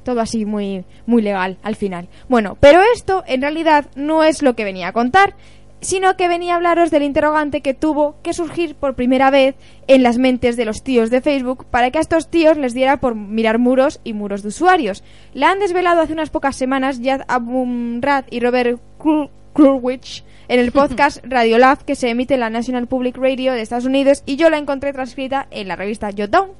Todo 0.03 0.21
así 0.21 0.45
muy, 0.45 0.85
muy 1.05 1.21
legal 1.21 1.57
al 1.63 1.75
final. 1.75 2.09
Bueno, 2.27 2.57
pero 2.59 2.81
esto 2.93 3.23
en 3.27 3.41
realidad 3.41 3.85
no 3.95 4.23
es 4.23 4.41
lo 4.41 4.55
que 4.55 4.65
venía 4.65 4.89
a 4.89 4.93
contar, 4.93 5.35
sino 5.83 6.17
que 6.17 6.27
venía 6.27 6.53
a 6.53 6.55
hablaros 6.57 6.91
del 6.91 7.03
interrogante 7.03 7.61
que 7.61 7.73
tuvo 7.73 8.15
que 8.23 8.33
surgir 8.33 8.75
por 8.75 8.95
primera 8.95 9.29
vez 9.29 9.55
en 9.87 10.01
las 10.03 10.17
mentes 10.17 10.57
de 10.57 10.65
los 10.65 10.83
tíos 10.83 11.09
de 11.09 11.21
Facebook 11.21 11.65
para 11.69 11.91
que 11.91 11.97
a 11.97 12.01
estos 12.01 12.29
tíos 12.29 12.57
les 12.57 12.73
diera 12.73 12.97
por 12.97 13.15
mirar 13.15 13.59
muros 13.59 13.99
y 14.03 14.13
muros 14.13 14.41
de 14.41 14.49
usuarios. 14.49 15.03
La 15.33 15.51
han 15.51 15.59
desvelado 15.59 16.01
hace 16.01 16.13
unas 16.13 16.29
pocas 16.29 16.55
semanas 16.55 16.99
Yad 17.01 17.21
Abumrad 17.27 18.25
y 18.29 18.39
Robert 18.39 18.79
Krul- 18.99 19.29
Krulwich 19.53 20.23
en 20.47 20.59
el 20.59 20.71
podcast 20.73 21.19
Radiolab 21.23 21.85
que 21.85 21.95
se 21.95 22.09
emite 22.09 22.33
en 22.33 22.39
la 22.39 22.49
National 22.49 22.87
Public 22.87 23.17
Radio 23.17 23.53
de 23.53 23.61
Estados 23.61 23.85
Unidos 23.85 24.23
y 24.25 24.35
yo 24.35 24.49
la 24.49 24.57
encontré 24.57 24.93
transcrita 24.93 25.47
en 25.51 25.67
la 25.67 25.75
revista 25.75 26.09
Jotdown. 26.15 26.51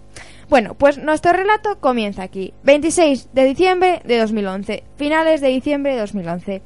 Bueno, 0.50 0.76
pues 0.76 0.98
nuestro 1.00 1.34
relato 1.34 1.80
comienza 1.80 2.22
aquí. 2.22 2.54
26 2.64 3.30
de 3.34 3.46
diciembre 3.46 4.02
de 4.06 4.20
2011. 4.20 4.84
Finales 4.98 5.42
de 5.42 5.48
diciembre 5.48 5.94
de 5.94 6.00
2011. 6.02 6.62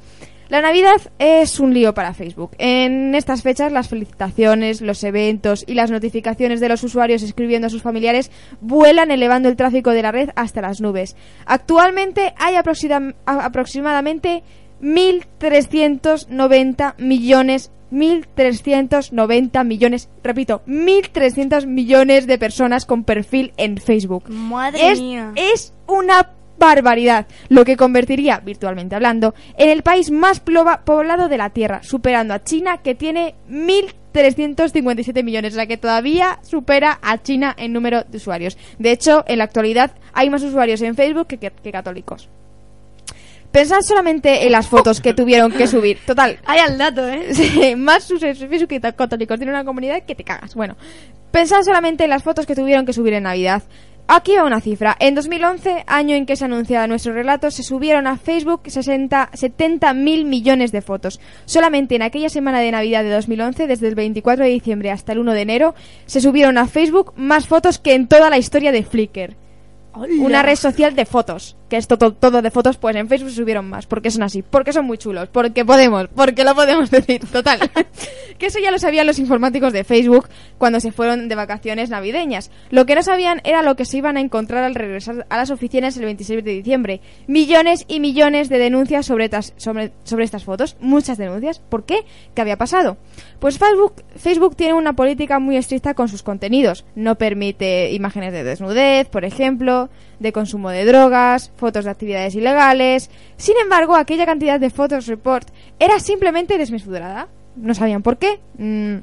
La 0.48 0.62
Navidad 0.62 0.96
es 1.18 1.60
un 1.60 1.74
lío 1.74 1.92
para 1.92 2.14
Facebook. 2.14 2.52
En 2.58 3.14
estas 3.14 3.42
fechas 3.42 3.70
las 3.70 3.88
felicitaciones, 3.88 4.80
los 4.80 5.04
eventos 5.04 5.62
y 5.66 5.74
las 5.74 5.90
notificaciones 5.90 6.60
de 6.60 6.70
los 6.70 6.82
usuarios 6.82 7.22
escribiendo 7.22 7.66
a 7.66 7.70
sus 7.70 7.82
familiares 7.82 8.30
vuelan 8.62 9.10
elevando 9.10 9.50
el 9.50 9.56
tráfico 9.56 9.90
de 9.90 10.00
la 10.02 10.10
red 10.12 10.30
hasta 10.36 10.62
las 10.62 10.80
nubes. 10.80 11.16
Actualmente 11.44 12.32
hay 12.38 12.54
aproxima- 12.54 13.14
aproximadamente 13.26 14.42
1.390 14.82 16.94
millones 16.98 17.70
1.390 17.90 19.64
millones, 19.64 20.10
repito, 20.22 20.60
1.300 20.66 21.66
millones 21.66 22.26
de 22.26 22.36
personas 22.38 22.84
con 22.84 23.04
perfil 23.04 23.54
en 23.56 23.78
Facebook. 23.78 24.24
Madre 24.28 24.90
es, 24.90 25.00
mía. 25.00 25.32
es 25.36 25.72
una 25.86 26.32
barbaridad, 26.58 27.26
lo 27.48 27.64
que 27.64 27.76
convertiría, 27.76 28.40
virtualmente 28.40 28.94
hablando, 28.96 29.34
en 29.56 29.68
el 29.70 29.82
país 29.82 30.10
más 30.10 30.40
poblado 30.40 31.28
de 31.28 31.38
la 31.38 31.50
Tierra, 31.50 31.82
superando 31.82 32.34
a 32.34 32.42
China, 32.42 32.78
que 32.78 32.94
tiene 32.94 33.34
1.357 33.50 35.22
millones, 35.22 35.52
o 35.52 35.56
sea 35.56 35.66
que 35.66 35.76
todavía 35.76 36.38
supera 36.42 36.98
a 37.02 37.18
China 37.22 37.54
en 37.56 37.72
número 37.72 38.04
de 38.04 38.16
usuarios. 38.16 38.56
De 38.78 38.90
hecho, 38.90 39.24
en 39.28 39.38
la 39.38 39.44
actualidad 39.44 39.92
hay 40.12 40.30
más 40.30 40.42
usuarios 40.42 40.82
en 40.82 40.94
Facebook 40.96 41.26
que, 41.26 41.38
que- 41.38 41.50
que 41.52 41.72
católicos. 41.72 42.28
Pensad 43.52 43.80
solamente 43.80 44.44
en 44.44 44.52
las 44.52 44.66
fotos 44.68 45.00
que 45.00 45.14
tuvieron 45.14 45.50
que 45.50 45.66
subir. 45.66 45.98
Total, 46.06 46.38
Hay 46.46 46.58
al 46.58 46.76
dato, 46.76 47.08
¿eh? 47.08 47.28
Sí, 47.34 47.74
más 47.76 48.10
usuarios 48.10 48.42
en 48.42 48.50
Facebook 48.50 48.68
que 48.68 48.80
católicos. 48.80 49.38
Tiene 49.38 49.52
una 49.52 49.64
comunidad 49.64 50.02
que 50.02 50.14
te 50.14 50.22
cagas. 50.22 50.54
Bueno, 50.54 50.76
pensad 51.30 51.62
solamente 51.62 52.04
en 52.04 52.10
las 52.10 52.22
fotos 52.22 52.44
que 52.44 52.54
tuvieron 52.54 52.84
que 52.84 52.92
subir 52.92 53.14
en 53.14 53.22
Navidad. 53.22 53.62
Aquí 54.10 54.36
va 54.36 54.44
una 54.44 54.62
cifra. 54.62 54.96
En 55.00 55.14
2011, 55.14 55.84
año 55.86 56.16
en 56.16 56.24
que 56.24 56.34
se 56.34 56.46
anunciaba 56.46 56.86
nuestro 56.86 57.12
relato, 57.12 57.50
se 57.50 57.62
subieron 57.62 58.06
a 58.06 58.16
Facebook 58.16 58.62
60, 58.64 59.28
70 59.34 59.92
mil 59.92 60.24
millones 60.24 60.72
de 60.72 60.80
fotos. 60.80 61.20
Solamente 61.44 61.94
en 61.94 62.00
aquella 62.00 62.30
semana 62.30 62.60
de 62.60 62.70
Navidad 62.70 63.02
de 63.02 63.10
2011, 63.10 63.66
desde 63.66 63.86
el 63.86 63.94
24 63.94 64.46
de 64.46 64.50
diciembre 64.50 64.90
hasta 64.90 65.12
el 65.12 65.18
1 65.18 65.34
de 65.34 65.42
enero, 65.42 65.74
se 66.06 66.22
subieron 66.22 66.56
a 66.56 66.66
Facebook 66.66 67.12
más 67.16 67.46
fotos 67.46 67.78
que 67.78 67.92
en 67.92 68.08
toda 68.08 68.30
la 68.30 68.38
historia 68.38 68.72
de 68.72 68.82
Flickr. 68.82 69.36
Una 70.20 70.42
red 70.42 70.56
social 70.56 70.94
de 70.94 71.04
fotos. 71.04 71.58
Que 71.68 71.76
es 71.76 71.86
todo, 71.86 72.14
todo 72.14 72.40
de 72.40 72.50
fotos, 72.50 72.78
pues 72.78 72.96
en 72.96 73.08
Facebook 73.08 73.30
subieron 73.30 73.68
más. 73.68 73.86
Porque 73.86 74.10
son 74.10 74.22
así. 74.22 74.42
Porque 74.42 74.72
son 74.72 74.86
muy 74.86 74.96
chulos. 74.96 75.28
Porque 75.30 75.64
podemos. 75.64 76.08
Porque 76.14 76.42
lo 76.44 76.54
podemos 76.54 76.90
decir. 76.92 77.20
Total. 77.30 77.58
que 78.38 78.46
eso 78.46 78.58
ya 78.58 78.70
lo 78.70 78.78
sabían 78.78 79.06
los 79.06 79.18
informáticos 79.18 79.72
de 79.72 79.84
Facebook 79.84 80.28
cuando 80.56 80.80
se 80.80 80.92
fueron 80.92 81.28
de 81.28 81.34
vacaciones 81.34 81.90
navideñas. 81.90 82.50
Lo 82.70 82.86
que 82.86 82.94
no 82.94 83.02
sabían 83.02 83.40
era 83.44 83.62
lo 83.62 83.76
que 83.76 83.84
se 83.84 83.98
iban 83.98 84.16
a 84.16 84.20
encontrar 84.20 84.64
al 84.64 84.74
regresar 84.74 85.26
a 85.28 85.36
las 85.36 85.50
oficinas 85.50 85.96
el 85.98 86.04
26 86.06 86.42
de 86.42 86.50
diciembre. 86.52 87.00
Millones 87.26 87.84
y 87.86 88.00
millones 88.00 88.48
de 88.48 88.58
denuncias 88.58 89.04
sobre, 89.04 89.28
tas- 89.28 89.52
sobre, 89.58 89.92
sobre 90.04 90.24
estas 90.24 90.44
fotos. 90.44 90.76
Muchas 90.80 91.18
denuncias. 91.18 91.58
¿Por 91.58 91.84
qué? 91.84 91.98
¿Qué 92.34 92.40
había 92.40 92.56
pasado? 92.56 92.96
Pues 93.40 93.58
Facebook, 93.58 94.02
Facebook 94.16 94.56
tiene 94.56 94.72
una 94.74 94.94
política 94.94 95.38
muy 95.38 95.56
estricta 95.56 95.94
con 95.94 96.08
sus 96.08 96.22
contenidos. 96.22 96.84
No 96.94 97.16
permite 97.16 97.92
imágenes 97.92 98.32
de 98.32 98.42
desnudez, 98.44 99.08
por 99.08 99.24
ejemplo, 99.24 99.90
de 100.18 100.32
consumo 100.32 100.70
de 100.70 100.84
drogas, 100.84 101.50
fotos 101.56 101.84
de 101.84 101.90
actividades 101.90 102.34
ilegales. 102.34 103.10
Sin 103.36 103.56
embargo, 103.62 103.94
aquella 103.96 104.26
cantidad 104.26 104.58
de 104.58 104.70
fotos 104.70 105.06
report 105.06 105.48
era 105.78 105.98
simplemente 106.00 106.58
desmesurada. 106.58 107.28
No 107.56 107.74
sabían 107.74 108.02
por 108.02 108.16
qué. 108.18 108.38
Mm, 108.58 108.96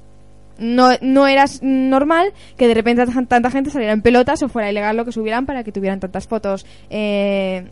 no, 0.57 0.89
no 1.01 1.27
era 1.27 1.45
normal 1.61 2.31
que 2.57 2.67
de 2.67 2.73
repente 2.73 3.05
tan- 3.05 3.27
tanta 3.27 3.51
gente 3.51 3.69
saliera 3.71 3.93
en 3.93 4.01
pelotas 4.01 4.41
o 4.43 4.49
fuera 4.49 4.71
ilegal 4.71 4.95
lo 4.95 5.03
que 5.05 5.11
subieran 5.11 5.45
para 5.45 5.63
que 5.65 5.71
tuvieran 5.73 5.99
tantas 5.99 6.27
fotos 6.27 6.65
eh, 6.89 7.65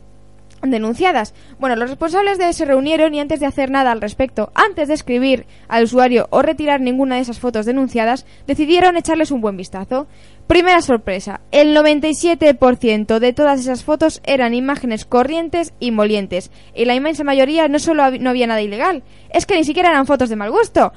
denunciadas. 0.62 1.34
Bueno, 1.60 1.76
los 1.76 1.90
responsables 1.90 2.38
de 2.38 2.52
se 2.54 2.66
reunieron 2.66 3.14
y 3.14 3.20
antes 3.20 3.40
de 3.42 3.46
hacer 3.46 3.70
nada 3.70 3.92
al 3.92 4.00
respecto, 4.02 4.52
antes 4.54 4.88
de 4.88 4.94
escribir 4.94 5.46
al 5.68 5.84
usuario 5.84 6.28
o 6.30 6.42
retirar 6.42 6.80
ninguna 6.82 7.16
de 7.16 7.22
esas 7.22 7.40
fotos 7.40 7.66
denunciadas, 7.66 8.26
decidieron 8.48 8.96
echarles 8.98 9.32
un 9.32 9.42
buen 9.42 9.58
vistazo. 9.58 10.08
Primera 10.48 10.82
sorpresa, 10.82 11.40
el 11.52 11.76
97% 11.76 13.20
de 13.20 13.34
todas 13.34 13.62
esas 13.62 13.84
fotos 13.84 14.22
eran 14.26 14.54
imágenes 14.54 15.06
corrientes 15.06 15.74
y 15.80 15.92
molientes. 15.92 16.52
Y 16.76 16.86
la 16.86 16.96
inmensa 16.96 17.24
mayoría 17.24 17.70
no 17.70 17.80
solo 17.80 18.12
no 18.12 18.30
había 18.30 18.48
nada 18.48 18.62
ilegal, 18.62 19.04
es 19.30 19.46
que 19.46 19.56
ni 19.56 19.64
siquiera 19.64 19.90
eran 19.90 20.06
fotos 20.06 20.30
de 20.30 20.36
mal 20.36 20.52
gusto. 20.52 20.92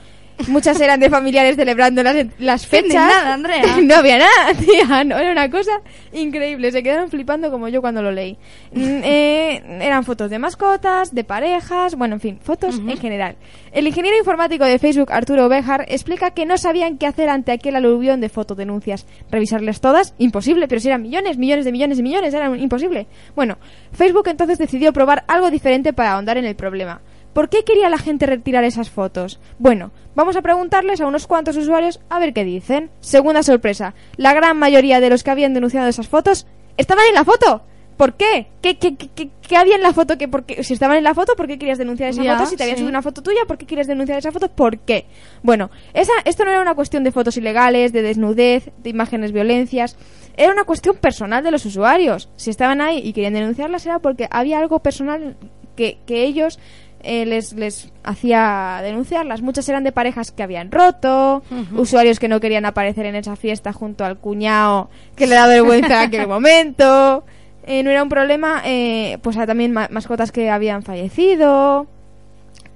Muchas 0.48 0.80
eran 0.80 1.00
de 1.00 1.10
familiares 1.10 1.56
celebrando 1.56 2.02
las, 2.02 2.26
las 2.38 2.66
fechas. 2.66 2.84
indignada, 2.84 3.34
Andrea. 3.34 3.76
no 3.82 3.94
había 3.94 4.18
nada, 4.18 4.54
tía. 4.58 5.04
No, 5.04 5.18
era 5.18 5.32
una 5.32 5.50
cosa 5.50 5.80
increíble. 6.12 6.70
Se 6.72 6.82
quedaron 6.82 7.10
flipando 7.10 7.50
como 7.50 7.68
yo 7.68 7.80
cuando 7.80 8.02
lo 8.02 8.12
leí. 8.12 8.36
Mm, 8.72 9.00
eh, 9.04 9.62
eran 9.80 10.04
fotos 10.04 10.30
de 10.30 10.38
mascotas, 10.38 11.14
de 11.14 11.24
parejas, 11.24 11.94
bueno, 11.96 12.14
en 12.16 12.20
fin, 12.20 12.38
fotos 12.42 12.78
en 12.78 12.96
general. 12.98 13.36
El 13.72 13.86
ingeniero 13.86 14.16
informático 14.16 14.64
de 14.64 14.78
Facebook, 14.78 15.12
Arturo 15.12 15.48
Bejar, 15.48 15.84
explica 15.88 16.30
que 16.30 16.46
no 16.46 16.56
sabían 16.58 16.98
qué 16.98 17.06
hacer 17.06 17.28
ante 17.28 17.52
aquel 17.52 17.76
aluvión 17.76 18.20
de 18.20 18.28
fotodenuncias. 18.28 19.06
¿Revisarles 19.30 19.80
todas? 19.80 20.14
Imposible, 20.18 20.68
pero 20.68 20.80
si 20.80 20.88
eran 20.88 21.02
millones, 21.02 21.38
millones 21.38 21.64
de 21.64 21.72
millones 21.72 21.96
de 21.96 22.02
millones, 22.02 22.34
era 22.34 22.54
imposible. 22.56 23.06
Bueno, 23.34 23.58
Facebook 23.92 24.28
entonces 24.28 24.58
decidió 24.58 24.92
probar 24.92 25.24
algo 25.28 25.50
diferente 25.50 25.92
para 25.92 26.12
ahondar 26.12 26.36
en 26.36 26.44
el 26.44 26.56
problema. 26.56 27.00
¿Por 27.36 27.50
qué 27.50 27.64
quería 27.64 27.90
la 27.90 27.98
gente 27.98 28.24
retirar 28.24 28.64
esas 28.64 28.88
fotos? 28.88 29.38
Bueno, 29.58 29.90
vamos 30.14 30.36
a 30.36 30.40
preguntarles 30.40 31.02
a 31.02 31.06
unos 31.06 31.26
cuantos 31.26 31.54
usuarios 31.58 32.00
a 32.08 32.18
ver 32.18 32.32
qué 32.32 32.44
dicen. 32.44 32.88
Segunda 33.00 33.42
sorpresa, 33.42 33.92
la 34.16 34.32
gran 34.32 34.56
mayoría 34.58 35.00
de 35.00 35.10
los 35.10 35.22
que 35.22 35.30
habían 35.32 35.52
denunciado 35.52 35.86
esas 35.86 36.08
fotos 36.08 36.46
estaban 36.78 37.04
en 37.06 37.12
la 37.14 37.24
foto. 37.24 37.60
¿Por 37.98 38.14
qué? 38.14 38.46
¿Qué, 38.62 38.78
qué, 38.78 38.96
qué- 38.96 39.10
qué- 39.14 39.28
qué 39.46 39.56
había 39.58 39.76
en 39.76 39.82
la 39.82 39.92
foto? 39.92 40.16
que 40.16 40.28
por 40.28 40.44
qué? 40.44 40.64
Si 40.64 40.72
estaban 40.72 40.96
en 40.96 41.04
la 41.04 41.12
foto, 41.12 41.36
¿por 41.36 41.46
qué 41.46 41.58
querías 41.58 41.76
denunciar 41.76 42.08
esa 42.08 42.22
Ya, 42.22 42.38
foto? 42.38 42.48
Si 42.48 42.56
te 42.56 42.62
habían 42.62 42.76
sí. 42.78 42.80
subido 42.84 42.90
una 42.90 43.02
foto 43.02 43.22
tuya, 43.22 43.40
¿por 43.46 43.58
qué 43.58 43.66
quieres 43.66 43.86
denunciar 43.86 44.18
esa 44.18 44.32
foto? 44.32 44.48
¿Por 44.48 44.78
qué? 44.78 45.04
Bueno, 45.42 45.70
esa, 45.92 46.12
esto 46.24 46.42
no 46.46 46.52
era 46.52 46.62
una 46.62 46.74
cuestión 46.74 47.04
de 47.04 47.12
fotos 47.12 47.36
ilegales, 47.36 47.92
de 47.92 48.00
desnudez, 48.00 48.70
de 48.78 48.88
imágenes 48.88 49.32
violencias. 49.32 49.98
Era 50.38 50.52
una 50.54 50.64
cuestión 50.64 50.96
personal 50.96 51.44
de 51.44 51.50
los 51.50 51.66
usuarios. 51.66 52.30
Si 52.36 52.48
estaban 52.48 52.80
ahí 52.80 53.02
y 53.04 53.12
querían 53.12 53.34
denunciarlas 53.34 53.84
era 53.84 53.98
porque 53.98 54.26
había 54.30 54.58
algo 54.58 54.78
personal 54.78 55.36
que, 55.76 55.98
que 56.06 56.22
ellos 56.24 56.58
eh, 57.02 57.24
les, 57.26 57.52
les 57.52 57.92
hacía 58.04 58.80
denunciarlas. 58.82 59.42
Muchas 59.42 59.68
eran 59.68 59.84
de 59.84 59.92
parejas 59.92 60.32
que 60.32 60.42
habían 60.42 60.70
roto, 60.70 61.42
usuarios 61.76 62.18
que 62.18 62.28
no 62.28 62.40
querían 62.40 62.64
aparecer 62.66 63.06
en 63.06 63.14
esa 63.16 63.36
fiesta 63.36 63.72
junto 63.72 64.04
al 64.04 64.18
cuñado 64.18 64.90
que 65.14 65.26
le 65.26 65.34
da 65.36 65.46
vergüenza 65.46 66.02
en 66.02 66.08
aquel 66.08 66.26
momento. 66.28 67.24
Eh, 67.68 67.82
no 67.82 67.90
era 67.90 68.02
un 68.02 68.08
problema, 68.08 68.62
eh, 68.64 69.18
pues 69.22 69.36
también 69.36 69.72
ma- 69.72 69.88
mascotas 69.90 70.30
que 70.32 70.50
habían 70.50 70.82
fallecido. 70.82 71.86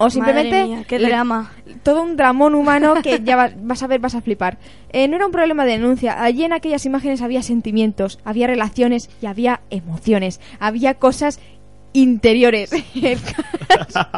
O 0.03 0.09
simplemente 0.09 0.51
Madre 0.63 0.67
mía, 0.77 0.85
qué 0.89 0.99
drama. 0.99 1.53
todo 1.83 2.03
un 2.03 2.17
dramón 2.17 2.55
humano 2.55 2.95
que 3.03 3.21
ya 3.23 3.37
va- 3.37 3.51
vas 3.63 3.83
a 3.83 3.87
ver, 3.87 4.01
vas 4.01 4.15
a 4.15 4.23
flipar. 4.23 4.57
Eh, 4.93 5.07
no 5.09 5.17
era 5.17 5.27
un 5.27 5.33
problema 5.33 5.67
de 5.67 5.73
denuncia. 5.73 6.23
Allí 6.23 6.43
en 6.45 6.55
aquellas 6.55 6.87
imágenes 6.87 7.21
había 7.21 7.43
sentimientos, 7.43 8.19
había 8.25 8.47
relaciones 8.47 9.11
y 9.21 9.27
había 9.27 9.61
emociones. 9.69 10.41
Había 10.59 10.95
cosas 10.95 11.39
interiores. 11.93 12.73
El 12.95 13.19
caso, 13.21 14.09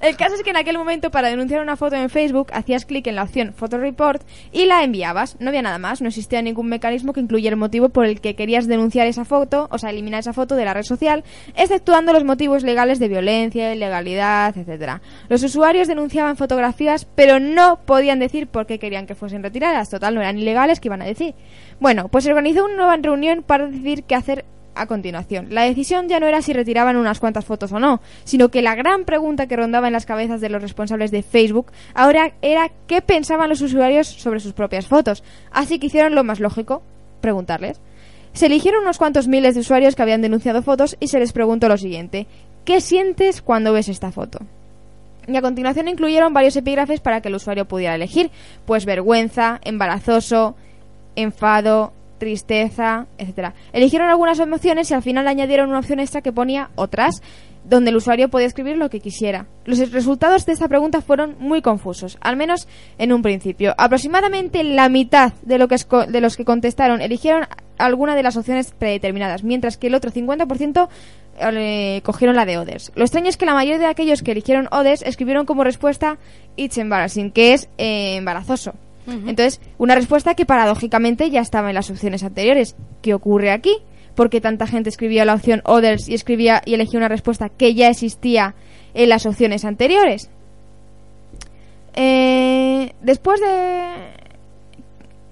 el 0.00 0.16
caso 0.16 0.34
es 0.36 0.42
que 0.42 0.50
en 0.50 0.56
aquel 0.56 0.78
momento 0.78 1.10
para 1.10 1.28
denunciar 1.28 1.60
una 1.60 1.76
foto 1.76 1.96
en 1.96 2.08
Facebook 2.10 2.48
hacías 2.52 2.84
clic 2.84 3.06
en 3.08 3.16
la 3.16 3.24
opción 3.24 3.52
Photo 3.52 3.76
Report 3.76 4.22
y 4.52 4.66
la 4.66 4.84
enviabas. 4.84 5.36
No 5.40 5.48
había 5.48 5.62
nada 5.62 5.78
más, 5.78 6.00
no 6.00 6.08
existía 6.08 6.42
ningún 6.42 6.68
mecanismo 6.68 7.12
que 7.12 7.20
incluyera 7.20 7.54
el 7.54 7.58
motivo 7.58 7.88
por 7.88 8.06
el 8.06 8.20
que 8.20 8.34
querías 8.34 8.66
denunciar 8.66 9.06
esa 9.06 9.24
foto, 9.24 9.68
o 9.70 9.78
sea, 9.78 9.90
eliminar 9.90 10.20
esa 10.20 10.32
foto 10.32 10.54
de 10.54 10.64
la 10.64 10.74
red 10.74 10.84
social, 10.84 11.24
exceptuando 11.56 12.12
los 12.12 12.24
motivos 12.24 12.62
legales 12.62 12.98
de 12.98 13.08
violencia, 13.08 13.74
ilegalidad, 13.74 14.56
etcétera. 14.56 15.02
Los 15.28 15.42
usuarios 15.42 15.88
denunciaban 15.88 16.36
fotografías, 16.36 17.06
pero 17.14 17.40
no 17.40 17.80
podían 17.84 18.18
decir 18.18 18.46
por 18.46 18.66
qué 18.66 18.78
querían 18.78 19.06
que 19.06 19.14
fuesen 19.14 19.42
retiradas. 19.42 19.90
Total, 19.90 20.14
no 20.14 20.20
eran 20.20 20.38
ilegales, 20.38 20.80
que 20.80 20.88
iban 20.88 21.02
a 21.02 21.06
decir? 21.06 21.34
Bueno, 21.80 22.08
pues 22.08 22.24
se 22.24 22.30
organizó 22.30 22.64
una 22.64 22.76
nueva 22.76 22.96
reunión 22.96 23.42
para 23.42 23.66
decidir 23.66 24.04
qué 24.04 24.14
hacer 24.14 24.44
a 24.80 24.86
continuación. 24.86 25.48
La 25.50 25.62
decisión 25.62 26.08
ya 26.08 26.20
no 26.20 26.26
era 26.26 26.42
si 26.42 26.52
retiraban 26.52 26.96
unas 26.96 27.20
cuantas 27.20 27.44
fotos 27.44 27.72
o 27.72 27.78
no, 27.78 28.00
sino 28.24 28.48
que 28.48 28.62
la 28.62 28.74
gran 28.74 29.04
pregunta 29.04 29.46
que 29.46 29.56
rondaba 29.56 29.86
en 29.86 29.92
las 29.92 30.06
cabezas 30.06 30.40
de 30.40 30.48
los 30.48 30.62
responsables 30.62 31.10
de 31.10 31.22
Facebook 31.22 31.72
ahora 31.94 32.32
era 32.42 32.70
qué 32.86 33.02
pensaban 33.02 33.48
los 33.48 33.60
usuarios 33.60 34.06
sobre 34.06 34.40
sus 34.40 34.52
propias 34.52 34.86
fotos. 34.86 35.22
Así 35.50 35.78
que 35.78 35.86
hicieron 35.86 36.14
lo 36.14 36.24
más 36.24 36.40
lógico, 36.40 36.82
preguntarles. 37.20 37.80
Se 38.32 38.46
eligieron 38.46 38.82
unos 38.82 38.98
cuantos 38.98 39.26
miles 39.26 39.54
de 39.54 39.60
usuarios 39.60 39.96
que 39.96 40.02
habían 40.02 40.22
denunciado 40.22 40.62
fotos 40.62 40.96
y 41.00 41.08
se 41.08 41.18
les 41.18 41.32
preguntó 41.32 41.68
lo 41.68 41.76
siguiente. 41.76 42.26
¿Qué 42.64 42.80
sientes 42.80 43.42
cuando 43.42 43.72
ves 43.72 43.88
esta 43.88 44.12
foto? 44.12 44.40
Y 45.26 45.36
a 45.36 45.42
continuación 45.42 45.88
incluyeron 45.88 46.32
varios 46.32 46.56
epígrafes 46.56 47.00
para 47.00 47.20
que 47.20 47.28
el 47.28 47.34
usuario 47.34 47.66
pudiera 47.66 47.94
elegir, 47.94 48.30
pues 48.64 48.86
vergüenza, 48.86 49.60
embarazoso, 49.62 50.56
enfado, 51.16 51.92
tristeza, 52.18 53.06
etcétera. 53.16 53.54
Eligieron 53.72 54.08
algunas 54.08 54.38
emociones 54.38 54.90
y 54.90 54.94
al 54.94 55.02
final 55.02 55.26
añadieron 55.28 55.70
una 55.70 55.78
opción 55.78 56.00
extra 56.00 56.20
que 56.20 56.32
ponía 56.32 56.70
otras, 56.74 57.22
donde 57.64 57.90
el 57.90 57.96
usuario 57.96 58.28
podía 58.28 58.46
escribir 58.46 58.76
lo 58.76 58.90
que 58.90 59.00
quisiera. 59.00 59.46
Los 59.64 59.78
resultados 59.92 60.46
de 60.46 60.52
esta 60.52 60.68
pregunta 60.68 61.00
fueron 61.02 61.36
muy 61.38 61.62
confusos, 61.62 62.18
al 62.20 62.36
menos 62.36 62.66
en 62.98 63.12
un 63.12 63.22
principio. 63.22 63.74
Aproximadamente 63.76 64.64
la 64.64 64.88
mitad 64.88 65.32
de, 65.42 65.58
lo 65.58 65.68
que 65.68 65.76
de 66.08 66.20
los 66.20 66.36
que 66.36 66.44
contestaron 66.44 67.00
eligieron 67.00 67.46
alguna 67.78 68.16
de 68.16 68.22
las 68.22 68.36
opciones 68.36 68.72
predeterminadas, 68.76 69.44
mientras 69.44 69.76
que 69.76 69.88
el 69.88 69.94
otro 69.94 70.10
50% 70.10 70.88
eh, 71.40 72.00
cogieron 72.04 72.36
la 72.36 72.46
de 72.46 72.58
Others. 72.58 72.92
Lo 72.94 73.04
extraño 73.04 73.28
es 73.28 73.36
que 73.36 73.46
la 73.46 73.54
mayoría 73.54 73.78
de 73.78 73.86
aquellos 73.86 74.22
que 74.22 74.32
eligieron 74.32 74.68
Others 74.72 75.02
escribieron 75.02 75.46
como 75.46 75.62
respuesta 75.62 76.18
It's 76.56 76.78
embarrassing, 76.78 77.30
que 77.30 77.52
es 77.52 77.68
eh, 77.78 78.16
embarazoso. 78.16 78.74
Entonces, 79.08 79.60
una 79.78 79.94
respuesta 79.94 80.34
que 80.34 80.44
paradójicamente 80.44 81.30
ya 81.30 81.40
estaba 81.40 81.70
en 81.70 81.74
las 81.74 81.90
opciones 81.90 82.22
anteriores. 82.22 82.76
¿Qué 83.00 83.14
ocurre 83.14 83.50
aquí? 83.50 83.78
Porque 84.14 84.40
tanta 84.40 84.66
gente 84.66 84.90
escribía 84.90 85.24
la 85.24 85.34
opción 85.34 85.62
Others 85.64 86.08
y 86.08 86.14
escribía 86.14 86.60
y 86.64 86.74
elegía 86.74 86.98
una 86.98 87.08
respuesta 87.08 87.48
que 87.48 87.74
ya 87.74 87.88
existía 87.88 88.54
en 88.92 89.08
las 89.08 89.24
opciones 89.24 89.64
anteriores. 89.64 90.30
Eh, 91.94 92.92
después 93.00 93.40
de 93.40 94.27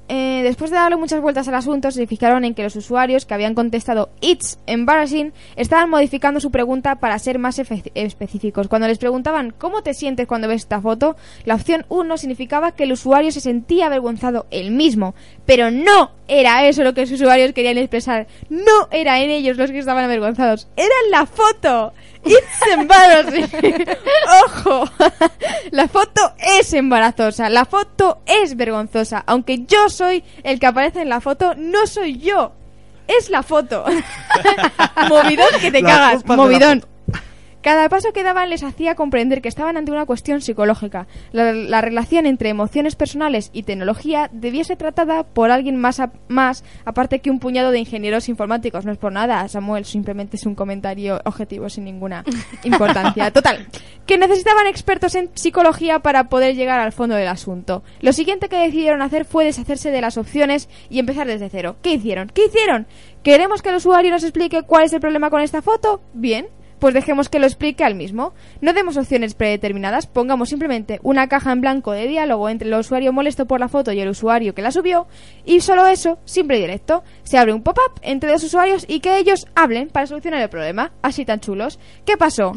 eh, 0.09 0.41
después 0.43 0.71
de 0.71 0.77
darle 0.77 0.97
muchas 0.97 1.21
vueltas 1.21 1.49
al 1.49 1.55
asunto, 1.55 1.91
se 1.91 2.07
fijaron 2.07 2.45
en 2.45 2.55
que 2.55 2.63
los 2.63 2.77
usuarios 2.77 3.27
que 3.27 3.35
habían 3.35 3.55
contestado 3.55 4.11
It's 4.21 4.59
embarrassing 4.67 5.33
estaban 5.57 5.91
modificando 5.91 6.41
su 6.41 6.51
pregunta 6.51 6.97
para 6.97 7.19
ser 7.19 7.39
más 7.39 7.59
específicos. 7.59 8.69
Cuando 8.69 8.89
les 8.89 8.99
preguntaban 8.99 9.55
¿Cómo 9.59 9.83
te 9.83 9.95
sientes 9.95 10.27
cuando 10.27 10.49
ves 10.49 10.63
esta 10.63 10.81
foto? 10.81 11.17
La 11.45 11.55
opción 11.55 11.85
1 11.89 12.17
significaba 12.19 12.73
que 12.73 12.85
el 12.85 12.93
usuario 12.93 13.33
se 13.33 13.41
sentía 13.41 13.87
avergonzado 13.87 14.47
él 14.51 14.71
mismo. 14.71 15.15
Pero 15.45 15.71
no 15.71 16.11
era 16.29 16.67
eso 16.67 16.83
lo 16.83 16.95
que 16.95 17.03
los 17.03 17.13
usuarios 17.13 17.53
querían 17.53 17.79
expresar. 17.79 18.27
No 18.49 18.89
eran 18.91 19.23
ellos 19.23 19.57
los 19.57 19.71
que 19.71 19.79
estaban 19.79 20.05
avergonzados. 20.05 20.69
Era 20.77 20.95
la 21.11 21.27
foto. 21.27 21.93
It's 22.27 22.73
embarrassing. 22.73 23.87
Ojo. 24.45 24.91
La 25.71 25.89
foto 25.89 26.35
es 26.39 26.73
embarazosa. 26.73 27.49
La 27.49 27.65
foto 27.65 28.23
es 28.27 28.57
vergonzosa. 28.57 29.23
Aunque 29.27 29.65
yo 29.67 29.89
soy 29.89 30.25
el 30.43 30.59
que 30.59 30.67
aparece 30.67 31.03
en 31.03 31.09
la 31.09 31.21
foto, 31.21 31.55
no 31.57 31.87
soy 31.87 32.19
yo. 32.19 32.53
Es 33.07 33.31
la 33.31 33.43
foto. 33.43 33.85
movidón 35.09 35.47
que 35.61 35.71
te 35.71 35.83
La 35.83 35.89
cagas. 35.89 36.27
Movidón. 36.27 36.85
Cada 37.67 37.89
paso 37.89 38.13
que 38.13 38.23
daban 38.23 38.49
les 38.49 38.63
hacía 38.63 38.95
comprender 38.95 39.43
que 39.43 39.49
estaban 39.49 39.77
ante 39.77 39.91
una 39.91 40.07
cuestión 40.07 40.41
psicológica. 40.41 41.09
La, 41.33 41.53
la 41.53 41.81
relación 41.81 42.25
entre 42.25 42.49
emociones 42.49 42.95
personales 42.95 43.51
y 43.53 43.65
tecnología 43.65 44.31
debía 44.33 44.63
ser 44.63 44.77
tratada 44.77 45.25
por 45.25 45.51
alguien 45.51 45.75
más, 45.75 45.99
a- 45.99 46.13
más 46.29 46.63
aparte 46.85 47.19
que 47.19 47.29
un 47.29 47.41
puñado 47.41 47.73
de 47.73 47.81
ingenieros 47.81 48.29
informáticos. 48.29 48.85
No 48.85 48.93
es 48.93 48.99
por 48.99 49.11
nada, 49.11 49.49
Samuel, 49.49 49.85
simplemente 49.85 50.37
es 50.37 50.47
un 50.47 50.55
comentario 50.55 51.21
objetivo 51.25 51.69
sin 51.69 51.83
ninguna 51.87 52.23
importancia. 52.63 53.31
Total, 53.33 53.67
que 54.07 54.17
necesitaban 54.17 54.69
expertos 54.69 55.17
en 55.17 55.31
psicología 55.35 55.99
para 55.99 56.29
poder 56.29 56.55
llegar 56.55 56.79
al 56.79 56.93
fondo 56.93 57.17
del 57.17 57.27
asunto. 57.27 57.83
Lo 58.01 58.13
siguiente 58.13 58.49
que 58.49 58.59
decidieron 58.59 59.03
hacer 59.03 59.25
fue 59.25 59.45
deshacerse 59.45 59.91
de 59.91 60.01
las 60.03 60.17
opciones 60.19 60.69
y 60.89 61.01
empezar 61.01 61.27
desde 61.27 61.49
cero. 61.51 61.75
¿Qué 61.83 61.95
hicieron? 61.95 62.31
¿Qué 62.33 62.45
hicieron? 62.47 62.87
¿Queremos 63.25 63.61
que 63.61 63.71
el 63.71 63.75
usuario 63.75 64.13
nos 64.13 64.23
explique 64.23 64.63
cuál 64.63 64.85
es 64.85 64.93
el 64.93 65.01
problema 65.01 65.31
con 65.31 65.41
esta 65.41 65.63
foto? 65.63 66.01
Bien, 66.15 66.47
pues 66.79 66.95
dejemos 66.95 67.29
que 67.29 67.39
lo 67.39 67.47
explique 67.47 67.85
al 67.85 67.95
mismo. 67.95 68.35
No 68.61 68.73
demos 68.73 68.97
opciones 68.97 69.35
predeterminadas, 69.35 70.07
pongamos 70.07 70.49
simplemente 70.49 71.01
una 71.03 71.29
caja 71.29 71.53
en 71.53 71.61
blanco 71.61 71.93
de 71.93 72.07
diálogo 72.07 72.49
entre 72.49 72.69
el 72.69 72.75
usuario 72.75 73.13
molesto 73.13 73.47
por 73.47 73.61
la 73.61 73.69
foto 73.69 73.93
y 73.93 74.01
el 74.01 74.09
usuario 74.09 74.55
que 74.55 74.63
la 74.63 74.71
subió, 74.71 75.07
y 75.45 75.61
solo 75.61 75.87
eso, 75.87 76.19
simple 76.25 76.59
y 76.59 76.61
directo. 76.61 77.03
Se 77.23 77.39
abre 77.39 77.53
un 77.53 77.63
pop-up 77.63 78.01
entre 78.03 78.31
dos 78.31 78.43
usuarios 78.45 78.85
y 78.89 79.01
que 79.01 79.19
ellos 79.19 79.47
hablen 79.55 79.89
para 79.89 80.07
solucionar 80.07 80.41
el 80.43 80.49
problema. 80.49 80.93
Así 81.03 81.25
tan 81.25 81.41
chulos. 81.41 81.79
¿Qué 82.05 82.17
pasó? 82.17 82.53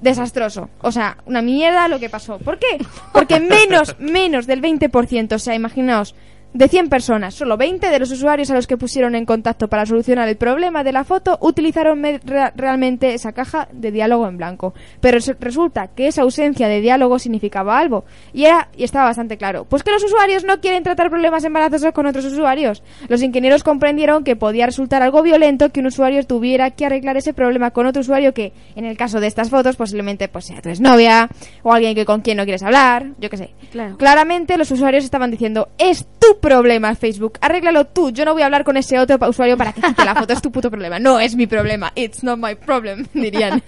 Desastroso. 0.00 0.70
O 0.80 0.92
sea, 0.92 1.18
una 1.26 1.42
mierda 1.42 1.88
lo 1.88 1.98
que 1.98 2.08
pasó. 2.08 2.38
¿Por 2.38 2.58
qué? 2.58 2.78
Porque 3.12 3.40
menos, 3.40 3.96
menos 3.98 4.46
del 4.46 4.62
20%, 4.62 5.34
o 5.34 5.38
sea, 5.38 5.54
imaginaos, 5.54 6.14
de 6.54 6.68
100 6.68 6.88
personas, 6.88 7.34
solo 7.34 7.56
20 7.56 7.88
de 7.88 7.98
los 7.98 8.10
usuarios 8.10 8.50
a 8.50 8.54
los 8.54 8.66
que 8.66 8.76
pusieron 8.76 9.14
en 9.14 9.24
contacto 9.24 9.68
para 9.68 9.86
solucionar 9.86 10.28
el 10.28 10.36
problema 10.36 10.84
de 10.84 10.92
la 10.92 11.04
foto 11.04 11.38
utilizaron 11.40 12.00
me- 12.00 12.18
re- 12.18 12.52
realmente 12.56 13.14
esa 13.14 13.32
caja 13.32 13.68
de 13.72 13.90
diálogo 13.90 14.28
en 14.28 14.36
blanco. 14.36 14.74
Pero 15.00 15.14
res- 15.18 15.34
resulta 15.40 15.88
que 15.88 16.08
esa 16.08 16.22
ausencia 16.22 16.68
de 16.68 16.80
diálogo 16.80 17.18
significaba 17.18 17.78
algo. 17.78 18.04
Y, 18.34 18.44
era, 18.44 18.68
y 18.76 18.84
estaba 18.84 19.06
bastante 19.06 19.36
claro. 19.38 19.64
Pues 19.64 19.82
que 19.82 19.90
los 19.92 20.04
usuarios 20.04 20.44
no 20.44 20.60
quieren 20.60 20.82
tratar 20.82 21.08
problemas 21.08 21.42
embarazosos 21.44 21.92
con 21.92 22.06
otros 22.06 22.24
usuarios. 22.26 22.82
Los 23.08 23.22
ingenieros 23.22 23.64
comprendieron 23.64 24.22
que 24.24 24.36
podía 24.36 24.66
resultar 24.66 25.02
algo 25.02 25.22
violento 25.22 25.70
que 25.70 25.80
un 25.80 25.86
usuario 25.86 26.22
tuviera 26.26 26.70
que 26.70 26.84
arreglar 26.86 27.16
ese 27.16 27.32
problema 27.32 27.70
con 27.70 27.86
otro 27.86 28.00
usuario 28.00 28.34
que, 28.34 28.52
en 28.76 28.84
el 28.84 28.96
caso 28.96 29.20
de 29.20 29.26
estas 29.26 29.48
fotos, 29.48 29.76
posiblemente 29.76 30.28
pues 30.28 30.44
sea 30.46 30.60
tu 30.60 30.68
exnovia 30.68 31.28
o 31.62 31.72
alguien 31.72 31.94
que 31.94 32.04
con 32.04 32.20
quien 32.20 32.36
no 32.36 32.44
quieres 32.44 32.62
hablar, 32.62 33.06
yo 33.18 33.30
qué 33.30 33.36
sé. 33.38 33.54
Claro. 33.70 33.96
Claramente 33.96 34.58
los 34.58 34.70
usuarios 34.70 35.04
estaban 35.04 35.30
diciendo, 35.30 35.68
es 35.78 36.06
tu 36.18 36.38
problema 36.42 36.94
Facebook, 36.94 37.38
arréglalo 37.40 37.86
tú, 37.86 38.10
yo 38.10 38.26
no 38.26 38.34
voy 38.34 38.42
a 38.42 38.46
hablar 38.46 38.64
con 38.64 38.76
ese 38.76 38.98
otro 38.98 39.16
usuario 39.26 39.56
para 39.56 39.72
que 39.72 39.80
quite 39.80 40.04
la 40.04 40.14
foto, 40.14 40.34
es 40.34 40.42
tu 40.42 40.52
puto 40.52 40.70
problema, 40.70 40.98
no 40.98 41.18
es 41.18 41.34
mi 41.34 41.46
problema, 41.46 41.90
it's 41.94 42.22
not 42.22 42.38
my 42.38 42.54
problem, 42.54 43.06
dirían. 43.14 43.62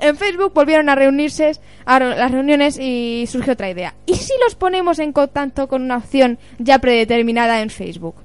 en 0.00 0.16
Facebook 0.16 0.52
volvieron 0.52 0.90
a 0.90 0.94
reunirse 0.94 1.52
a 1.86 1.98
las 2.00 2.30
reuniones 2.30 2.78
y 2.78 3.24
surgió 3.28 3.54
otra 3.54 3.70
idea. 3.70 3.94
¿Y 4.04 4.16
si 4.16 4.32
los 4.44 4.56
ponemos 4.56 4.98
en 4.98 5.12
contacto 5.12 5.68
con 5.68 5.82
una 5.82 5.96
opción 5.96 6.38
ya 6.58 6.78
predeterminada 6.80 7.62
en 7.62 7.70
Facebook? 7.70 8.16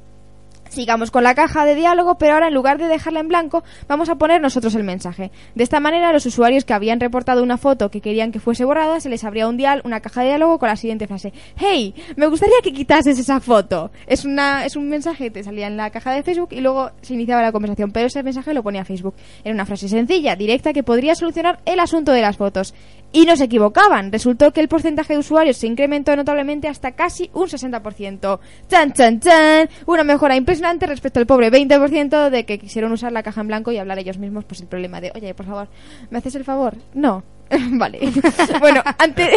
Sigamos 0.78 1.10
con 1.10 1.24
la 1.24 1.34
caja 1.34 1.66
de 1.66 1.74
diálogo, 1.74 2.20
pero 2.20 2.36
ahora 2.36 2.50
en 2.50 2.54
lugar 2.54 2.78
de 2.78 2.86
dejarla 2.86 3.20
en 3.20 3.28
blanco, 3.28 3.64
vamos 3.88 4.10
a 4.10 4.16
poner 4.20 4.40
nosotros 4.40 4.76
el 4.76 4.84
mensaje. 4.84 5.32
De 5.56 5.64
esta 5.64 5.80
manera, 5.80 6.14
los 6.14 6.28
usuarios 6.28 6.66
que 6.66 6.74
habían 6.74 7.00
reportado 7.00 7.42
una 7.42 7.58
foto 7.58 7.90
que 7.90 8.00
querían 8.00 8.32
que 8.32 8.40
fuese 8.40 8.64
borrada, 8.64 9.00
se 9.00 9.10
les 9.10 9.24
abría 9.24 9.48
un 9.48 9.58
dial, 9.58 9.82
una 9.86 10.02
caja 10.02 10.22
de 10.22 10.28
diálogo 10.28 10.60
con 10.60 10.70
la 10.70 10.76
siguiente 10.76 11.08
frase: 11.08 11.34
Hey, 11.56 11.96
me 12.16 12.28
gustaría 12.28 12.58
que 12.62 12.72
quitases 12.74 13.18
esa 13.18 13.40
foto. 13.40 13.90
Es 14.06 14.24
una, 14.24 14.68
es 14.68 14.76
un 14.76 14.88
mensaje 14.88 15.24
que 15.24 15.32
te 15.32 15.44
salía 15.44 15.66
en 15.66 15.78
la 15.78 15.90
caja 15.90 16.12
de 16.12 16.22
Facebook 16.22 16.50
y 16.52 16.62
luego 16.62 16.92
se 17.02 17.16
iniciaba 17.16 17.42
la 17.42 17.52
conversación, 17.52 17.92
pero 17.92 18.06
ese 18.06 18.22
mensaje 18.22 18.54
lo 18.54 18.62
ponía 18.62 18.86
Facebook. 18.86 19.16
Era 19.44 19.56
una 19.56 19.66
frase 19.66 19.90
sencilla, 19.90 20.36
directa, 20.36 20.74
que 20.74 20.84
podría 20.84 21.16
solucionar 21.16 21.60
el 21.66 21.80
asunto 21.80 22.12
de 22.12 22.22
las 22.22 22.38
fotos. 22.38 22.76
Y 23.12 23.26
no 23.26 23.36
se 23.36 23.46
equivocaban. 23.46 24.12
Resultó 24.12 24.52
que 24.52 24.62
el 24.62 24.68
porcentaje 24.68 25.14
de 25.14 25.20
usuarios 25.20 25.58
se 25.58 25.68
incrementó 25.68 26.16
notablemente 26.16 26.68
hasta 26.68 26.92
casi 26.92 27.30
un 27.34 27.48
60%. 27.48 28.40
¡Chan, 28.68 28.94
chan, 28.94 29.20
chan! 29.20 29.70
Una 29.86 30.04
mejora 30.04 30.36
impresionante 30.36 30.86
respecto 30.86 31.20
al 31.20 31.26
pobre 31.26 31.52
20% 31.52 32.30
de 32.30 32.46
que 32.46 32.60
quisieron 32.60 32.92
usar 32.92 33.12
la 33.12 33.24
caja 33.24 33.42
en 33.42 33.48
blanco 33.48 33.72
y 33.72 33.78
hablar 33.78 34.00
ellos 34.00 34.18
mismos 34.18 34.46
pues 34.46 34.62
el 34.62 34.68
problema 34.68 35.02
de, 35.02 35.12
oye, 35.16 35.34
por 35.34 35.46
favor, 35.46 35.68
¿me 36.10 36.18
haces 36.18 36.36
el 36.36 36.44
favor? 36.44 36.76
No. 36.94 37.24
vale. 37.72 38.00
bueno, 38.60 38.82
ante, 38.98 39.28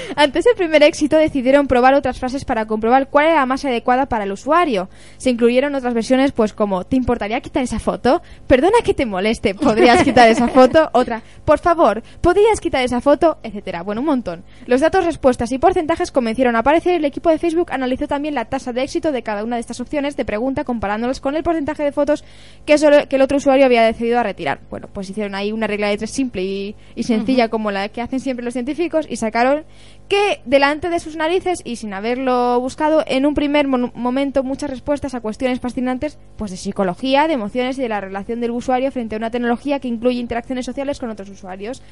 ante 0.16 0.38
ese 0.38 0.50
primer 0.56 0.82
éxito 0.82 1.16
decidieron 1.16 1.66
probar 1.66 1.94
otras 1.94 2.18
frases 2.18 2.44
para 2.44 2.66
comprobar 2.66 3.08
cuál 3.08 3.26
era 3.26 3.34
la 3.36 3.46
más 3.46 3.64
adecuada 3.64 4.06
para 4.06 4.24
el 4.24 4.32
usuario. 4.32 4.88
Se 5.16 5.30
incluyeron 5.30 5.74
otras 5.74 5.94
versiones 5.94 6.32
pues 6.32 6.52
como 6.52 6.84
¿te 6.84 6.96
importaría 6.96 7.40
quitar 7.40 7.62
esa 7.62 7.78
foto? 7.78 8.22
Perdona 8.46 8.78
que 8.84 8.94
te 8.94 9.06
moleste, 9.06 9.54
¿podrías 9.54 10.02
quitar 10.02 10.28
esa 10.28 10.48
foto? 10.48 10.90
Otra, 10.92 11.22
por 11.44 11.58
favor, 11.58 12.02
¿podrías 12.20 12.60
quitar 12.60 12.82
esa 12.84 13.00
foto? 13.00 13.38
Etcétera. 13.42 13.82
Bueno, 13.82 14.00
un 14.00 14.06
montón. 14.06 14.44
Los 14.66 14.80
datos, 14.80 15.04
respuestas 15.04 15.52
y 15.52 15.58
porcentajes 15.58 16.10
comenzaron 16.10 16.56
a 16.56 16.60
aparecer. 16.60 16.94
El 16.94 17.04
equipo 17.04 17.30
de 17.30 17.38
Facebook 17.38 17.72
analizó 17.72 18.06
también 18.06 18.34
la 18.34 18.44
tasa 18.46 18.72
de 18.72 18.82
éxito 18.82 19.12
de 19.12 19.22
cada 19.22 19.44
una 19.44 19.56
de 19.56 19.60
estas 19.60 19.80
opciones 19.80 20.16
de 20.16 20.24
pregunta 20.24 20.64
comparándolas 20.64 21.20
con 21.20 21.36
el 21.36 21.42
porcentaje 21.42 21.82
de 21.82 21.92
fotos 21.92 22.24
que, 22.64 22.78
solo- 22.78 23.08
que 23.08 23.16
el 23.16 23.22
otro 23.22 23.36
usuario 23.38 23.66
había 23.66 23.82
decidido 23.82 24.18
a 24.18 24.22
retirar. 24.22 24.60
Bueno, 24.70 24.88
pues 24.92 25.08
hicieron 25.10 25.34
ahí 25.34 25.52
una 25.52 25.66
regla 25.66 25.88
de 25.88 25.96
tres 25.98 26.10
simple 26.10 26.42
y, 26.42 26.76
y 26.94 27.02
sencilla 27.02 27.47
como 27.48 27.70
la 27.70 27.88
que 27.88 28.00
hacen 28.00 28.20
siempre 28.20 28.44
los 28.44 28.54
científicos 28.54 29.06
y 29.08 29.16
sacaron 29.16 29.64
que 30.08 30.40
delante 30.44 30.88
de 30.88 31.00
sus 31.00 31.16
narices 31.16 31.60
y 31.64 31.76
sin 31.76 31.92
haberlo 31.92 32.58
buscado 32.60 33.04
en 33.06 33.26
un 33.26 33.34
primer 33.34 33.66
momento 33.66 34.42
muchas 34.42 34.70
respuestas 34.70 35.14
a 35.14 35.20
cuestiones 35.20 35.60
fascinantes 35.60 36.18
pues 36.36 36.50
de 36.50 36.56
psicología, 36.56 37.28
de 37.28 37.34
emociones 37.34 37.78
y 37.78 37.82
de 37.82 37.88
la 37.88 38.00
relación 38.00 38.40
del 38.40 38.52
usuario 38.52 38.90
frente 38.90 39.16
a 39.16 39.18
una 39.18 39.30
tecnología 39.30 39.80
que 39.80 39.88
incluye 39.88 40.18
interacciones 40.18 40.66
sociales 40.66 40.98
con 40.98 41.10
otros 41.10 41.28
usuarios. 41.28 41.82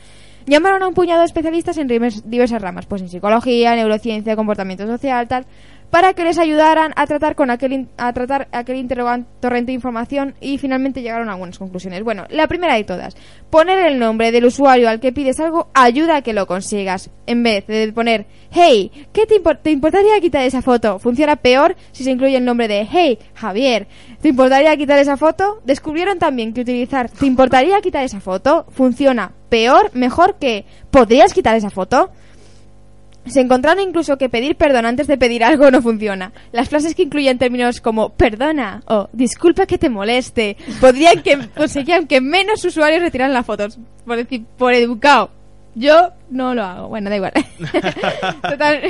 Llamaron 0.46 0.82
a 0.82 0.88
un 0.88 0.94
puñado 0.94 1.20
de 1.20 1.26
especialistas 1.26 1.76
en 1.76 1.88
diversas 1.88 2.62
ramas, 2.62 2.86
pues 2.86 3.02
en 3.02 3.08
psicología, 3.08 3.74
neurociencia, 3.74 4.36
comportamiento 4.36 4.86
social, 4.86 5.26
tal, 5.26 5.44
para 5.90 6.14
que 6.14 6.24
les 6.24 6.38
ayudaran 6.38 6.92
a 6.96 7.06
tratar 7.06 7.34
con 7.34 7.50
aquel 7.50 7.88
a 7.96 8.12
tratar 8.12 8.48
aquel 8.52 8.76
interrogante 8.76 9.28
torrente 9.40 9.70
de 9.70 9.74
información 9.74 10.34
y 10.40 10.58
finalmente 10.58 11.02
llegaron 11.02 11.28
a 11.28 11.32
algunas 11.32 11.58
conclusiones. 11.58 12.02
Bueno, 12.02 12.24
la 12.30 12.48
primera 12.48 12.74
de 12.74 12.84
todas, 12.84 13.16
poner 13.50 13.78
el 13.86 13.98
nombre 13.98 14.32
del 14.32 14.44
usuario 14.44 14.88
al 14.88 15.00
que 15.00 15.12
pides 15.12 15.40
algo 15.40 15.68
ayuda 15.74 16.16
a 16.16 16.22
que 16.22 16.32
lo 16.32 16.46
consigas. 16.46 17.10
En 17.26 17.42
vez 17.42 17.66
de 17.66 17.92
poner 17.92 18.26
Hey, 18.50 18.90
¿qué 19.12 19.26
te, 19.26 19.40
te 19.62 19.70
importaría 19.70 20.20
quitar 20.20 20.44
esa 20.44 20.62
foto? 20.62 20.98
Funciona 20.98 21.36
peor 21.36 21.76
si 21.92 22.04
se 22.04 22.10
incluye 22.10 22.36
el 22.36 22.44
nombre 22.44 22.68
de 22.68 22.86
Hey, 22.90 23.18
Javier, 23.34 23.86
¿te 24.20 24.28
importaría 24.28 24.76
quitar 24.76 24.98
esa 24.98 25.16
foto? 25.16 25.60
Descubrieron 25.64 26.18
también 26.18 26.52
que 26.52 26.60
utilizar 26.60 27.10
¿te 27.10 27.26
importaría 27.26 27.80
quitar 27.80 28.04
esa 28.04 28.20
foto? 28.20 28.66
funciona 28.70 29.32
peor, 29.48 29.90
mejor 29.94 30.36
que 30.38 30.64
¿podrías 30.90 31.32
quitar 31.32 31.56
esa 31.56 31.70
foto? 31.70 32.10
Se 33.26 33.40
encontraron 33.40 33.82
incluso 33.82 34.18
que 34.18 34.28
pedir 34.28 34.56
perdón 34.56 34.86
antes 34.86 35.06
de 35.06 35.18
pedir 35.18 35.44
algo 35.44 35.70
no 35.70 35.82
funciona. 35.82 36.32
Las 36.52 36.68
frases 36.68 36.94
que 36.94 37.02
incluyen 37.02 37.38
términos 37.38 37.80
como 37.80 38.10
perdona 38.10 38.82
o 38.86 39.08
disculpa 39.12 39.66
que 39.66 39.78
te 39.78 39.88
moleste 39.88 40.56
podrían 40.80 41.22
que 41.22 41.48
conseguían 41.56 42.06
que 42.06 42.20
menos 42.20 42.64
usuarios 42.64 43.02
retiraran 43.02 43.34
las 43.34 43.46
fotos. 43.46 43.78
Por 44.04 44.16
decir, 44.16 44.44
por 44.56 44.72
educado. 44.74 45.30
Yo 45.74 46.10
no 46.30 46.54
lo 46.54 46.64
hago. 46.64 46.88
Bueno, 46.88 47.10
da 47.10 47.16
igual. 47.16 47.32
Total. 48.42 48.80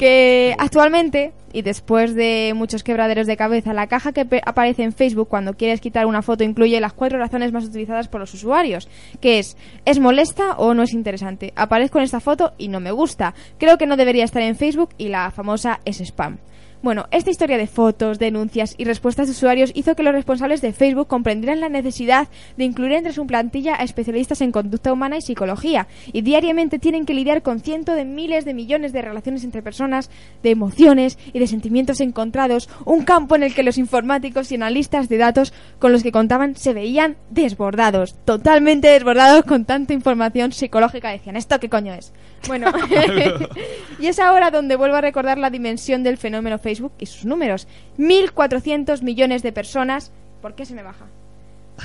Que 0.00 0.56
actualmente, 0.58 1.34
y 1.52 1.60
después 1.60 2.14
de 2.14 2.54
muchos 2.56 2.82
quebraderos 2.82 3.26
de 3.26 3.36
cabeza, 3.36 3.74
la 3.74 3.86
caja 3.86 4.12
que 4.12 4.26
aparece 4.46 4.82
en 4.82 4.94
Facebook 4.94 5.28
cuando 5.28 5.52
quieres 5.52 5.82
quitar 5.82 6.06
una 6.06 6.22
foto 6.22 6.42
incluye 6.42 6.80
las 6.80 6.94
cuatro 6.94 7.18
razones 7.18 7.52
más 7.52 7.66
utilizadas 7.66 8.08
por 8.08 8.18
los 8.18 8.32
usuarios, 8.32 8.88
que 9.20 9.38
es 9.38 9.58
¿es 9.84 10.00
molesta 10.00 10.52
o 10.52 10.72
no 10.72 10.84
es 10.84 10.94
interesante? 10.94 11.52
Aparezco 11.54 11.98
en 11.98 12.04
esta 12.04 12.20
foto 12.20 12.54
y 12.56 12.68
no 12.68 12.80
me 12.80 12.92
gusta. 12.92 13.34
Creo 13.58 13.76
que 13.76 13.84
no 13.84 13.98
debería 13.98 14.24
estar 14.24 14.40
en 14.40 14.56
Facebook 14.56 14.88
y 14.96 15.08
la 15.08 15.30
famosa 15.32 15.80
es 15.84 16.00
spam. 16.00 16.38
Bueno, 16.82 17.04
esta 17.10 17.30
historia 17.30 17.58
de 17.58 17.66
fotos, 17.66 18.18
denuncias 18.18 18.74
y 18.78 18.84
respuestas 18.84 19.26
de 19.26 19.32
usuarios 19.32 19.70
hizo 19.74 19.94
que 19.94 20.02
los 20.02 20.14
responsables 20.14 20.62
de 20.62 20.72
Facebook 20.72 21.08
comprendieran 21.08 21.60
la 21.60 21.68
necesidad 21.68 22.28
de 22.56 22.64
incluir 22.64 22.92
entre 22.92 23.12
su 23.12 23.26
plantilla 23.26 23.74
a 23.78 23.84
especialistas 23.84 24.40
en 24.40 24.50
conducta 24.50 24.90
humana 24.90 25.18
y 25.18 25.20
psicología, 25.20 25.88
y 26.10 26.22
diariamente 26.22 26.78
tienen 26.78 27.04
que 27.04 27.12
lidiar 27.12 27.42
con 27.42 27.60
cientos 27.60 27.96
de 27.96 28.06
miles 28.06 28.46
de 28.46 28.54
millones 28.54 28.94
de 28.94 29.02
relaciones 29.02 29.44
entre 29.44 29.60
personas, 29.60 30.08
de 30.42 30.52
emociones 30.52 31.18
y 31.34 31.38
de 31.38 31.46
sentimientos 31.48 32.00
encontrados, 32.00 32.70
un 32.86 33.04
campo 33.04 33.36
en 33.36 33.42
el 33.42 33.52
que 33.52 33.62
los 33.62 33.76
informáticos 33.76 34.50
y 34.50 34.54
analistas 34.54 35.10
de 35.10 35.18
datos 35.18 35.52
con 35.80 35.92
los 35.92 36.02
que 36.02 36.12
contaban 36.12 36.56
se 36.56 36.72
veían 36.72 37.16
desbordados, 37.28 38.14
totalmente 38.24 38.88
desbordados 38.88 39.44
con 39.44 39.66
tanta 39.66 39.92
información 39.92 40.52
psicológica. 40.52 41.10
Decían, 41.10 41.36
¿esto 41.36 41.60
qué 41.60 41.68
coño 41.68 41.92
es? 41.92 42.14
Bueno, 42.48 42.72
y 44.00 44.06
es 44.06 44.18
ahora 44.18 44.50
donde 44.50 44.76
vuelvo 44.76 44.96
a 44.96 45.02
recordar 45.02 45.36
la 45.36 45.50
dimensión 45.50 46.02
del 46.02 46.16
fenómeno 46.16 46.58
Facebook 46.58 46.69
y 46.98 47.06
sus 47.06 47.24
números. 47.24 47.66
1.400 47.98 49.02
millones 49.02 49.42
de 49.42 49.52
personas... 49.52 50.12
¿Por 50.40 50.54
qué 50.54 50.64
se 50.64 50.74
me 50.74 50.82
baja? 50.82 51.06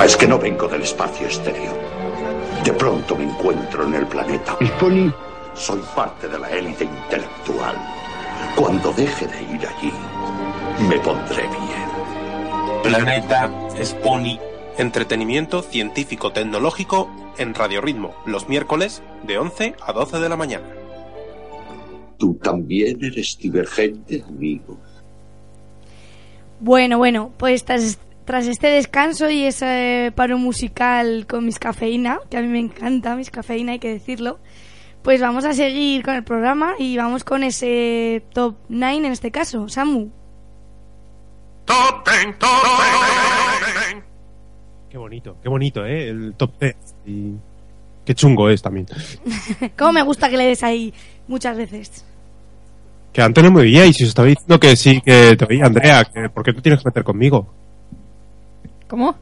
Verdad 0.00 0.14
es 0.14 0.16
que 0.16 0.28
no 0.28 0.38
vengo 0.38 0.66
del 0.66 0.80
espacio 0.80 1.26
exterior. 1.26 1.76
De 2.64 2.72
pronto 2.72 3.14
me 3.16 3.24
encuentro 3.24 3.86
en 3.86 3.92
el 3.92 4.06
planeta. 4.06 4.56
Spony, 4.64 5.12
Soy 5.52 5.82
parte 5.94 6.26
de 6.26 6.38
la 6.38 6.48
élite 6.48 6.84
intelectual. 6.84 7.76
Cuando 8.56 8.94
deje 8.94 9.26
de 9.26 9.42
ir 9.42 9.60
allí, 9.66 9.92
me 10.88 10.98
pondré 11.00 11.42
bien. 11.42 12.82
Planeta 12.82 13.50
Spony. 13.84 14.40
Entretenimiento 14.78 15.60
científico-tecnológico 15.60 17.10
en 17.36 17.52
Radio 17.52 17.82
Ritmo, 17.82 18.14
los 18.24 18.48
miércoles 18.48 19.02
de 19.26 19.36
11 19.36 19.74
a 19.86 19.92
12 19.92 20.18
de 20.18 20.28
la 20.30 20.36
mañana. 20.38 20.66
Tú 22.16 22.38
también 22.42 23.04
eres 23.04 23.36
divergente, 23.36 24.24
amigo. 24.26 24.78
Bueno, 26.58 26.96
bueno, 26.96 27.32
pues 27.36 27.66
tras, 27.66 27.98
tras 28.30 28.46
este 28.46 28.68
descanso 28.68 29.28
y 29.28 29.42
ese 29.42 30.12
paro 30.14 30.38
musical 30.38 31.26
con 31.28 31.44
mis 31.44 31.58
cafeína, 31.58 32.20
que 32.30 32.36
a 32.36 32.42
mí 32.42 32.46
me 32.46 32.60
encanta 32.60 33.16
mis 33.16 33.28
cafeína, 33.28 33.72
hay 33.72 33.80
que 33.80 33.92
decirlo, 33.92 34.38
pues 35.02 35.20
vamos 35.20 35.44
a 35.44 35.52
seguir 35.52 36.04
con 36.04 36.14
el 36.14 36.22
programa 36.22 36.74
y 36.78 36.96
vamos 36.96 37.24
con 37.24 37.42
ese 37.42 38.22
top 38.32 38.54
9 38.68 38.98
en 38.98 39.04
este 39.06 39.32
caso. 39.32 39.68
Samu. 39.68 40.10
Top 41.64 42.08
10, 42.08 42.38
top 42.38 42.48
10. 43.94 44.04
Qué 44.90 44.96
bonito, 44.96 45.36
qué 45.42 45.48
bonito, 45.48 45.84
¿eh? 45.84 46.10
El 46.10 46.34
top 46.34 46.52
10. 46.60 46.76
Y 47.06 47.32
qué 48.04 48.14
chungo 48.14 48.48
es 48.48 48.62
también. 48.62 48.86
¿Cómo 49.76 49.90
me 49.90 50.04
gusta 50.04 50.30
que 50.30 50.36
le 50.36 50.44
des 50.44 50.62
ahí 50.62 50.94
muchas 51.26 51.56
veces? 51.56 52.04
Que 53.12 53.22
antes 53.22 53.42
no 53.42 53.50
me 53.50 53.62
veía 53.62 53.86
y 53.86 53.92
si 53.92 54.04
os 54.04 54.10
estaba 54.10 54.28
diciendo 54.28 54.60
que 54.60 54.76
sí, 54.76 55.00
que 55.00 55.34
te 55.36 55.46
veía, 55.46 55.64
Andrea, 55.64 56.04
que 56.04 56.28
¿por 56.28 56.44
qué 56.44 56.52
te 56.52 56.62
tienes 56.62 56.80
que 56.80 56.90
meter 56.90 57.02
conmigo? 57.02 57.58
¿Cómo? 58.90 59.14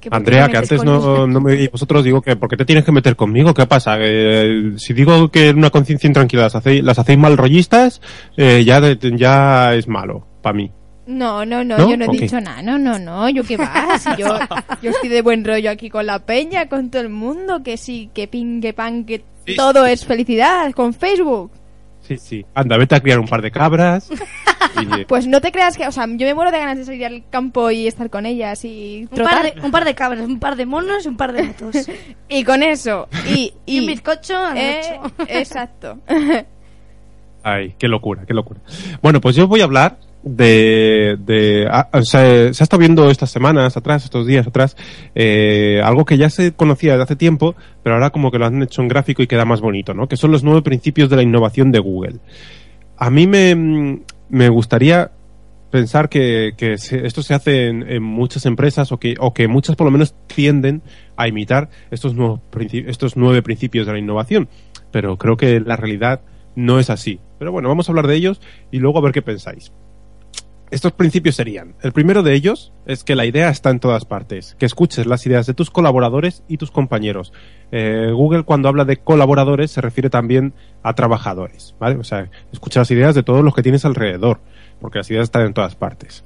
¿Que 0.00 0.10
por 0.10 0.18
qué 0.18 0.30
Andrea, 0.30 0.48
que 0.48 0.56
antes 0.56 0.82
no, 0.82 1.28
no 1.28 1.40
me 1.40 1.54
y 1.54 1.68
vosotros 1.68 2.02
digo 2.02 2.20
que 2.20 2.34
¿por 2.34 2.48
qué 2.48 2.56
te 2.56 2.64
tienes 2.64 2.84
que 2.84 2.90
meter 2.90 3.14
conmigo? 3.14 3.54
¿Qué 3.54 3.66
pasa? 3.66 3.96
Que, 3.96 4.72
si 4.78 4.92
digo 4.94 5.30
que 5.30 5.50
en 5.50 5.58
una 5.58 5.70
conciencia 5.70 6.08
intranquila 6.08 6.42
las 6.42 6.56
hacéis, 6.56 6.82
las 6.82 6.98
hacéis 6.98 7.20
mal 7.20 7.36
rollistas, 7.36 8.00
eh, 8.36 8.64
ya, 8.66 8.80
ya 9.00 9.74
es 9.74 9.86
malo 9.86 10.26
para 10.42 10.54
mí. 10.54 10.72
No, 11.06 11.46
no, 11.46 11.62
no, 11.62 11.78
¿No? 11.78 11.88
yo 11.88 11.96
no 11.96 12.06
he 12.06 12.16
dicho 12.16 12.40
nada, 12.40 12.62
no, 12.62 12.78
no, 12.78 12.98
no, 12.98 13.28
yo 13.28 13.44
qué 13.44 13.56
va, 13.56 13.96
si 13.98 14.10
yo, 14.18 14.36
yo 14.82 14.90
estoy 14.90 15.08
de 15.08 15.22
buen 15.22 15.44
rollo 15.44 15.70
aquí 15.70 15.88
con 15.88 16.06
la 16.06 16.18
peña, 16.26 16.68
con 16.68 16.90
todo 16.90 17.02
el 17.02 17.08
mundo, 17.08 17.62
que 17.62 17.76
sí, 17.76 18.10
que 18.12 18.26
pin, 18.26 18.60
que 18.60 18.72
pan, 18.72 19.04
que 19.04 19.24
Sí, 19.46 19.56
todo 19.56 19.86
es 19.86 20.04
felicidad, 20.04 20.72
con 20.72 20.94
Facebook. 20.94 21.50
Sí, 22.18 22.28
sí. 22.28 22.46
Anda, 22.54 22.76
vete 22.76 22.94
a 22.94 23.00
criar 23.00 23.18
un 23.18 23.28
par 23.28 23.42
de 23.42 23.50
cabras. 23.50 24.08
y, 25.00 25.04
Pues 25.04 25.26
no 25.26 25.40
te 25.40 25.52
creas 25.52 25.76
que, 25.76 25.86
o 25.86 25.92
sea, 25.92 26.06
yo 26.06 26.26
me 26.26 26.34
muero 26.34 26.50
de 26.50 26.58
ganas 26.58 26.78
de 26.78 26.84
salir 26.84 27.04
al 27.06 27.24
campo 27.30 27.70
y 27.70 27.86
estar 27.86 28.10
con 28.10 28.26
ellas 28.26 28.64
y 28.64 29.08
Un 29.10 29.24
par, 29.24 29.42
de, 29.42 29.60
un 29.60 29.70
par 29.70 29.84
de 29.84 29.94
cabras, 29.94 30.26
un 30.26 30.38
par 30.38 30.56
de 30.56 30.66
monos 30.66 31.04
y 31.04 31.08
un 31.08 31.16
par 31.16 31.32
de 31.32 31.46
gatos. 31.46 31.76
Y 32.28 32.44
con 32.44 32.62
eso, 32.62 33.08
y, 33.28 33.52
y 33.66 33.80
un 33.80 33.86
bizcocho 33.86 34.38
al 34.38 34.56
eh, 34.56 34.98
ocho. 34.98 35.12
exacto. 35.28 35.98
Ay, 37.42 37.74
qué 37.78 37.88
locura, 37.88 38.24
qué 38.26 38.34
locura. 38.34 38.60
Bueno, 39.02 39.20
pues 39.20 39.36
yo 39.36 39.48
voy 39.48 39.60
a 39.60 39.64
hablar 39.64 39.98
de... 40.22 41.66
ah, 41.70 41.88
se 42.02 42.18
ha 42.18 42.46
estado 42.48 42.78
viendo 42.78 43.10
estas 43.10 43.30
semanas 43.30 43.76
atrás, 43.76 44.04
estos 44.04 44.26
días 44.26 44.46
atrás, 44.46 44.76
eh, 45.14 45.80
algo 45.82 46.04
que 46.04 46.16
ya 46.16 46.30
se 46.30 46.52
conocía 46.52 46.92
desde 46.92 47.04
hace 47.04 47.16
tiempo, 47.16 47.56
pero 47.82 47.96
ahora 47.96 48.10
como 48.10 48.30
que 48.30 48.38
lo 48.38 48.46
han 48.46 48.62
hecho 48.62 48.82
en 48.82 48.88
gráfico 48.88 49.22
y 49.22 49.26
queda 49.26 49.44
más 49.44 49.60
bonito, 49.60 49.94
¿no? 49.94 50.08
Que 50.08 50.16
son 50.16 50.30
los 50.30 50.44
nueve 50.44 50.62
principios 50.62 51.10
de 51.10 51.16
la 51.16 51.22
innovación 51.22 51.72
de 51.72 51.80
Google. 51.80 52.20
A 52.96 53.10
mí 53.10 53.26
me, 53.26 54.00
me 54.28 54.48
gustaría 54.48 55.10
pensar 55.72 56.10
que, 56.10 56.52
que 56.56 56.74
esto 56.74 57.22
se 57.22 57.34
hace 57.34 57.68
en, 57.68 58.02
muchas 58.02 58.46
empresas 58.46 58.92
o 58.92 58.98
que, 58.98 59.14
o 59.18 59.32
que 59.32 59.48
muchas 59.48 59.74
por 59.74 59.86
lo 59.86 59.90
menos 59.90 60.14
tienden 60.26 60.82
a 61.16 61.26
imitar 61.26 61.70
estos, 61.90 62.14
nuevos 62.14 62.40
estos 62.86 63.16
nueve 63.16 63.42
principios 63.42 63.86
de 63.86 63.94
la 63.94 63.98
innovación. 63.98 64.48
Pero 64.92 65.16
creo 65.16 65.36
que 65.36 65.58
la 65.60 65.76
realidad 65.76 66.20
no 66.54 66.78
es 66.78 66.90
así. 66.90 67.18
Pero 67.42 67.50
bueno, 67.50 67.68
vamos 67.68 67.88
a 67.88 67.90
hablar 67.90 68.06
de 68.06 68.14
ellos 68.14 68.40
y 68.70 68.78
luego 68.78 68.98
a 68.98 69.02
ver 69.02 69.10
qué 69.10 69.20
pensáis. 69.20 69.72
Estos 70.70 70.92
principios 70.92 71.34
serían, 71.34 71.74
el 71.82 71.90
primero 71.90 72.22
de 72.22 72.34
ellos 72.34 72.72
es 72.86 73.02
que 73.02 73.16
la 73.16 73.26
idea 73.26 73.48
está 73.48 73.70
en 73.70 73.80
todas 73.80 74.04
partes, 74.04 74.54
que 74.60 74.66
escuches 74.66 75.06
las 75.06 75.26
ideas 75.26 75.44
de 75.46 75.52
tus 75.52 75.68
colaboradores 75.68 76.44
y 76.46 76.56
tus 76.58 76.70
compañeros. 76.70 77.32
Eh, 77.72 78.12
Google 78.12 78.44
cuando 78.44 78.68
habla 78.68 78.84
de 78.84 78.98
colaboradores 78.98 79.72
se 79.72 79.80
refiere 79.80 80.08
también 80.08 80.54
a 80.84 80.94
trabajadores, 80.94 81.74
¿vale? 81.80 81.96
O 81.96 82.04
sea, 82.04 82.30
escucha 82.52 82.78
las 82.78 82.92
ideas 82.92 83.16
de 83.16 83.24
todos 83.24 83.42
los 83.42 83.56
que 83.56 83.64
tienes 83.64 83.84
alrededor, 83.84 84.38
porque 84.80 84.98
las 84.98 85.10
ideas 85.10 85.24
están 85.24 85.44
en 85.44 85.52
todas 85.52 85.74
partes. 85.74 86.22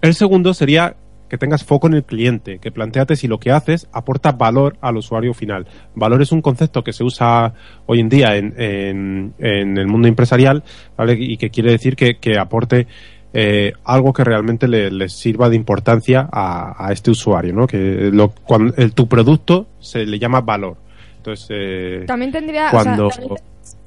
El 0.00 0.14
segundo 0.14 0.54
sería 0.54 0.96
que 1.28 1.38
tengas 1.38 1.64
foco 1.64 1.86
en 1.86 1.94
el 1.94 2.04
cliente, 2.04 2.58
que 2.58 2.70
planteate 2.72 3.16
si 3.16 3.28
lo 3.28 3.38
que 3.38 3.50
haces 3.50 3.88
aporta 3.92 4.32
valor 4.32 4.76
al 4.80 4.96
usuario 4.96 5.34
final. 5.34 5.66
Valor 5.94 6.22
es 6.22 6.32
un 6.32 6.40
concepto 6.42 6.82
que 6.82 6.92
se 6.92 7.04
usa 7.04 7.52
hoy 7.86 8.00
en 8.00 8.08
día 8.08 8.36
en, 8.36 8.54
en- 8.56 9.34
en 9.38 9.78
el 9.78 9.86
mundo 9.86 10.08
empresarial, 10.08 10.62
¿vale? 10.96 11.14
Y 11.18 11.36
que 11.36 11.50
quiere 11.50 11.70
decir 11.72 11.96
que, 11.96 12.16
que 12.18 12.38
aporte 12.38 12.86
eh, 13.34 13.72
algo 13.84 14.12
que 14.14 14.24
realmente 14.24 14.66
le, 14.68 14.90
le 14.90 15.08
sirva 15.10 15.50
de 15.50 15.56
importancia 15.56 16.28
a, 16.32 16.86
a 16.86 16.92
este 16.92 17.10
usuario, 17.10 17.52
¿no? 17.52 17.66
Que 17.66 18.10
lo, 18.12 18.30
cuando, 18.30 18.72
el- 18.76 18.94
tu 18.94 19.06
producto 19.06 19.66
se 19.80 20.06
le 20.06 20.18
llama 20.18 20.40
valor. 20.40 20.76
Entonces, 21.18 21.46
eh, 21.50 22.04
También 22.06 22.32
tendría, 22.32 22.70
cuando... 22.70 23.08
o 23.08 23.10
sea, 23.10 23.24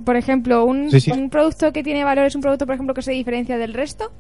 por 0.06 0.16
ejemplo, 0.16 0.64
un, 0.66 0.92
Sí, 0.92 1.00
sí. 1.00 1.12
un 1.12 1.30
producto 1.32 1.72
que 1.74 1.82
tiene 1.84 2.04
valor 2.04 2.26
es 2.26 2.36
un 2.36 2.42
producto, 2.42 2.66
por 2.68 2.76
ejemplo, 2.76 2.94
que 2.94 3.02
se 3.02 3.12
diferencia 3.14 3.58
del 3.58 3.74
resto. 3.74 4.12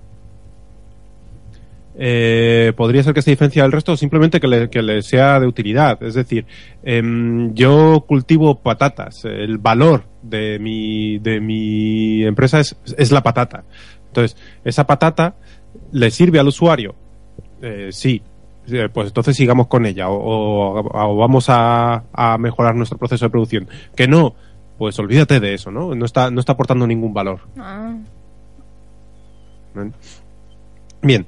Eh, 1.97 2.71
podría 2.77 3.03
ser 3.03 3.13
que 3.13 3.21
se 3.21 3.31
diferencia 3.31 3.63
del 3.63 3.71
resto 3.71 3.97
simplemente 3.97 4.39
que 4.39 4.47
le, 4.47 4.69
que 4.69 4.81
le 4.81 5.01
sea 5.01 5.39
de 5.39 5.47
utilidad. 5.47 6.01
Es 6.03 6.13
decir, 6.13 6.45
em, 6.83 7.53
yo 7.53 8.05
cultivo 8.07 8.55
patatas. 8.59 9.25
El 9.25 9.57
valor 9.57 10.03
de 10.21 10.57
mi, 10.59 11.19
de 11.19 11.39
mi 11.41 12.23
empresa 12.23 12.59
es, 12.59 12.75
es 12.97 13.11
la 13.11 13.21
patata. 13.23 13.63
Entonces, 14.07 14.37
esa 14.63 14.85
patata 14.87 15.35
le 15.91 16.11
sirve 16.11 16.39
al 16.39 16.47
usuario. 16.47 16.95
Eh, 17.61 17.89
sí. 17.91 18.21
Eh, 18.71 18.89
Pues 18.93 19.07
entonces 19.07 19.35
sigamos 19.35 19.67
con 19.67 19.85
ella 19.85 20.07
o, 20.09 20.15
o- 20.15 20.79
o 21.11 21.15
vamos 21.17 21.45
a, 21.49 22.03
a 22.13 22.37
mejorar 22.37 22.75
nuestro 22.75 22.97
proceso 22.97 23.25
de 23.25 23.29
producción. 23.31 23.67
Que 23.95 24.07
no, 24.07 24.33
pues 24.77 24.97
olvídate 24.99 25.39
de 25.39 25.53
eso, 25.55 25.71
¿no? 25.71 25.93
No 25.95 26.05
está, 26.05 26.31
no 26.31 26.39
está 26.39 26.53
aportando 26.53 26.87
ningún 26.87 27.13
valor. 27.13 27.39
Ah. 27.57 27.95
Bien. 31.01 31.25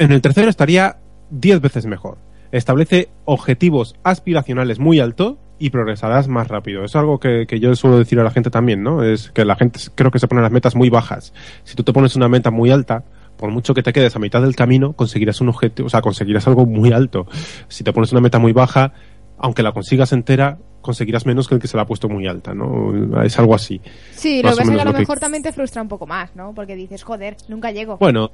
En 0.00 0.10
el 0.12 0.20
tercero 0.20 0.48
estaría 0.48 0.96
10 1.30 1.60
veces 1.60 1.86
mejor. 1.86 2.18
Establece 2.52 3.08
objetivos 3.26 3.94
aspiracionales 4.02 4.78
muy 4.80 4.98
altos 4.98 5.36
y 5.58 5.70
progresarás 5.70 6.26
más 6.26 6.48
rápido. 6.48 6.84
Es 6.84 6.96
algo 6.96 7.20
que, 7.20 7.46
que 7.46 7.60
yo 7.60 7.74
suelo 7.76 7.98
decir 7.98 8.18
a 8.18 8.24
la 8.24 8.30
gente 8.30 8.50
también, 8.50 8.82
¿no? 8.82 9.04
Es 9.04 9.30
que 9.30 9.44
la 9.44 9.54
gente 9.56 9.78
creo 9.94 10.10
que 10.10 10.18
se 10.18 10.26
pone 10.26 10.40
las 10.42 10.50
metas 10.50 10.74
muy 10.74 10.88
bajas. 10.90 11.32
Si 11.64 11.76
tú 11.76 11.84
te 11.84 11.92
pones 11.92 12.16
una 12.16 12.28
meta 12.28 12.50
muy 12.50 12.70
alta, 12.70 13.04
por 13.36 13.50
mucho 13.50 13.74
que 13.74 13.82
te 13.82 13.92
quedes 13.92 14.16
a 14.16 14.18
mitad 14.18 14.40
del 14.42 14.56
camino, 14.56 14.94
conseguirás 14.94 15.40
un 15.40 15.50
objetivo, 15.50 15.86
o 15.86 15.90
sea, 15.90 16.00
conseguirás 16.00 16.46
algo 16.48 16.66
muy 16.66 16.92
alto. 16.92 17.26
Si 17.68 17.84
te 17.84 17.92
pones 17.92 18.10
una 18.12 18.20
meta 18.22 18.38
muy 18.38 18.52
baja, 18.52 18.92
aunque 19.38 19.62
la 19.62 19.72
consigas 19.72 20.12
entera, 20.12 20.58
conseguirás 20.80 21.26
menos 21.26 21.46
que 21.46 21.54
el 21.56 21.60
que 21.60 21.68
se 21.68 21.76
la 21.76 21.82
ha 21.84 21.86
puesto 21.86 22.08
muy 22.08 22.26
alta, 22.26 22.54
¿no? 22.54 23.22
Es 23.22 23.38
algo 23.38 23.54
así. 23.54 23.80
Sí, 24.12 24.42
lo 24.42 24.48
que 24.50 24.56
pasa 24.56 24.62
es 24.62 24.70
que 24.70 24.80
a 24.80 24.84
lo 24.86 24.92
que- 24.94 24.98
mejor 25.00 25.20
también 25.20 25.42
te 25.42 25.52
frustra 25.52 25.82
un 25.82 25.88
poco 25.88 26.06
más, 26.06 26.34
¿no? 26.34 26.52
Porque 26.54 26.74
dices, 26.74 27.02
joder, 27.02 27.36
nunca 27.48 27.70
llego. 27.70 27.98
Bueno, 27.98 28.30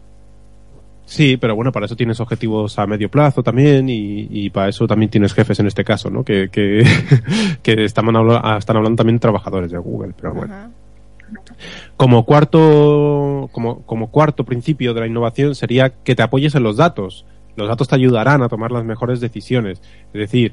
sí, 1.07 1.39
pero 1.39 1.57
bueno, 1.57 1.73
para 1.73 1.87
eso 1.87 1.97
tienes 1.97 2.21
objetivos 2.21 2.79
a 2.79 2.87
medio 2.87 3.09
plazo 3.11 3.43
también 3.43 3.89
y, 3.89 4.29
y 4.31 4.51
para 4.51 4.69
eso 4.69 4.87
también 4.87 5.09
tienes 5.11 5.33
jefes 5.33 5.59
en 5.61 5.67
este 5.69 5.85
caso, 5.85 6.11
¿no? 6.11 6.23
Que, 6.25 6.51
que, 6.51 6.85
que 7.63 7.85
están, 7.85 8.15
habla- 8.15 8.57
están 8.59 8.77
hablando 8.77 8.97
también 8.97 9.19
trabajadores 9.19 9.71
de 9.71 9.79
Google, 9.79 10.13
pero 10.21 10.35
bueno. 10.35 10.53
Ajá. 10.55 10.71
Como 11.97 12.25
cuarto, 12.25 13.49
como, 13.53 13.83
como 13.83 14.11
cuarto 14.11 14.45
principio 14.45 14.95
de 14.95 15.01
la 15.01 15.07
innovación 15.07 15.55
sería 15.55 15.91
que 15.91 16.15
te 16.15 16.23
apoyes 16.23 16.55
en 16.55 16.63
los 16.63 16.77
datos. 16.77 17.25
Los 17.57 17.69
datos 17.69 17.89
te 17.89 17.95
ayudarán 17.95 18.43
a 18.43 18.49
tomar 18.49 18.71
las 18.71 18.85
mejores 18.85 19.21
decisiones. 19.21 19.81
Es 20.13 20.21
decir, 20.21 20.53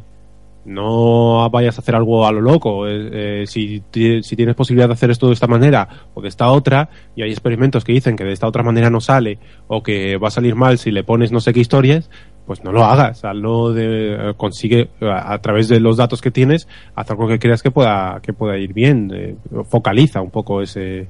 no 0.66 1.50
vayas 1.50 1.78
a 1.78 1.82
hacer 1.82 1.96
algo 1.96 2.26
a 2.26 2.32
lo 2.32 2.42
loco. 2.42 2.88
Eh, 2.88 3.10
eh, 3.44 3.44
si, 3.48 3.82
ti- 3.92 4.24
si 4.24 4.36
tienes 4.36 4.56
posibilidad 4.56 4.88
de 4.88 4.94
hacer 4.94 5.12
esto 5.12 5.28
de 5.28 5.34
esta 5.34 5.48
manera 5.48 5.88
o 6.14 6.22
de 6.22 6.30
esta 6.30 6.50
otra, 6.52 6.90
y 7.16 7.22
hay 7.22 7.32
experimentos 7.32 7.84
que 7.84 7.94
dicen 7.94 8.16
que 8.16 8.24
de 8.24 8.32
esta 8.32 8.48
otra 8.48 8.64
manera 8.64 8.90
no 8.90 9.02
sale 9.02 9.40
o 9.68 9.84
que 9.84 10.18
va 10.18 10.30
a 10.30 10.32
salir 10.32 10.56
mal 10.56 10.78
si 10.78 10.92
le 10.92 11.04
pones 11.04 11.32
no 11.32 11.40
sé 11.42 11.54
qué 11.54 11.60
historias, 11.60 12.10
pues 12.46 12.64
no 12.64 12.72
lo 12.72 12.84
hagas. 12.86 13.24
Hazlo 13.26 13.74
de, 13.74 14.30
eh, 14.30 14.34
consigue 14.38 14.90
a, 15.02 15.38
través 15.40 15.68
de 15.68 15.80
los 15.80 15.98
datos 15.98 16.22
que 16.22 16.32
tienes, 16.32 16.68
haz 16.96 17.10
algo 17.12 17.28
que 17.28 17.40
creas 17.40 17.62
que 17.62 17.72
pueda, 17.72 18.20
que 18.22 18.34
pueda 18.34 18.58
ir 18.58 18.74
bien. 18.74 19.38
focaliza 19.70 20.22
un 20.22 20.30
poco 20.32 20.62
ese, 20.62 21.08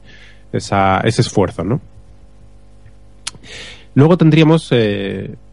ese 0.51 1.21
esfuerzo, 1.21 1.63
¿no? 1.63 1.79
Luego 3.95 4.17
tendríamos 4.17 4.71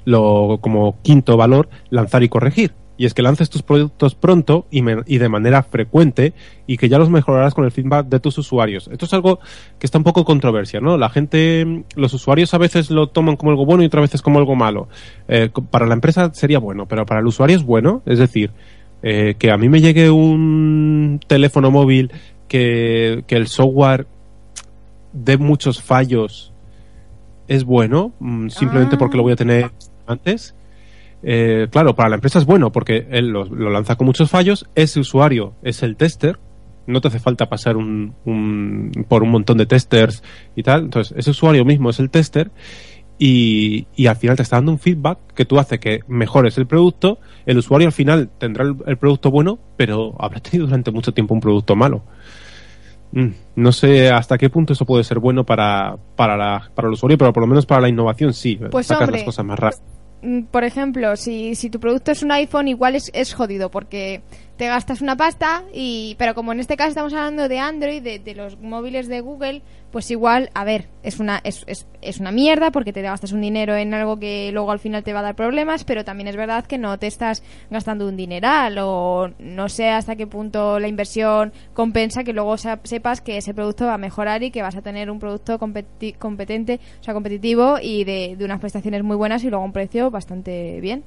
lo, 0.04 0.58
como 0.60 0.96
quinto 1.02 1.36
valor 1.36 1.68
lanzar 1.90 2.22
y 2.22 2.28
corregir. 2.28 2.72
Y 3.00 3.06
es 3.06 3.14
que 3.14 3.22
lances 3.22 3.48
tus 3.48 3.62
productos 3.62 4.14
pronto 4.14 4.66
y, 4.70 4.82
me- 4.82 5.02
y 5.06 5.16
de 5.16 5.30
manera 5.30 5.62
frecuente 5.62 6.34
y 6.66 6.76
que 6.76 6.90
ya 6.90 6.98
los 6.98 7.08
mejorarás 7.08 7.54
con 7.54 7.64
el 7.64 7.70
feedback 7.70 8.08
de 8.08 8.20
tus 8.20 8.36
usuarios. 8.36 8.90
Esto 8.92 9.06
es 9.06 9.14
algo 9.14 9.40
que 9.78 9.86
está 9.86 9.96
un 9.96 10.04
poco 10.04 10.22
controversia, 10.26 10.80
¿no? 10.80 10.98
La 10.98 11.08
gente, 11.08 11.84
los 11.96 12.12
usuarios 12.12 12.52
a 12.52 12.58
veces 12.58 12.90
lo 12.90 13.06
toman 13.06 13.36
como 13.36 13.52
algo 13.52 13.64
bueno 13.64 13.82
y 13.82 13.86
otras 13.86 14.02
veces 14.02 14.20
como 14.20 14.38
algo 14.38 14.54
malo. 14.54 14.86
Eh, 15.28 15.48
para 15.70 15.86
la 15.86 15.94
empresa 15.94 16.30
sería 16.34 16.58
bueno, 16.58 16.84
pero 16.84 17.06
para 17.06 17.20
el 17.20 17.26
usuario 17.26 17.56
es 17.56 17.62
bueno, 17.64 18.02
es 18.04 18.18
decir, 18.18 18.50
eh, 19.02 19.34
que 19.38 19.50
a 19.50 19.56
mí 19.56 19.70
me 19.70 19.80
llegue 19.80 20.10
un 20.10 21.20
teléfono 21.26 21.70
móvil 21.70 22.10
que, 22.48 23.24
que 23.26 23.36
el 23.36 23.46
software 23.46 24.06
dé 25.14 25.38
muchos 25.38 25.80
fallos 25.80 26.52
es 27.48 27.64
bueno, 27.64 28.12
mm, 28.20 28.48
simplemente 28.50 28.98
porque 28.98 29.16
lo 29.16 29.22
voy 29.22 29.32
a 29.32 29.36
tener 29.36 29.70
antes. 30.06 30.54
Eh, 31.22 31.68
claro, 31.70 31.94
para 31.94 32.08
la 32.08 32.14
empresa 32.16 32.38
es 32.38 32.46
bueno 32.46 32.72
porque 32.72 33.06
él 33.10 33.28
lo, 33.28 33.44
lo 33.44 33.70
lanza 33.70 33.96
con 33.96 34.06
muchos 34.06 34.30
fallos, 34.30 34.66
ese 34.74 35.00
usuario 35.00 35.52
es 35.62 35.82
el 35.82 35.96
tester, 35.96 36.38
no 36.86 37.00
te 37.00 37.08
hace 37.08 37.18
falta 37.20 37.48
pasar 37.48 37.76
un, 37.76 38.14
un- 38.24 38.90
por 39.08 39.22
un 39.22 39.30
montón 39.30 39.58
de 39.58 39.66
testers 39.66 40.22
y 40.56 40.62
tal, 40.62 40.84
entonces 40.84 41.14
ese 41.16 41.30
usuario 41.30 41.64
mismo 41.64 41.90
es 41.90 42.00
el 42.00 42.08
tester 42.10 42.50
y, 43.18 43.86
y 43.94 44.06
al 44.06 44.16
final 44.16 44.36
te 44.36 44.42
está 44.42 44.56
dando 44.56 44.72
un 44.72 44.78
feedback 44.78 45.18
que 45.34 45.44
tú 45.44 45.58
hace 45.58 45.78
que 45.78 46.00
mejores 46.08 46.56
el 46.56 46.66
producto, 46.66 47.18
el 47.44 47.58
usuario 47.58 47.86
al 47.88 47.92
final 47.92 48.30
tendrá 48.38 48.64
el, 48.64 48.76
el 48.86 48.96
producto 48.96 49.30
bueno, 49.30 49.58
pero 49.76 50.14
habrá 50.18 50.40
tenido 50.40 50.66
durante 50.66 50.90
mucho 50.90 51.12
tiempo 51.12 51.34
un 51.34 51.40
producto 51.40 51.76
malo. 51.76 52.02
Mm, 53.12 53.28
No 53.56 53.72
sé 53.72 54.08
hasta 54.10 54.38
qué 54.38 54.48
punto 54.48 54.72
eso 54.72 54.86
puede 54.86 55.04
ser 55.04 55.18
bueno 55.18 55.44
para, 55.44 55.96
para, 56.16 56.36
la, 56.36 56.70
para 56.74 56.88
el 56.88 56.94
usuario, 56.94 57.18
pero 57.18 57.32
por 57.32 57.42
lo 57.42 57.46
menos 57.48 57.66
para 57.66 57.82
la 57.82 57.88
innovación 57.90 58.32
sí. 58.32 58.58
Pues, 58.70 58.86
sacas 58.86 59.02
hombre, 59.08 59.18
las 59.18 59.26
cosas 59.26 59.44
más 59.44 59.58
rápido. 59.58 59.82
Mm, 60.22 60.42
Por 60.44 60.64
ejemplo, 60.64 61.16
si, 61.16 61.54
si 61.54 61.70
tu 61.70 61.80
producto 61.80 62.12
es 62.12 62.22
un 62.22 62.32
iPhone, 62.32 62.68
igual 62.68 62.94
es, 62.94 63.10
es 63.14 63.32
jodido 63.34 63.70
porque 63.70 64.22
te 64.60 64.66
gastas 64.66 65.00
una 65.00 65.16
pasta 65.16 65.64
y 65.72 66.16
pero 66.18 66.34
como 66.34 66.52
en 66.52 66.60
este 66.60 66.76
caso 66.76 66.90
estamos 66.90 67.14
hablando 67.14 67.48
de 67.48 67.58
Android, 67.58 68.02
de, 68.02 68.34
los 68.34 68.60
móviles 68.60 69.08
de 69.08 69.22
Google, 69.22 69.62
pues 69.90 70.10
igual, 70.10 70.50
a 70.52 70.64
ver, 70.64 70.84
es 71.02 71.18
una 71.18 71.40
es, 71.44 71.64
es, 71.66 71.86
es 72.02 72.20
una 72.20 72.30
mierda 72.30 72.70
porque 72.70 72.92
te 72.92 73.00
gastas 73.00 73.32
un 73.32 73.40
dinero 73.40 73.74
en 73.74 73.94
algo 73.94 74.18
que 74.18 74.50
luego 74.52 74.70
al 74.70 74.78
final 74.78 75.02
te 75.02 75.14
va 75.14 75.20
a 75.20 75.22
dar 75.22 75.34
problemas, 75.34 75.84
pero 75.84 76.04
también 76.04 76.28
es 76.28 76.36
verdad 76.36 76.66
que 76.66 76.76
no 76.76 76.98
te 76.98 77.06
estás 77.06 77.42
gastando 77.70 78.06
un 78.06 78.18
dineral 78.18 78.76
o 78.82 79.30
no 79.38 79.70
sé 79.70 79.88
hasta 79.88 80.14
qué 80.14 80.26
punto 80.26 80.78
la 80.78 80.88
inversión 80.88 81.54
compensa 81.72 82.22
que 82.22 82.34
luego 82.34 82.58
sepas 82.58 83.22
que 83.22 83.38
ese 83.38 83.54
producto 83.54 83.86
va 83.86 83.94
a 83.94 83.98
mejorar 83.98 84.42
y 84.42 84.50
que 84.50 84.60
vas 84.60 84.76
a 84.76 84.82
tener 84.82 85.10
un 85.10 85.20
producto 85.20 85.58
competi- 85.58 86.18
competente, 86.18 86.80
o 87.00 87.02
sea, 87.02 87.14
competitivo 87.14 87.78
y 87.80 88.04
de, 88.04 88.36
de 88.36 88.44
unas 88.44 88.60
prestaciones 88.60 89.02
muy 89.04 89.16
buenas 89.16 89.42
y 89.42 89.48
luego 89.48 89.64
un 89.64 89.72
precio 89.72 90.10
bastante 90.10 90.82
bien. 90.82 91.02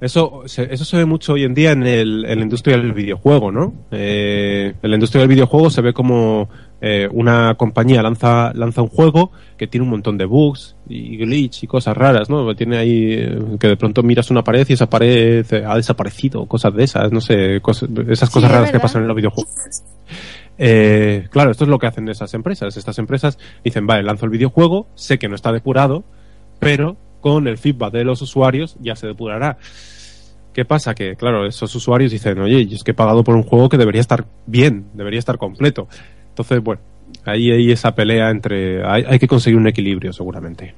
Eso 0.00 0.42
se, 0.46 0.72
eso 0.72 0.84
se 0.84 0.96
ve 0.96 1.04
mucho 1.04 1.32
hoy 1.32 1.44
en 1.44 1.54
día 1.54 1.72
en, 1.72 1.84
el, 1.84 2.24
en 2.24 2.38
la 2.38 2.44
industria 2.44 2.76
del 2.76 2.92
videojuego, 2.92 3.50
¿no? 3.50 3.74
Eh, 3.90 4.74
en 4.80 4.90
la 4.90 4.96
industria 4.96 5.20
del 5.20 5.28
videojuego 5.28 5.70
se 5.70 5.80
ve 5.82 5.92
como 5.92 6.48
eh, 6.80 7.08
una 7.10 7.54
compañía 7.56 8.00
lanza, 8.02 8.52
lanza 8.54 8.80
un 8.82 8.88
juego 8.88 9.32
que 9.56 9.66
tiene 9.66 9.82
un 9.84 9.90
montón 9.90 10.16
de 10.16 10.24
bugs 10.24 10.76
y 10.88 11.16
glitch 11.16 11.64
y 11.64 11.66
cosas 11.66 11.96
raras, 11.96 12.30
¿no? 12.30 12.54
Tiene 12.54 12.76
ahí 12.78 13.12
eh, 13.12 13.38
que 13.58 13.66
de 13.68 13.76
pronto 13.76 14.02
miras 14.04 14.30
una 14.30 14.44
pared 14.44 14.64
y 14.68 14.74
esa 14.74 14.88
pared 14.88 15.44
ha 15.66 15.74
desaparecido, 15.74 16.46
cosas 16.46 16.72
de 16.74 16.84
esas, 16.84 17.10
no 17.10 17.20
sé, 17.20 17.60
cosas- 17.60 17.88
esas 18.08 18.30
cosas 18.30 18.50
raras 18.52 18.70
que 18.70 18.78
pasan 18.80 19.02
en 19.02 19.08
los 19.08 19.16
videojuegos. 19.16 19.52
Eh, 20.58 21.28
claro, 21.30 21.50
esto 21.50 21.64
es 21.64 21.70
lo 21.70 21.78
que 21.78 21.86
hacen 21.86 22.08
esas 22.08 22.34
empresas. 22.34 22.76
Estas 22.76 22.98
empresas 22.98 23.38
dicen, 23.64 23.86
vale, 23.86 24.02
lanzo 24.02 24.24
el 24.26 24.30
videojuego, 24.30 24.86
sé 24.94 25.18
que 25.18 25.28
no 25.28 25.34
está 25.34 25.52
depurado, 25.52 26.04
pero 26.58 26.96
con 27.28 27.46
el 27.46 27.58
feedback 27.58 27.92
de 27.92 28.04
los 28.04 28.22
usuarios 28.22 28.74
ya 28.80 28.96
se 28.96 29.06
depurará. 29.06 29.58
¿Qué 30.54 30.64
pasa? 30.64 30.94
Que, 30.94 31.14
claro, 31.14 31.46
esos 31.46 31.74
usuarios 31.74 32.10
dicen, 32.10 32.40
oye, 32.40 32.66
yo 32.66 32.74
es 32.74 32.82
que 32.82 32.92
he 32.92 32.94
pagado 32.94 33.22
por 33.22 33.36
un 33.36 33.42
juego 33.42 33.68
que 33.68 33.76
debería 33.76 34.00
estar 34.00 34.24
bien, 34.46 34.86
debería 34.94 35.18
estar 35.18 35.36
completo. 35.36 35.88
Entonces, 36.30 36.62
bueno, 36.62 36.80
ahí 37.26 37.50
hay 37.50 37.70
esa 37.70 37.94
pelea 37.94 38.30
entre... 38.30 38.82
Hay, 38.82 39.18
que 39.18 39.28
conseguir 39.28 39.58
un 39.58 39.68
equilibrio, 39.68 40.10
seguramente. 40.14 40.74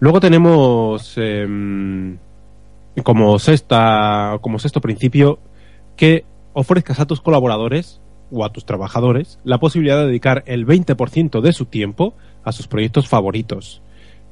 Luego 0.00 0.18
tenemos 0.18 1.14
em, 1.18 2.18
como 3.04 3.38
sexta, 3.38 4.38
como 4.40 4.58
sexto 4.58 4.80
principio 4.80 5.38
que 5.96 6.24
ofrezcas 6.52 6.98
a 6.98 7.06
tus 7.06 7.20
colaboradores 7.20 8.00
o 8.32 8.44
a 8.44 8.52
tus 8.52 8.66
trabajadores 8.66 9.38
la 9.44 9.58
posibilidad 9.58 9.98
de 9.98 10.06
dedicar 10.06 10.42
el 10.46 10.66
20% 10.66 11.40
de 11.40 11.52
su 11.52 11.66
tiempo 11.66 12.14
a 12.44 12.52
sus 12.52 12.66
proyectos 12.66 13.08
favoritos 13.08 13.82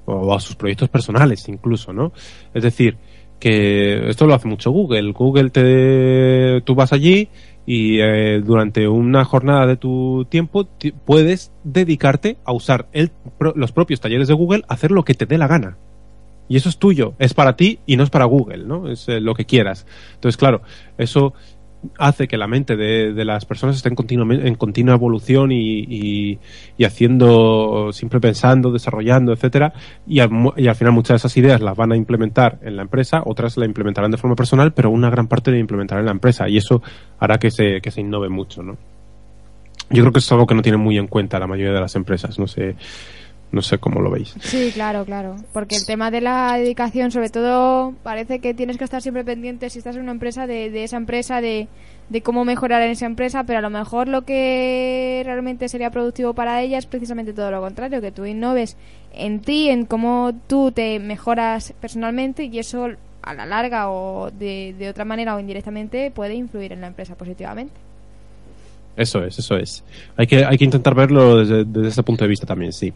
o 0.06 0.34
a 0.34 0.40
sus 0.40 0.56
proyectos 0.56 0.88
personales 0.88 1.48
incluso, 1.48 1.92
¿no? 1.92 2.12
Es 2.54 2.62
decir, 2.62 2.96
que 3.38 4.08
esto 4.10 4.26
lo 4.26 4.34
hace 4.34 4.48
mucho 4.48 4.70
Google. 4.70 5.12
Google 5.12 5.50
te 5.50 6.60
tú 6.62 6.74
vas 6.74 6.92
allí 6.92 7.28
y 7.66 8.00
eh, 8.00 8.40
durante 8.44 8.88
una 8.88 9.24
jornada 9.24 9.66
de 9.66 9.76
tu 9.76 10.26
tiempo 10.28 10.64
ti- 10.64 10.92
puedes 10.92 11.52
dedicarte 11.64 12.36
a 12.44 12.52
usar 12.52 12.86
el, 12.92 13.10
los 13.54 13.72
propios 13.72 14.00
talleres 14.00 14.28
de 14.28 14.34
Google 14.34 14.62
a 14.68 14.74
hacer 14.74 14.90
lo 14.90 15.04
que 15.04 15.14
te 15.14 15.26
dé 15.26 15.38
la 15.38 15.46
gana. 15.46 15.76
Y 16.48 16.56
eso 16.56 16.68
es 16.68 16.78
tuyo, 16.78 17.14
es 17.20 17.32
para 17.32 17.54
ti 17.54 17.78
y 17.86 17.96
no 17.96 18.02
es 18.02 18.10
para 18.10 18.24
Google, 18.24 18.64
¿no? 18.66 18.88
Es 18.90 19.08
eh, 19.08 19.20
lo 19.20 19.34
que 19.34 19.44
quieras. 19.44 19.86
Entonces, 20.14 20.36
claro, 20.36 20.62
eso 20.98 21.32
hace 21.98 22.28
que 22.28 22.36
la 22.36 22.46
mente 22.46 22.76
de, 22.76 23.12
de 23.12 23.24
las 23.24 23.44
personas 23.46 23.76
esté 23.76 23.88
en, 23.88 23.94
continuamente- 23.94 24.46
en 24.46 24.54
continua 24.54 24.94
evolución 24.94 25.50
y, 25.52 25.80
y, 25.80 26.38
y 26.76 26.84
haciendo, 26.84 27.90
siempre 27.92 28.20
pensando, 28.20 28.70
desarrollando, 28.70 29.32
etcétera, 29.32 29.72
y 30.06 30.20
al, 30.20 30.30
y 30.56 30.68
al 30.68 30.74
final 30.74 30.92
muchas 30.92 31.14
de 31.14 31.16
esas 31.16 31.36
ideas 31.36 31.60
las 31.60 31.76
van 31.76 31.92
a 31.92 31.96
implementar 31.96 32.58
en 32.62 32.76
la 32.76 32.82
empresa, 32.82 33.22
otras 33.24 33.56
la 33.56 33.64
implementarán 33.64 34.10
de 34.10 34.18
forma 34.18 34.36
personal, 34.36 34.72
pero 34.72 34.90
una 34.90 35.10
gran 35.10 35.26
parte 35.26 35.50
la 35.50 35.58
implementarán 35.58 36.02
en 36.02 36.06
la 36.06 36.12
empresa 36.12 36.48
y 36.48 36.58
eso 36.58 36.82
hará 37.18 37.38
que 37.38 37.50
se, 37.50 37.80
que 37.80 37.90
se 37.90 38.00
innove 38.00 38.28
mucho, 38.28 38.62
¿no? 38.62 38.76
Yo 39.92 40.02
creo 40.02 40.12
que 40.12 40.20
eso 40.20 40.26
es 40.26 40.32
algo 40.32 40.46
que 40.46 40.54
no 40.54 40.62
tienen 40.62 40.80
muy 40.80 40.98
en 40.98 41.08
cuenta 41.08 41.40
la 41.40 41.48
mayoría 41.48 41.72
de 41.72 41.80
las 41.80 41.96
empresas, 41.96 42.38
no 42.38 42.46
sé, 42.46 42.76
no 43.52 43.62
sé 43.62 43.78
cómo 43.78 44.00
lo 44.00 44.10
veis. 44.10 44.34
Sí, 44.40 44.70
claro, 44.72 45.04
claro. 45.04 45.36
Porque 45.52 45.76
el 45.76 45.84
tema 45.84 46.10
de 46.10 46.20
la 46.20 46.56
dedicación, 46.56 47.10
sobre 47.10 47.30
todo, 47.30 47.94
parece 48.02 48.38
que 48.38 48.54
tienes 48.54 48.78
que 48.78 48.84
estar 48.84 49.02
siempre 49.02 49.24
pendiente 49.24 49.70
si 49.70 49.78
estás 49.78 49.96
en 49.96 50.02
una 50.02 50.12
empresa 50.12 50.46
de, 50.46 50.70
de 50.70 50.84
esa 50.84 50.96
empresa, 50.96 51.40
de, 51.40 51.68
de 52.08 52.22
cómo 52.22 52.44
mejorar 52.44 52.82
en 52.82 52.90
esa 52.90 53.06
empresa, 53.06 53.44
pero 53.44 53.58
a 53.58 53.62
lo 53.62 53.70
mejor 53.70 54.08
lo 54.08 54.22
que 54.22 55.22
realmente 55.24 55.68
sería 55.68 55.90
productivo 55.90 56.34
para 56.34 56.60
ella 56.60 56.78
es 56.78 56.86
precisamente 56.86 57.32
todo 57.32 57.50
lo 57.50 57.60
contrario, 57.60 58.00
que 58.00 58.12
tú 58.12 58.24
innoves 58.24 58.76
en 59.12 59.40
ti, 59.40 59.68
en 59.68 59.84
cómo 59.84 60.32
tú 60.46 60.72
te 60.72 60.98
mejoras 60.98 61.72
personalmente 61.80 62.44
y 62.44 62.58
eso 62.58 62.88
a 63.22 63.34
la 63.34 63.46
larga 63.46 63.90
o 63.90 64.30
de, 64.30 64.74
de 64.78 64.88
otra 64.88 65.04
manera 65.04 65.34
o 65.34 65.40
indirectamente 65.40 66.10
puede 66.10 66.34
influir 66.34 66.72
en 66.72 66.80
la 66.80 66.86
empresa 66.86 67.16
positivamente. 67.16 67.74
Eso 68.96 69.24
es, 69.24 69.38
eso 69.38 69.56
es. 69.56 69.84
Hay 70.16 70.26
que, 70.26 70.44
hay 70.44 70.58
que 70.58 70.64
intentar 70.64 70.94
verlo 70.94 71.44
desde, 71.44 71.88
ese 71.88 72.02
punto 72.02 72.24
de 72.24 72.28
vista 72.28 72.46
también, 72.46 72.72
sí. 72.72 72.92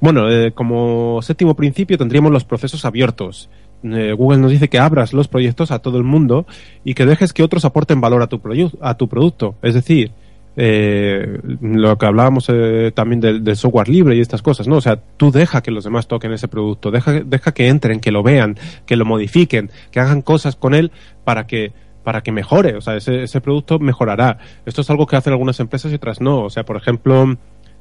Bueno, 0.00 0.30
eh, 0.30 0.52
como 0.52 1.20
séptimo 1.22 1.54
principio 1.54 1.98
tendríamos 1.98 2.32
los 2.32 2.44
procesos 2.44 2.84
abiertos. 2.84 3.50
Eh, 3.82 4.12
Google 4.12 4.38
nos 4.38 4.50
dice 4.50 4.68
que 4.68 4.78
abras 4.78 5.12
los 5.12 5.28
proyectos 5.28 5.70
a 5.70 5.78
todo 5.78 5.98
el 5.98 6.04
mundo 6.04 6.46
y 6.84 6.94
que 6.94 7.06
dejes 7.06 7.32
que 7.32 7.42
otros 7.42 7.64
aporten 7.64 8.00
valor 8.00 8.22
a 8.22 8.26
tu, 8.26 8.40
a 8.80 8.96
tu 8.96 9.08
producto. 9.08 9.56
Es 9.62 9.74
decir, 9.74 10.12
eh, 10.56 11.38
lo 11.60 11.96
que 11.96 12.06
hablábamos 12.06 12.46
eh, 12.48 12.92
también 12.94 13.20
del, 13.20 13.44
del 13.44 13.56
software 13.56 13.88
libre 13.88 14.16
y 14.16 14.20
estas 14.20 14.42
cosas, 14.42 14.68
¿no? 14.68 14.76
O 14.76 14.80
sea, 14.80 15.00
tú 15.16 15.30
deja 15.30 15.62
que 15.62 15.70
los 15.70 15.84
demás 15.84 16.08
toquen 16.08 16.32
ese 16.32 16.48
producto, 16.48 16.90
deja, 16.90 17.20
deja 17.20 17.52
que 17.52 17.68
entren, 17.68 18.00
que 18.00 18.10
lo 18.10 18.22
vean, 18.22 18.58
que 18.84 18.96
lo 18.96 19.04
modifiquen, 19.04 19.70
que 19.90 20.00
hagan 20.00 20.22
cosas 20.22 20.56
con 20.56 20.74
él 20.74 20.90
para 21.24 21.46
que 21.46 21.72
para 22.02 22.22
que 22.22 22.32
mejore, 22.32 22.76
o 22.76 22.80
sea, 22.80 22.96
ese, 22.96 23.22
ese 23.22 23.40
producto 23.40 23.78
mejorará. 23.78 24.38
Esto 24.64 24.80
es 24.80 24.90
algo 24.90 25.06
que 25.06 25.16
hacen 25.16 25.32
algunas 25.32 25.60
empresas 25.60 25.92
y 25.92 25.96
otras 25.96 26.20
no. 26.20 26.44
O 26.44 26.50
sea, 26.50 26.64
por 26.64 26.76
ejemplo, 26.76 27.36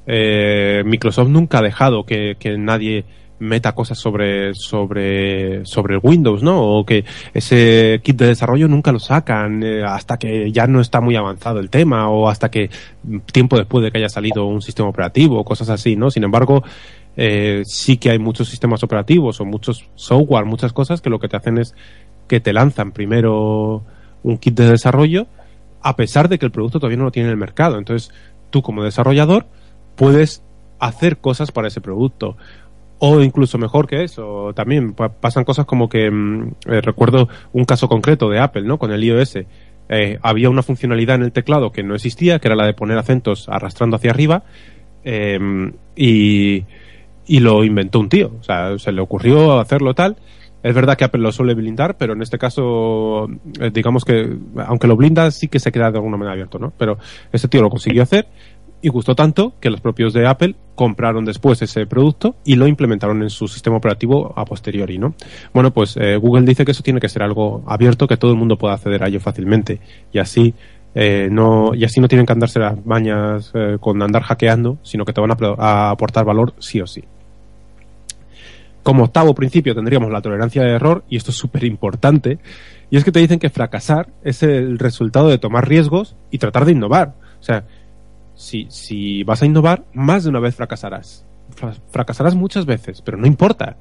eh, 0.05 0.83
Microsoft 0.85 1.29
nunca 1.29 1.59
ha 1.59 1.61
dejado 1.61 2.03
que, 2.03 2.35
nadie 2.57 3.05
meta 3.37 3.73
cosas 3.73 3.97
sobre, 3.97 4.53
sobre, 4.53 5.65
sobre 5.65 5.97
Windows, 5.97 6.43
¿no? 6.43 6.61
O 6.61 6.85
que 6.85 7.05
ese 7.33 8.01
kit 8.03 8.17
de 8.17 8.27
desarrollo 8.27 8.67
nunca 8.67 8.91
lo 8.91 8.99
sacan 8.99 9.63
eh, 9.63 9.83
hasta 9.85 10.17
que 10.17 10.51
ya 10.51 10.67
no 10.67 10.81
está 10.81 10.99
muy 10.99 11.15
avanzado 11.15 11.59
el 11.59 11.69
tema 11.69 12.09
o 12.09 12.27
hasta 12.27 12.51
que 12.51 12.69
tiempo 13.31 13.55
después 13.57 13.83
de 13.83 13.91
que 13.91 13.99
haya 13.99 14.09
salido 14.09 14.45
un 14.45 14.61
sistema 14.61 14.89
operativo 14.89 15.39
o 15.39 15.45
cosas 15.45 15.69
así, 15.69 15.95
¿no? 15.95 16.11
Sin 16.11 16.25
embargo, 16.25 16.63
eh, 17.15 17.61
sí 17.65 17.97
que 17.97 18.09
hay 18.09 18.19
muchos 18.19 18.49
sistemas 18.49 18.83
operativos 18.83 19.39
o 19.39 19.45
muchos 19.45 19.85
software, 19.95 20.45
muchas 20.45 20.73
cosas 20.73 20.99
que 20.99 21.09
lo 21.09 21.19
que 21.19 21.29
te 21.29 21.37
hacen 21.37 21.59
es 21.59 21.75
que 22.27 22.39
te 22.41 22.51
lanzan 22.51 22.91
primero 22.91 23.85
un 24.23 24.37
kit 24.37 24.55
de 24.55 24.69
desarrollo 24.69 25.27
a 25.81 25.95
pesar 25.95 26.27
de 26.27 26.37
que 26.39 26.45
el 26.45 26.51
producto 26.51 26.79
todavía 26.79 26.97
no 26.97 27.05
lo 27.05 27.11
tiene 27.11 27.27
en 27.29 27.31
el 27.31 27.37
mercado. 27.37 27.77
Entonces, 27.77 28.11
tú 28.49 28.61
como 28.61 28.83
desarrollador 28.83 29.45
puedes 29.95 30.43
hacer 30.79 31.17
cosas 31.17 31.51
para 31.51 31.67
ese 31.69 31.79
producto. 31.81 32.35
O 33.01 33.21
incluso 33.21 33.57
mejor 33.57 33.87
que 33.87 34.03
eso, 34.03 34.51
también 34.53 34.91
pa- 34.93 35.07
pasan 35.09 35.45
cosas 35.45 35.65
como 35.65 35.87
que 35.87 36.11
mm, 36.11 36.51
eh, 36.67 36.81
recuerdo 36.81 37.29
un 37.53 37.63
caso 37.63 37.87
concreto 37.87 38.29
de 38.29 38.39
Apple, 38.39 38.63
¿no? 38.63 38.77
Con 38.77 38.91
el 38.91 39.01
iOS. 39.03 39.37
Eh, 39.91 40.19
había 40.21 40.49
una 40.49 40.63
funcionalidad 40.63 41.15
en 41.15 41.23
el 41.23 41.31
teclado 41.31 41.71
que 41.71 41.81
no 41.81 41.95
existía, 41.95 42.39
que 42.39 42.49
era 42.49 42.55
la 42.57 42.65
de 42.65 42.73
poner 42.73 42.97
acentos 42.97 43.47
arrastrando 43.47 43.95
hacia 43.95 44.11
arriba, 44.11 44.43
eh, 45.05 45.39
y, 45.95 46.65
y 47.25 47.39
lo 47.39 47.63
inventó 47.63 47.99
un 48.01 48.09
tío. 48.09 48.31
O 48.39 48.43
sea, 48.43 48.77
se 48.79 48.91
le 48.91 48.99
ocurrió 49.01 49.59
hacerlo 49.61 49.93
tal, 49.93 50.17
Es 50.61 50.75
verdad 50.75 50.97
que 50.97 51.05
Apple 51.05 51.21
lo 51.21 51.31
suele 51.31 51.53
blindar, 51.53 51.97
pero 51.97 52.13
en 52.13 52.21
este 52.21 52.37
caso, 52.37 53.27
eh, 53.59 53.71
digamos 53.71 54.03
que, 54.03 54.37
aunque 54.65 54.87
lo 54.87 54.95
blinda, 54.97 55.31
sí 55.31 55.47
que 55.47 55.59
se 55.59 55.71
queda 55.71 55.91
de 55.91 55.97
alguna 55.97 56.17
manera 56.17 56.33
abierto, 56.33 56.59
¿no? 56.59 56.73
Pero 56.77 56.97
este 57.31 57.47
tío 57.47 57.61
lo 57.61 57.69
consiguió 57.69 58.03
hacer 58.03 58.27
y 58.81 58.89
gustó 58.89 59.15
tanto 59.15 59.53
que 59.59 59.69
los 59.69 59.81
propios 59.81 60.13
de 60.13 60.27
Apple 60.27 60.55
compraron 60.75 61.25
después 61.25 61.61
ese 61.61 61.85
producto 61.85 62.35
y 62.45 62.55
lo 62.55 62.67
implementaron 62.67 63.21
en 63.21 63.29
su 63.29 63.47
sistema 63.47 63.77
operativo 63.77 64.33
a 64.35 64.45
posteriori, 64.45 64.97
¿no? 64.97 65.15
Bueno, 65.53 65.71
pues 65.71 65.97
eh, 65.97 66.15
Google 66.17 66.45
dice 66.45 66.65
que 66.65 66.71
eso 66.71 66.83
tiene 66.83 66.99
que 66.99 67.09
ser 67.09 67.23
algo 67.23 67.63
abierto, 67.67 68.07
que 68.07 68.17
todo 68.17 68.31
el 68.31 68.37
mundo 68.37 68.57
pueda 68.57 68.75
acceder 68.75 69.03
a 69.03 69.07
ello 69.07 69.19
fácilmente 69.19 69.79
y 70.11 70.19
así 70.19 70.53
eh, 70.95 71.27
no 71.31 71.75
y 71.75 71.83
así 71.83 71.99
no 71.99 72.07
tienen 72.07 72.25
que 72.25 72.33
andarse 72.33 72.59
las 72.59 72.83
bañas 72.83 73.51
eh, 73.53 73.77
con 73.79 74.01
andar 74.01 74.23
hackeando, 74.23 74.77
sino 74.83 75.05
que 75.05 75.13
te 75.13 75.21
van 75.21 75.31
a 75.31 75.91
aportar 75.91 76.25
valor 76.25 76.53
sí 76.59 76.81
o 76.81 76.87
sí. 76.87 77.03
Como 78.89 79.03
octavo 79.03 79.35
principio 79.35 79.75
tendríamos 79.75 80.11
la 80.11 80.19
tolerancia 80.19 80.63
de 80.63 80.71
error, 80.71 81.03
y 81.07 81.15
esto 81.15 81.29
es 81.29 81.37
súper 81.37 81.63
importante, 81.63 82.39
y 82.89 82.97
es 82.97 83.03
que 83.03 83.11
te 83.11 83.19
dicen 83.19 83.37
que 83.37 83.51
fracasar 83.51 84.07
es 84.23 84.41
el 84.41 84.79
resultado 84.79 85.27
de 85.29 85.37
tomar 85.37 85.69
riesgos 85.69 86.15
y 86.31 86.39
tratar 86.39 86.65
de 86.65 86.71
innovar. 86.71 87.13
O 87.39 87.43
sea, 87.43 87.65
si, 88.33 88.65
si 88.71 89.21
vas 89.23 89.43
a 89.43 89.45
innovar, 89.45 89.83
más 89.93 90.23
de 90.23 90.31
una 90.31 90.39
vez 90.39 90.55
fracasarás. 90.55 91.23
Fra- 91.55 91.75
Fracasarás 91.91 92.33
muchas 92.33 92.65
veces, 92.65 93.03
pero 93.03 93.15
no 93.19 93.27
importa. 93.27 93.75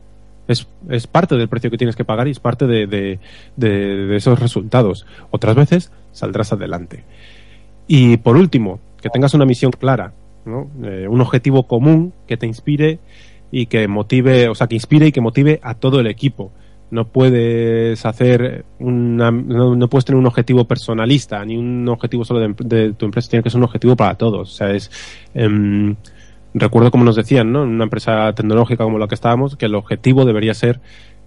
Es, 0.47 0.69
es 0.91 1.07
parte 1.07 1.37
del 1.37 1.49
precio 1.49 1.71
que 1.71 1.79
tienes 1.79 1.97
que 1.97 2.05
pagar 2.05 2.29
y 2.29 2.33
es 2.33 2.39
parte 2.41 2.67
de, 2.67 2.87
de- 2.87 3.19
de- 3.57 4.07
de 4.09 4.17
esos 4.17 4.39
resultados. 4.39 5.07
Otras 5.31 5.57
veces 5.57 5.91
saldrás 6.13 6.53
adelante. 6.53 7.05
Y 7.87 8.19
por 8.19 8.37
último, 8.37 8.79
que 9.01 9.09
tengas 9.09 9.33
una 9.33 9.47
misión 9.47 9.73
clara, 9.73 10.13
¿no? 10.45 10.69
Eh, 10.85 11.07
un 11.09 11.23
objetivo 11.23 11.67
común 11.67 12.13
que 12.27 12.37
te 12.37 12.47
inspire 12.47 12.99
y 13.51 13.67
que 13.67 13.89
motive, 13.89 14.49
o 14.49 14.55
sea, 14.55 14.67
que 14.67 14.75
inspire 14.75 15.07
y 15.07 15.13
que 15.13 15.21
motive 15.21 15.61
a 15.63 15.75
todo 15.75 16.01
el 16.01 16.07
equipo. 16.07 16.53
No 16.91 17.07
puedes 17.07 18.07
hacer 18.07 18.65
una, 18.79 19.31
no, 19.31 19.89
puedes 19.89 20.07
tener 20.07 20.19
un 20.19 20.27
objetivo 20.27 20.65
personalista 20.65 21.45
ni 21.45 21.57
un 21.57 21.87
objetivo 21.89 22.25
solo 22.25 22.41
de, 22.41 22.93
tu 22.95 23.05
empresa, 23.05 23.29
tiene 23.29 23.43
que 23.43 23.51
ser 23.51 23.59
un 23.59 23.65
objetivo 23.65 23.95
para 23.95 24.15
todos. 24.15 24.51
O 24.51 24.53
sea, 24.53 24.71
es, 24.71 24.91
em, 25.35 25.97
recuerdo 26.55 26.91
como 26.91 27.05
nos 27.05 27.17
decían, 27.17 27.53
¿no? 27.53 27.65
En 27.65 27.71
una 27.71 27.85
empresa 27.85 28.33
tecnológica 28.33 28.85
como 28.85 28.99
la 28.99 29.07
que 29.07 29.15
estábamos, 29.15 29.57
que 29.57 29.67
el 29.67 29.75
objetivo 29.75 30.25
debería 30.25 30.55
ser, 30.55 30.81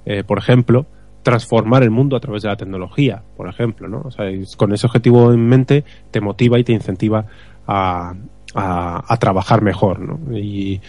eh, 0.05 0.23
por 0.23 0.39
ejemplo, 0.39 0.87
transformar 1.23 1.83
el 1.83 1.91
mundo 1.91 2.15
a 2.15 2.19
través 2.19 2.41
de 2.41 2.49
la 2.49 2.55
tecnología, 2.55 3.23
por 3.37 3.47
ejemplo, 3.47 3.87
¿no? 3.87 4.01
O 4.05 4.11
sea, 4.11 4.25
con 4.57 4.73
ese 4.73 4.87
objetivo 4.87 5.31
en 5.31 5.47
mente 5.47 5.83
te 6.09 6.21
motiva 6.21 6.57
y 6.59 6.63
te 6.63 6.73
incentiva 6.73 7.25
a, 7.67 8.13
a, 8.55 9.03
a 9.07 9.17
trabajar 9.17 9.61
mejor, 9.61 9.99
¿no? 9.99 10.19
Y, 10.37 10.81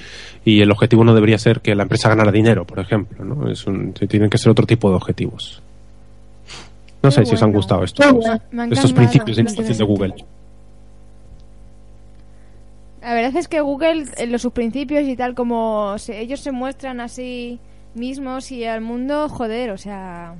y 0.44 0.60
el 0.62 0.70
objetivo 0.70 1.04
no 1.04 1.14
debería 1.14 1.38
ser 1.38 1.60
que 1.60 1.74
la 1.74 1.82
empresa 1.84 2.08
ganara 2.08 2.32
dinero, 2.32 2.66
por 2.66 2.78
ejemplo, 2.80 3.24
¿no? 3.24 3.50
Es 3.50 3.66
un, 3.66 3.92
tienen 3.92 4.30
que 4.30 4.38
ser 4.38 4.50
otro 4.50 4.66
tipo 4.66 4.90
de 4.90 4.96
objetivos. 4.96 5.62
No 7.02 7.10
Qué 7.10 7.16
sé 7.16 7.26
si 7.26 7.34
os 7.34 7.42
han 7.42 7.52
gustado 7.52 7.82
estos, 7.84 8.12
bueno. 8.12 8.40
Estos 8.70 8.92
principios 8.92 9.36
de 9.36 9.42
innovación 9.42 9.76
de 9.78 9.84
Google. 9.84 10.14
La 13.00 13.14
verdad 13.14 13.36
es 13.36 13.48
que 13.48 13.60
Google, 13.60 14.04
en 14.16 14.30
los 14.30 14.42
sus 14.42 14.52
principios 14.52 15.02
y 15.04 15.16
tal, 15.16 15.34
como 15.34 15.98
se- 15.98 16.20
ellos 16.20 16.38
se 16.40 16.52
muestran 16.52 17.00
así 17.00 17.58
mismos 17.94 18.52
y 18.52 18.64
al 18.64 18.80
mundo, 18.80 19.28
joder, 19.28 19.70
o 19.70 19.78
sea. 19.78 20.34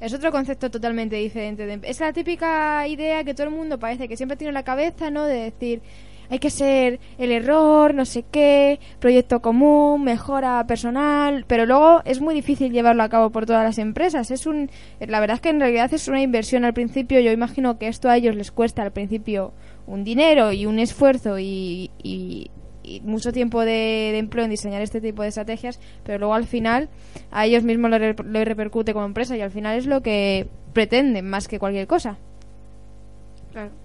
Es 0.00 0.12
otro 0.12 0.32
concepto 0.32 0.70
totalmente 0.70 1.16
diferente. 1.16 1.66
de- 1.66 1.80
es 1.88 2.00
la 2.00 2.12
típica 2.12 2.86
idea 2.88 3.22
que 3.24 3.34
todo 3.34 3.46
el 3.48 3.52
mundo 3.54 3.78
parece 3.78 4.08
que 4.08 4.16
siempre 4.16 4.36
tiene 4.36 4.48
en 4.50 4.54
la 4.54 4.62
cabeza, 4.62 5.10
¿no? 5.10 5.24
De 5.24 5.34
decir, 5.50 5.82
hay 6.30 6.38
que 6.38 6.50
ser 6.50 7.00
el 7.18 7.32
error, 7.32 7.94
no 7.94 8.04
sé 8.04 8.24
qué, 8.30 8.80
proyecto 8.98 9.40
común, 9.40 10.04
mejora 10.04 10.66
personal, 10.66 11.44
pero 11.46 11.66
luego 11.66 12.02
es 12.04 12.20
muy 12.20 12.34
difícil 12.34 12.72
llevarlo 12.72 13.02
a 13.02 13.08
cabo 13.08 13.30
por 13.30 13.46
todas 13.46 13.64
las 13.64 13.78
empresas. 13.78 14.30
Es 14.30 14.46
un, 14.46 14.70
la 15.00 15.20
verdad 15.20 15.36
es 15.36 15.40
que 15.40 15.50
en 15.50 15.60
realidad 15.60 15.92
es 15.92 16.08
una 16.08 16.22
inversión 16.22 16.64
al 16.64 16.74
principio. 16.74 17.20
Yo 17.20 17.30
imagino 17.32 17.78
que 17.78 17.88
esto 17.88 18.08
a 18.08 18.16
ellos 18.16 18.36
les 18.36 18.50
cuesta 18.50 18.82
al 18.82 18.92
principio 18.92 19.52
un 19.86 20.04
dinero 20.04 20.52
y 20.52 20.66
un 20.66 20.78
esfuerzo 20.78 21.38
y, 21.38 21.90
y- 22.02 22.50
y 22.86 23.00
mucho 23.00 23.32
tiempo 23.32 23.62
de, 23.62 24.10
de 24.12 24.18
empleo 24.18 24.44
en 24.44 24.50
diseñar 24.50 24.82
este 24.82 25.00
tipo 25.00 25.22
de 25.22 25.28
estrategias, 25.28 25.80
pero 26.04 26.18
luego 26.18 26.34
al 26.34 26.44
final 26.44 26.90
a 27.30 27.46
ellos 27.46 27.64
mismos 27.64 27.90
lo 27.90 28.44
repercute 28.44 28.92
como 28.92 29.06
empresa 29.06 29.34
y 29.38 29.40
al 29.40 29.50
final 29.50 29.78
es 29.78 29.86
lo 29.86 30.02
que 30.02 30.48
pretenden 30.74 31.26
más 31.26 31.48
que 31.48 31.58
cualquier 31.58 31.86
cosa. 31.86 32.18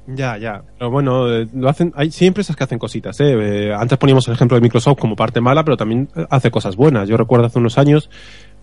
Ya, 0.07 0.37
ya. 0.37 0.63
Pero 0.77 0.91
bueno, 0.91 1.31
eh, 1.31 1.47
lo 1.53 1.69
hacen. 1.69 1.93
Hay 1.95 2.11
sí 2.11 2.25
empresas 2.25 2.55
que 2.55 2.63
hacen 2.63 2.79
cositas. 2.79 3.19
¿eh? 3.19 3.33
Eh, 3.69 3.73
antes 3.73 3.97
poníamos 3.97 4.27
el 4.27 4.33
ejemplo 4.33 4.55
de 4.55 4.61
Microsoft 4.61 4.99
como 4.99 5.15
parte 5.15 5.41
mala, 5.41 5.63
pero 5.63 5.77
también 5.77 6.09
eh, 6.15 6.25
hace 6.29 6.51
cosas 6.51 6.75
buenas. 6.75 7.07
Yo 7.07 7.17
recuerdo 7.17 7.45
hace 7.45 7.59
unos 7.59 7.77
años 7.77 8.09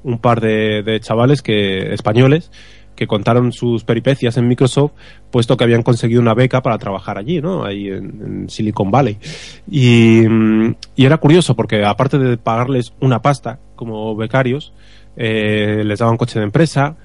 un 0.02 0.18
par 0.18 0.40
de, 0.40 0.82
de 0.82 1.00
chavales 1.00 1.42
que 1.42 1.92
españoles 1.92 2.50
que 2.96 3.06
contaron 3.06 3.52
sus 3.52 3.84
peripecias 3.84 4.36
en 4.38 4.48
Microsoft, 4.48 4.92
puesto 5.30 5.56
que 5.56 5.64
habían 5.64 5.82
conseguido 5.82 6.20
una 6.20 6.34
beca 6.34 6.62
para 6.62 6.78
trabajar 6.78 7.18
allí, 7.18 7.40
¿no? 7.40 7.62
Ahí 7.62 7.88
en, 7.88 8.22
en 8.24 8.48
Silicon 8.48 8.90
Valley. 8.90 9.18
Y, 9.70 10.22
mm, 10.26 10.74
y 10.96 11.04
era 11.04 11.18
curioso 11.18 11.54
porque 11.54 11.84
aparte 11.84 12.18
de 12.18 12.38
pagarles 12.38 12.94
una 13.00 13.20
pasta 13.20 13.60
como 13.76 14.16
becarios, 14.16 14.72
eh, 15.16 15.82
les 15.84 15.98
daban 15.98 16.16
coche 16.16 16.38
de 16.38 16.46
empresa, 16.46 16.96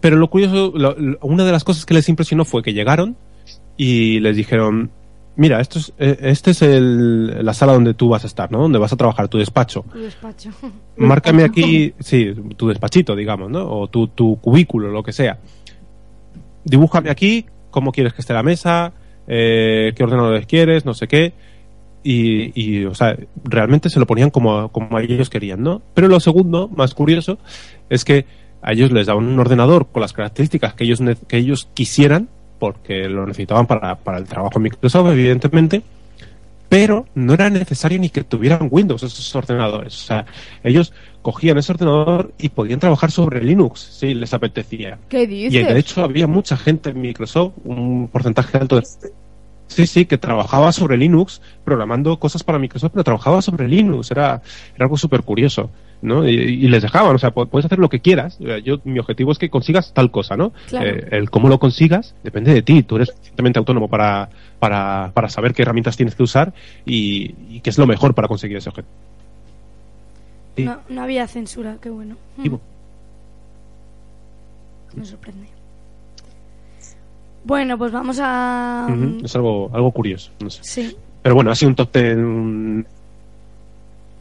pero 0.00 0.16
lo 0.16 0.28
curioso, 0.28 0.72
lo- 0.74 0.94
lo- 0.98 1.18
una 1.22 1.44
de 1.44 1.52
las 1.52 1.64
cosas 1.64 1.84
que 1.86 1.94
les 1.94 2.08
impresionó 2.08 2.44
fue 2.44 2.62
que 2.62 2.72
llegaron 2.72 3.16
y 3.76 4.20
les 4.20 4.36
dijeron, 4.36 4.90
mira, 5.36 5.60
esto 5.60 5.78
es, 5.78 5.92
eh, 5.98 6.16
este 6.22 6.50
es 6.52 6.62
el, 6.62 7.44
la 7.44 7.54
sala 7.54 7.72
donde 7.74 7.94
tú 7.94 8.08
vas 8.08 8.24
a 8.24 8.26
estar, 8.26 8.50
¿no? 8.50 8.58
Donde 8.60 8.78
vas 8.78 8.92
a 8.92 8.96
trabajar, 8.96 9.28
tu 9.28 9.38
despacho. 9.38 9.84
Tu 9.92 9.98
despacho. 9.98 10.50
Márcame 10.96 11.44
aquí, 11.44 11.92
sí, 12.00 12.32
tu 12.56 12.68
despachito, 12.68 13.14
digamos, 13.14 13.50
¿no? 13.50 13.68
O 13.70 13.88
tu, 13.88 14.08
tu 14.08 14.40
cubículo, 14.40 14.90
lo 14.90 15.02
que 15.02 15.12
sea. 15.12 15.38
Dibújame 16.64 17.10
aquí 17.10 17.46
cómo 17.70 17.92
quieres 17.92 18.12
que 18.12 18.22
esté 18.22 18.32
la 18.32 18.42
mesa, 18.42 18.92
eh, 19.28 19.92
qué 19.94 20.02
ordenadores 20.04 20.46
quieres, 20.46 20.84
no 20.84 20.94
sé 20.94 21.06
qué. 21.06 21.32
Y, 22.02 22.52
y, 22.60 22.84
o 22.84 22.94
sea, 22.94 23.16
realmente 23.44 23.90
se 23.90 23.98
lo 23.98 24.06
ponían 24.06 24.30
como, 24.30 24.70
como 24.70 24.98
ellos 24.98 25.28
querían, 25.28 25.62
¿no? 25.62 25.82
Pero 25.94 26.08
lo 26.08 26.20
segundo, 26.20 26.68
más 26.68 26.94
curioso, 26.94 27.38
es 27.90 28.04
que 28.04 28.26
a 28.66 28.72
ellos 28.72 28.90
les 28.90 29.06
daban 29.06 29.26
un 29.26 29.38
ordenador 29.38 29.86
con 29.92 30.02
las 30.02 30.12
características 30.12 30.74
que 30.74 30.82
ellos, 30.82 31.00
que 31.28 31.36
ellos 31.36 31.68
quisieran, 31.72 32.28
porque 32.58 33.08
lo 33.08 33.24
necesitaban 33.24 33.68
para, 33.68 33.94
para 33.94 34.18
el 34.18 34.24
trabajo 34.24 34.54
en 34.56 34.64
Microsoft, 34.64 35.12
evidentemente, 35.12 35.82
pero 36.68 37.06
no 37.14 37.34
era 37.34 37.48
necesario 37.48 38.00
ni 38.00 38.08
que 38.10 38.24
tuvieran 38.24 38.66
Windows 38.68 39.04
esos 39.04 39.36
ordenadores. 39.36 40.02
O 40.02 40.06
sea, 40.06 40.26
ellos 40.64 40.92
cogían 41.22 41.58
ese 41.58 41.72
ordenador 41.72 42.32
y 42.38 42.48
podían 42.48 42.80
trabajar 42.80 43.12
sobre 43.12 43.40
Linux 43.44 43.80
si 43.80 44.14
les 44.14 44.34
apetecía. 44.34 44.98
¿Qué 45.08 45.22
Y 45.22 45.26
dices? 45.26 45.68
de 45.68 45.78
hecho 45.78 46.02
había 46.02 46.26
mucha 46.26 46.56
gente 46.56 46.90
en 46.90 47.00
Microsoft, 47.00 47.52
un 47.64 48.08
porcentaje 48.08 48.58
alto 48.58 48.80
de... 48.80 48.86
Sí, 49.68 49.86
sí, 49.86 50.06
que 50.06 50.18
trabajaba 50.18 50.72
sobre 50.72 50.96
Linux, 50.96 51.40
programando 51.64 52.18
cosas 52.18 52.42
para 52.42 52.58
Microsoft, 52.58 52.92
pero 52.92 53.04
trabajaba 53.04 53.42
sobre 53.42 53.68
Linux. 53.68 54.10
Era, 54.10 54.42
era 54.74 54.84
algo 54.86 54.96
súper 54.96 55.22
curioso, 55.22 55.70
¿no? 56.02 56.28
Y, 56.28 56.32
y 56.34 56.68
les 56.68 56.82
dejaban, 56.82 57.14
o 57.14 57.18
sea, 57.18 57.34
pu- 57.34 57.48
puedes 57.48 57.66
hacer 57.66 57.78
lo 57.78 57.88
que 57.88 58.00
quieras. 58.00 58.38
Yo, 58.64 58.78
mi 58.84 58.98
objetivo 58.98 59.32
es 59.32 59.38
que 59.38 59.50
consigas 59.50 59.92
tal 59.92 60.10
cosa, 60.10 60.36
¿no? 60.36 60.52
Claro. 60.68 60.86
Eh, 60.88 61.08
el 61.12 61.30
cómo 61.30 61.48
lo 61.48 61.58
consigas 61.58 62.14
depende 62.22 62.52
de 62.54 62.62
ti. 62.62 62.82
Tú 62.82 62.96
eres 62.96 63.08
suficientemente 63.08 63.58
autónomo 63.58 63.88
para, 63.88 64.28
para, 64.58 65.10
para 65.14 65.28
saber 65.28 65.52
qué 65.54 65.62
herramientas 65.62 65.96
tienes 65.96 66.14
que 66.14 66.22
usar 66.22 66.52
y, 66.84 67.34
y 67.50 67.60
qué 67.60 67.70
es 67.70 67.78
lo 67.78 67.86
mejor 67.86 68.14
para 68.14 68.28
conseguir 68.28 68.56
ese 68.58 68.68
objetivo. 68.68 68.92
Sí. 70.56 70.64
No, 70.64 70.78
no 70.88 71.02
había 71.02 71.26
censura, 71.28 71.76
qué 71.82 71.90
bueno. 71.90 72.16
Digo, 72.38 72.60
Me 74.94 75.04
sorprende. 75.04 75.46
Bueno, 77.44 77.78
pues 77.78 77.92
vamos 77.92 78.18
a... 78.20 78.86
ujú, 78.90 79.24
Es 79.24 79.36
algo, 79.36 79.70
algo 79.72 79.90
curioso, 79.92 80.30
no 80.40 80.50
sé. 80.50 80.60
Sí. 80.64 80.96
Pero 81.22 81.34
bueno, 81.34 81.50
ha 81.50 81.54
sido 81.54 81.68
un 81.68 81.74
top 81.76 81.90
ten 81.90 82.86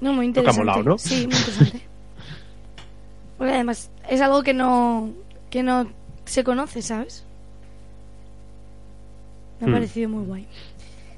No, 0.01 0.13
muy 0.13 0.27
Lo 0.27 0.33
que 0.33 0.39
ha 0.39 0.43
interesante. 0.43 0.59
molado, 0.59 0.83
¿no? 0.83 0.97
Sí, 0.97 1.27
muy 1.27 1.35
interesante. 1.37 1.81
Porque 3.37 3.53
además 3.53 3.89
es 4.09 4.21
algo 4.21 4.43
que 4.43 4.53
no 4.53 5.09
que 5.49 5.63
no 5.63 5.87
se 6.25 6.43
conoce, 6.43 6.81
¿sabes? 6.81 7.23
Me 9.59 9.67
ha 9.67 9.69
Hmm. 9.69 9.73
parecido 9.73 10.09
muy 10.09 10.25
guay. 10.25 10.47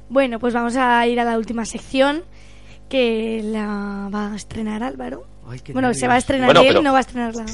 Bueno, 0.09 0.39
pues 0.39 0.53
vamos 0.53 0.75
a 0.77 1.05
ir 1.07 1.19
a 1.19 1.23
la 1.25 1.37
última 1.37 1.65
sección 1.65 2.23
que 2.89 3.41
la 3.43 4.09
va 4.13 4.31
a 4.31 4.35
estrenar 4.35 4.83
Álvaro. 4.83 5.25
Ay, 5.47 5.59
qué 5.59 5.73
Bueno, 5.73 5.93
se 5.93 6.07
va 6.07 6.13
a 6.13 6.17
nervios. 6.17 6.23
estrenar 6.23 6.45
Bueno, 6.47 6.61
él, 6.61 6.67
pero- 6.67 6.81
no 6.81 6.91
va 6.91 6.97
a 6.97 7.01
estrenarla. 7.01 7.45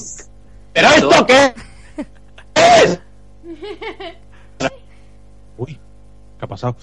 ¿Pero 0.74 0.88
esto 0.90 1.26
qué? 1.26 1.54
Uy, 5.58 5.74
¿qué 6.40 6.46
ha 6.46 6.48
pasado? 6.48 6.76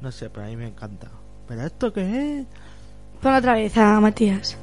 No 0.00 0.12
sé, 0.12 0.30
pero 0.30 0.46
a 0.46 0.48
mí 0.48 0.56
me 0.56 0.66
encanta. 0.68 1.08
¿Pero 1.48 1.62
esto 1.66 1.92
qué 1.92 2.40
es? 2.40 2.46
Pon 3.22 3.34
otra 3.34 3.54
vez 3.54 3.76
a 3.76 3.98
Matías. 4.00 4.56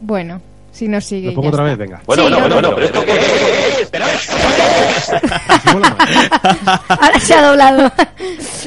Bueno, 0.00 0.40
si 0.72 0.88
no 0.88 1.00
sigue. 1.00 1.28
¿Lo 1.28 1.34
pongo 1.34 1.50
ya 1.50 1.54
otra 1.54 1.72
está. 1.72 1.76
vez? 1.76 1.88
Venga. 1.88 2.02
Bueno, 2.06 2.22
Sí, 2.24 2.30
bueno, 2.30 2.36
no, 2.48 2.54
bueno, 2.54 2.68
no, 2.68 2.74
bueno, 2.74 2.76
¿pero 2.76 2.86
esto 2.86 3.04
qué 3.04 3.82
es? 3.82 3.90
¿Pero 3.90 4.04
esto 4.06 4.32
qué 4.36 5.66
es? 5.68 5.74
Mola 5.74 5.96
más. 5.98 6.80
Ahora 6.88 7.20
se 7.20 7.34
ha 7.34 7.46
doblado. 7.46 7.92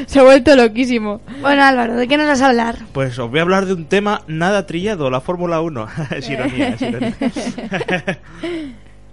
Se 0.07 0.19
ha 0.19 0.23
vuelto 0.23 0.55
loquísimo. 0.55 1.21
Bueno, 1.41 1.63
Álvaro, 1.63 1.95
¿de 1.95 2.07
qué 2.07 2.17
nos 2.17 2.25
vas 2.27 2.41
a 2.41 2.49
hablar? 2.49 2.77
Pues 2.93 3.17
os 3.19 3.29
voy 3.29 3.39
a 3.39 3.43
hablar 3.43 3.67
de 3.67 3.73
un 3.73 3.85
tema 3.85 4.21
nada 4.27 4.65
trillado, 4.65 5.09
la 5.11 5.21
Fórmula 5.21 5.61
1. 5.61 5.87
es 6.17 6.29
ironía, 6.29 6.69
es 6.69 6.81
ironía. 6.81 7.13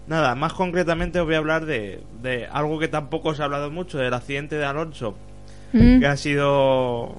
Nada, 0.06 0.34
más 0.34 0.54
concretamente 0.54 1.20
os 1.20 1.26
voy 1.26 1.34
a 1.34 1.38
hablar 1.38 1.66
de, 1.66 2.02
de 2.22 2.46
algo 2.50 2.78
que 2.78 2.88
tampoco 2.88 3.34
se 3.34 3.42
ha 3.42 3.44
hablado 3.44 3.70
mucho, 3.70 3.98
del 3.98 4.12
accidente 4.14 4.56
de 4.56 4.64
Alonso, 4.64 5.14
Mm. 5.72 6.00
que 6.00 6.06
ha 6.06 6.16
sido 6.16 7.14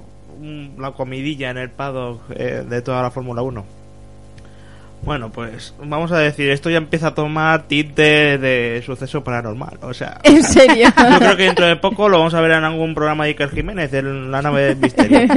la 0.78 0.91
comidilla 0.91 1.52
en 1.52 1.58
el 1.58 1.70
paddock 1.70 2.22
eh, 2.36 2.64
de 2.68 2.82
toda 2.82 3.02
la 3.02 3.12
Fórmula 3.12 3.41
1. 3.41 3.64
Bueno, 5.04 5.32
pues 5.32 5.74
vamos 5.84 6.12
a 6.12 6.20
decir, 6.20 6.49
esto 6.52 6.70
ya 6.70 6.78
empieza 6.78 7.08
a 7.08 7.16
tomar 7.16 7.64
tinte 7.64 8.38
de 8.38 8.84
suceso 8.86 9.24
paranormal, 9.24 9.80
o 9.82 9.93
sea... 9.93 10.20
¿En 10.24 10.43
serio? 10.43 10.89
Yo 11.12 11.20
creo 11.20 11.38
que 11.38 11.43
dentro 11.43 11.66
de 11.66 11.76
poco 11.76 12.08
lo 12.08 12.20
vamos 12.20 12.34
a 12.36 12.41
ver 12.41 12.52
en 12.52 12.64
algún 12.64 12.93
programa 12.93 13.24
de 13.24 13.32
Iker 13.32 13.49
Jiménez, 13.49 13.91
en 13.93 14.32
la 14.32 14.41
nave 14.41 14.66
del 14.66 14.78
misterio. 14.78 15.22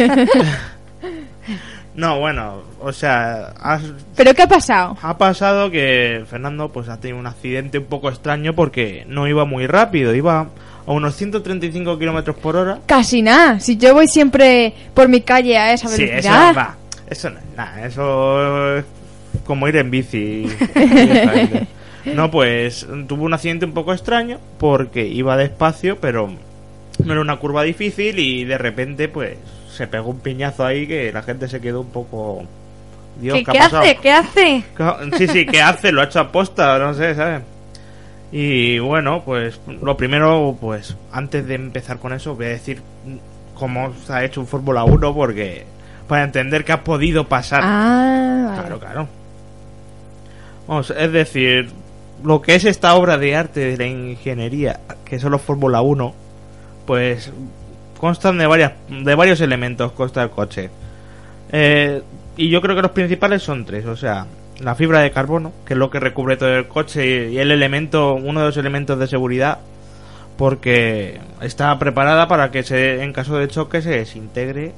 No, 1.94 2.18
bueno, 2.18 2.62
o 2.80 2.92
sea, 2.92 3.52
has- 3.60 3.82
¿Pero 4.16 4.34
qué 4.34 4.42
ha 4.42 4.48
pasado? 4.48 4.96
ha 5.00 5.16
pasado 5.16 5.70
que 5.70 6.24
Fernando 6.28 6.70
pues 6.70 6.88
ha 6.88 6.98
tenido 6.98 7.18
un 7.20 7.26
accidente 7.26 7.78
un 7.78 7.84
poco 7.84 8.08
extraño 8.08 8.52
porque 8.54 9.04
no 9.08 9.28
iba 9.28 9.44
muy 9.44 9.66
rápido, 9.68 10.12
iba 10.14 10.48
a 10.86 10.92
unos 10.92 11.14
135 11.14 11.96
kilómetros 11.98 12.36
por 12.36 12.56
hora. 12.56 12.78
Casi 12.86 13.22
nada. 13.22 13.60
Si 13.60 13.76
yo 13.76 13.94
voy 13.94 14.08
siempre 14.08 14.74
por 14.92 15.08
mi 15.08 15.20
calle 15.20 15.56
a 15.56 15.72
esa 15.72 15.86
Sí, 15.88 16.02
eso 16.02 16.10
velocidad. 16.10 16.54
va, 16.56 16.76
eso 17.08 17.30
no 17.30 17.38
es 17.38 17.44
nada, 17.56 17.86
eso 17.86 18.76
es 18.78 18.84
como 19.44 19.68
ir 19.68 19.76
en 19.76 19.90
bici. 19.92 20.46
no, 22.14 22.30
pues 22.30 22.86
tuvo 23.08 23.24
un 23.24 23.34
accidente 23.34 23.66
un 23.66 23.72
poco 23.72 23.92
extraño 23.92 24.38
porque 24.58 25.06
iba 25.06 25.36
despacio, 25.36 25.98
pero 26.00 26.28
no 27.04 27.12
era 27.12 27.20
una 27.20 27.36
curva 27.36 27.62
difícil 27.62 28.18
y 28.18 28.44
de 28.44 28.58
repente 28.58 29.08
pues 29.08 29.36
se 29.74 29.86
pegó 29.86 30.10
un 30.10 30.20
piñazo 30.20 30.64
ahí 30.64 30.86
que 30.86 31.12
la 31.12 31.22
gente 31.22 31.48
se 31.48 31.60
quedó 31.60 31.80
un 31.82 31.90
poco... 31.90 32.44
Dios, 33.20 33.38
¿Qué, 33.38 33.44
¿qué 33.44 33.58
ha 33.58 33.68
qué 33.68 33.76
hace? 33.76 33.96
¿Qué 33.96 34.10
hace? 34.10 34.64
Sí, 35.18 35.28
sí, 35.28 35.46
¿qué 35.46 35.62
hace? 35.62 35.92
Lo 35.92 36.00
ha 36.00 36.04
hecho 36.04 36.20
aposta, 36.20 36.78
no 36.78 36.94
sé, 36.94 37.14
¿sabes? 37.14 37.42
Y 38.32 38.80
bueno, 38.80 39.22
pues 39.24 39.60
lo 39.80 39.96
primero, 39.96 40.56
pues 40.60 40.96
antes 41.12 41.46
de 41.46 41.54
empezar 41.54 41.98
con 41.98 42.12
eso, 42.12 42.34
voy 42.34 42.46
a 42.46 42.48
decir 42.48 42.82
cómo 43.54 43.92
se 44.06 44.12
ha 44.12 44.24
hecho 44.24 44.40
un 44.40 44.48
Fórmula 44.48 44.82
1 44.82 45.14
porque 45.14 45.64
para 46.08 46.24
entender 46.24 46.64
qué 46.64 46.72
ha 46.72 46.82
podido 46.82 47.28
pasar. 47.28 47.60
Ah, 47.62 48.46
vale. 48.46 48.60
Claro, 48.60 48.80
claro. 48.80 49.08
Vamos, 50.66 50.90
es 50.90 51.12
decir, 51.12 51.70
lo 52.24 52.42
que 52.42 52.54
es 52.56 52.64
esta 52.64 52.94
obra 52.94 53.18
de 53.18 53.36
arte 53.36 53.60
de 53.60 53.76
la 53.76 53.86
ingeniería, 53.86 54.80
que 55.04 55.20
son 55.20 55.30
los 55.32 55.42
Fórmula 55.42 55.80
1, 55.82 56.14
pues 56.86 57.32
constan 58.04 58.36
de 58.36 58.46
varias 58.46 58.72
de 58.90 59.14
varios 59.14 59.40
elementos 59.40 59.92
consta 59.92 60.22
el 60.22 60.28
coche. 60.28 60.68
Eh, 61.50 62.02
y 62.36 62.50
yo 62.50 62.60
creo 62.60 62.76
que 62.76 62.82
los 62.82 62.90
principales 62.90 63.42
son 63.42 63.64
tres, 63.64 63.86
o 63.86 63.96
sea, 63.96 64.26
la 64.60 64.74
fibra 64.74 65.00
de 65.00 65.10
carbono, 65.10 65.52
que 65.64 65.72
es 65.72 65.78
lo 65.78 65.88
que 65.88 66.00
recubre 66.00 66.36
todo 66.36 66.50
el 66.54 66.68
coche 66.68 67.30
y 67.30 67.38
el 67.38 67.50
elemento, 67.50 68.12
uno 68.12 68.40
de 68.40 68.46
los 68.48 68.58
elementos 68.58 68.98
de 68.98 69.06
seguridad, 69.06 69.56
porque 70.36 71.18
está 71.40 71.78
preparada 71.78 72.28
para 72.28 72.50
que 72.50 72.62
se, 72.62 73.02
en 73.02 73.14
caso 73.14 73.38
de 73.38 73.48
choque 73.48 73.80
se 73.80 73.92
desintegre 73.92 74.72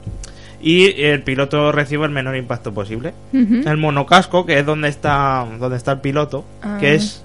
y 0.61 1.03
el 1.03 1.24
piloto 1.24 1.72
reciba 1.72 2.07
el 2.07 2.12
menor 2.12 2.37
impacto 2.37 2.72
posible. 2.72 3.12
El 3.33 3.77
monocasco, 3.77 4.47
que 4.47 4.61
es 4.61 4.64
donde 4.64 4.87
está 4.87 5.45
donde 5.59 5.79
está 5.79 5.91
el 5.91 6.01
piloto, 6.01 6.45
Ah. 6.62 6.77
que 6.79 6.95
es 6.95 7.24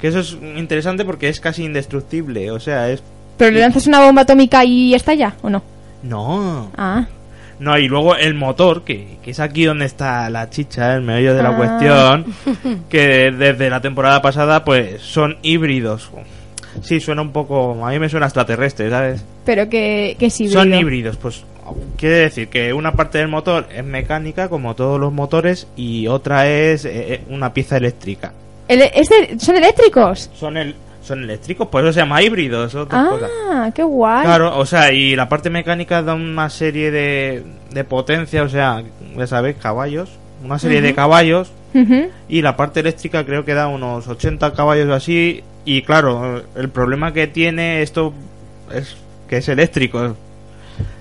que 0.00 0.08
eso 0.08 0.20
es 0.20 0.32
interesante 0.56 1.04
porque 1.04 1.28
es 1.28 1.40
casi 1.40 1.62
indestructible, 1.64 2.50
o 2.50 2.58
sea, 2.58 2.88
es 2.88 3.02
¿Pero 3.36 3.50
le 3.50 3.60
lanzas 3.60 3.86
una 3.86 4.00
bomba 4.04 4.22
atómica 4.22 4.64
y 4.64 4.94
estalla 4.94 5.34
o 5.42 5.50
no? 5.50 5.62
no, 6.02 6.70
Ah. 6.76 7.06
no 7.60 7.78
y 7.78 7.86
luego 7.88 8.16
el 8.16 8.34
motor, 8.34 8.82
que, 8.82 9.18
que 9.22 9.30
es 9.30 9.40
aquí 9.40 9.64
donde 9.64 9.84
está 9.86 10.28
la 10.30 10.50
chicha, 10.50 10.94
el 10.94 11.02
meollo 11.02 11.34
de 11.34 11.42
la 11.42 11.50
Ah. 11.50 11.56
cuestión, 11.56 12.84
que 12.88 13.30
desde 13.30 13.70
la 13.70 13.80
temporada 13.80 14.20
pasada 14.22 14.64
pues 14.64 15.00
son 15.02 15.36
híbridos. 15.42 16.10
Sí, 16.82 17.00
suena 17.00 17.20
un 17.22 17.32
poco, 17.32 17.84
a 17.86 17.90
mí 17.90 17.98
me 17.98 18.08
suena 18.08 18.26
extraterrestre, 18.26 18.88
¿sabes? 18.90 19.24
Pero 19.44 19.68
que, 19.68 20.16
que 20.18 20.30
sí. 20.30 20.48
Son 20.48 20.72
híbridos, 20.74 21.16
pues 21.18 21.44
quiere 21.96 22.16
decir 22.16 22.48
que 22.48 22.72
una 22.72 22.92
parte 22.92 23.18
del 23.18 23.28
motor 23.28 23.66
es 23.74 23.84
mecánica 23.84 24.48
como 24.48 24.74
todos 24.74 24.98
los 24.98 25.12
motores 25.12 25.68
y 25.76 26.06
otra 26.08 26.48
es 26.48 26.84
eh, 26.84 26.90
eh, 27.14 27.20
una 27.28 27.52
pieza 27.54 27.76
eléctrica. 27.76 28.32
¿Son 29.38 29.56
eléctricos? 29.56 30.30
Son 30.34 30.56
el 30.56 30.74
son 31.02 31.24
eléctricos, 31.24 31.68
por 31.68 31.82
eso 31.82 31.92
se 31.92 32.00
llama 32.00 32.22
híbridos, 32.22 32.74
otra 32.74 33.06
cosa. 33.08 33.26
Ah, 33.50 33.70
qué 33.74 33.82
guay. 33.82 34.24
Claro, 34.24 34.56
o 34.56 34.64
sea, 34.64 34.92
y 34.92 35.16
la 35.16 35.28
parte 35.28 35.50
mecánica 35.50 36.02
da 36.02 36.14
una 36.14 36.48
serie 36.48 36.90
de, 36.90 37.42
de 37.70 37.84
potencia, 37.84 38.42
o 38.42 38.48
sea, 38.48 38.82
ya 39.16 39.26
sabéis, 39.26 39.56
caballos, 39.56 40.10
una 40.44 40.58
serie 40.58 40.80
de 40.80 40.94
caballos, 40.94 41.52
y 42.28 42.42
la 42.42 42.56
parte 42.56 42.80
eléctrica 42.80 43.24
creo 43.24 43.44
que 43.44 43.54
da 43.54 43.68
unos 43.68 44.06
80 44.06 44.52
caballos 44.52 44.88
o 44.88 44.94
así, 44.94 45.42
y 45.64 45.82
claro, 45.82 46.42
el 46.54 46.68
problema 46.68 47.12
que 47.12 47.26
tiene 47.26 47.82
esto 47.82 48.12
es 48.72 48.96
que 49.28 49.38
es 49.38 49.48
eléctrico, 49.48 50.16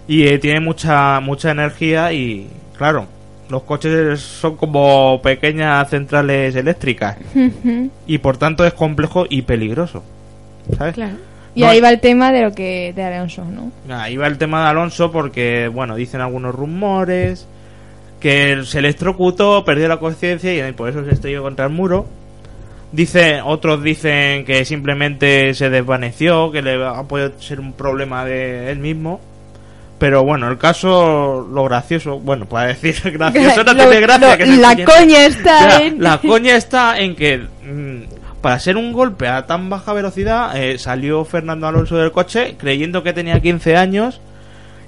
y 0.07 0.27
eh, 0.27 0.39
tiene 0.39 0.59
mucha, 0.59 1.19
mucha 1.19 1.51
energía, 1.51 2.11
y 2.13 2.49
claro, 2.77 3.07
los 3.51 3.63
coches 3.63 4.19
son 4.19 4.55
como 4.55 5.21
pequeñas 5.21 5.89
centrales 5.89 6.55
eléctricas, 6.55 7.17
y 8.07 8.17
por 8.17 8.37
tanto 8.37 8.65
es 8.65 8.73
complejo 8.73 9.25
y 9.29 9.43
peligroso, 9.43 10.03
¿sabes? 10.77 10.95
Claro. 10.95 11.17
Y 11.53 11.61
No, 11.61 11.67
ahí 11.67 11.81
va 11.81 11.89
el 11.89 11.99
tema 11.99 12.31
de 12.31 12.43
lo 12.43 12.53
que 12.53 12.93
de 12.95 13.03
Alonso, 13.03 13.43
¿no? 13.43 13.71
Ahí 13.93 14.15
va 14.15 14.27
el 14.27 14.37
tema 14.37 14.63
de 14.63 14.69
Alonso 14.69 15.11
porque, 15.11 15.67
bueno, 15.67 15.95
dicen 15.95 16.21
algunos 16.21 16.55
rumores 16.55 17.45
que 18.21 18.63
se 18.63 18.79
electrocutó, 18.79 19.65
perdió 19.65 19.89
la 19.89 19.97
conciencia 19.97 20.69
y 20.69 20.71
por 20.71 20.87
eso 20.87 21.03
se 21.03 21.11
estrelló 21.11 21.41
contra 21.41 21.65
el 21.65 21.73
muro. 21.73 22.05
Dice, 22.93 23.41
otros 23.41 23.83
dicen 23.83 24.45
que 24.45 24.63
simplemente 24.63 25.53
se 25.53 25.69
desvaneció, 25.69 26.51
que 26.51 26.61
le 26.61 26.85
ha 26.85 27.03
podido 27.03 27.31
ser 27.39 27.59
un 27.59 27.73
problema 27.73 28.23
de 28.23 28.71
él 28.71 28.79
mismo. 28.79 29.19
Pero 30.01 30.23
bueno, 30.23 30.49
el 30.49 30.57
caso, 30.57 31.47
lo 31.53 31.63
gracioso, 31.65 32.17
bueno, 32.19 32.45
para 32.47 32.67
decir 32.73 32.95
gracioso 33.13 33.63
no 33.63 33.73
Lo- 33.75 33.83
tiene 33.83 34.01
gracia. 34.01 34.31
lo- 34.31 34.37
que 34.37 34.45
la 34.57 34.75
coña 34.83 35.25
está 35.27 35.69
Ya, 35.79 35.85
en- 35.85 36.01
La 36.03 36.17
coña 36.17 36.55
está 36.57 36.99
en 36.99 37.15
que 37.15 37.37
mm, 37.37 38.41
para 38.41 38.57
ser 38.59 38.77
un 38.77 38.91
golpe 38.93 39.27
a 39.27 39.45
tan 39.45 39.69
baja 39.69 39.93
velocidad 39.93 40.57
eh, 40.57 40.79
salió 40.79 41.23
Fernando 41.23 41.67
Alonso 41.67 41.97
del 41.97 42.11
coche 42.11 42.55
creyendo 42.57 43.03
que 43.03 43.13
tenía 43.13 43.39
15 43.39 43.77
años 43.77 44.19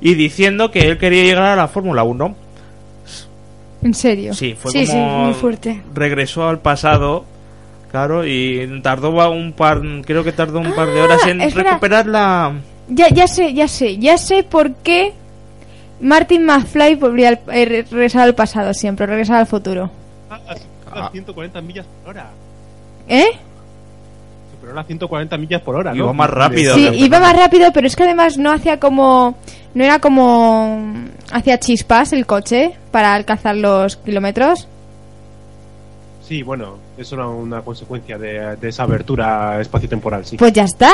y 0.01 0.15
diciendo 0.15 0.71
que 0.71 0.79
él 0.87 0.97
quería 0.97 1.23
llegar 1.23 1.43
a 1.43 1.55
la 1.55 1.67
Fórmula 1.67 2.01
1. 2.03 2.35
¿En 3.83 3.93
serio? 3.93 4.33
Sí, 4.33 4.55
fue 4.57 4.71
Sí, 4.71 4.85
sí, 4.87 4.95
muy 4.97 5.33
fuerte. 5.35 5.83
regresó 5.93 6.47
al 6.47 6.59
pasado, 6.59 7.25
claro, 7.91 8.25
y 8.25 8.79
tardó 8.81 9.11
un 9.29 9.53
par, 9.53 9.81
creo 10.05 10.23
que 10.23 10.31
tardó 10.31 10.59
un 10.59 10.73
par 10.73 10.87
de 10.87 11.01
horas 11.01 11.27
en 11.27 11.39
Ah, 11.41 11.45
espera. 11.45 11.69
recuperar 11.71 12.07
la 12.07 12.53
Ya, 12.89 13.09
ya 13.09 13.27
sé, 13.27 13.53
ya 13.53 13.67
sé, 13.67 13.97
ya 13.97 14.17
sé 14.17 14.43
por 14.43 14.73
qué 14.75 15.13
Martin 16.01 16.45
McFly 16.45 16.95
volvía 16.95 17.29
al, 17.29 17.39
eh, 17.51 17.65
re- 17.65 17.85
regresaba 17.89 18.25
al 18.25 18.35
pasado 18.35 18.73
siempre, 18.73 19.05
regresaba 19.05 19.39
al 19.39 19.47
futuro. 19.47 19.89
A 20.91 21.09
140 21.09 21.61
millas 21.61 21.85
por 22.03 22.11
hora. 22.11 22.29
¿Eh? 23.07 23.25
Superó 24.51 24.73
las 24.73 24.85
140 24.85 25.37
millas 25.37 25.61
por 25.61 25.75
hora, 25.75 25.95
Iba 25.95 26.07
¿no? 26.07 26.13
más 26.13 26.29
rápido. 26.29 26.75
Sí, 26.75 26.87
iba 26.93 27.19
más 27.19 27.35
rápido, 27.35 27.71
pero 27.73 27.87
es 27.87 27.95
que 27.95 28.03
además 28.03 28.37
no 28.37 28.51
hacía 28.51 28.79
como... 28.79 29.35
No 29.73 29.83
era 29.83 29.99
como... 29.99 30.93
Hacía 31.31 31.59
chispas 31.59 32.13
el 32.13 32.25
coche 32.27 32.73
para 32.91 33.15
alcanzar 33.15 33.55
los 33.55 33.97
kilómetros. 33.97 34.67
Sí, 36.27 36.43
bueno, 36.43 36.77
es 36.97 37.11
una, 37.11 37.27
una 37.27 37.61
consecuencia 37.61 38.17
de, 38.17 38.55
de 38.55 38.69
esa 38.69 38.83
abertura 38.83 39.59
espaciotemporal, 39.59 40.25
sí. 40.25 40.37
Pues 40.37 40.53
ya 40.53 40.63
está. 40.63 40.91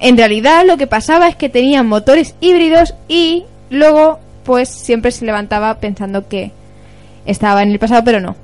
En 0.00 0.16
realidad 0.16 0.64
lo 0.66 0.76
que 0.76 0.86
pasaba 0.86 1.28
es 1.28 1.36
que 1.36 1.48
tenían 1.48 1.88
motores 1.88 2.34
híbridos 2.40 2.94
y 3.08 3.44
luego 3.70 4.20
pues 4.44 4.68
siempre 4.68 5.10
se 5.10 5.24
levantaba 5.24 5.78
pensando 5.80 6.28
que 6.28 6.52
estaba 7.26 7.62
en 7.62 7.70
el 7.70 7.78
pasado, 7.78 8.02
pero 8.04 8.20
no. 8.20 8.36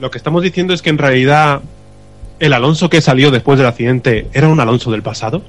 Lo 0.00 0.10
que 0.10 0.18
estamos 0.18 0.42
diciendo 0.42 0.72
es 0.72 0.82
que 0.82 0.90
en 0.90 0.98
realidad 0.98 1.60
el 2.38 2.52
Alonso 2.52 2.88
que 2.88 3.00
salió 3.00 3.30
después 3.30 3.58
del 3.58 3.66
accidente 3.66 4.28
era 4.32 4.48
un 4.48 4.60
Alonso 4.60 4.90
del 4.90 5.02
pasado. 5.02 5.42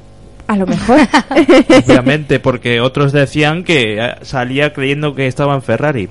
A 0.47 0.55
lo 0.55 0.65
mejor. 0.65 0.99
Obviamente, 1.85 2.39
porque 2.39 2.81
otros 2.81 3.11
decían 3.11 3.63
que 3.63 4.03
eh, 4.03 4.15
salía 4.23 4.73
creyendo 4.73 5.13
que 5.13 5.27
estaba 5.27 5.53
en 5.53 5.61
Ferrari. 5.61 6.09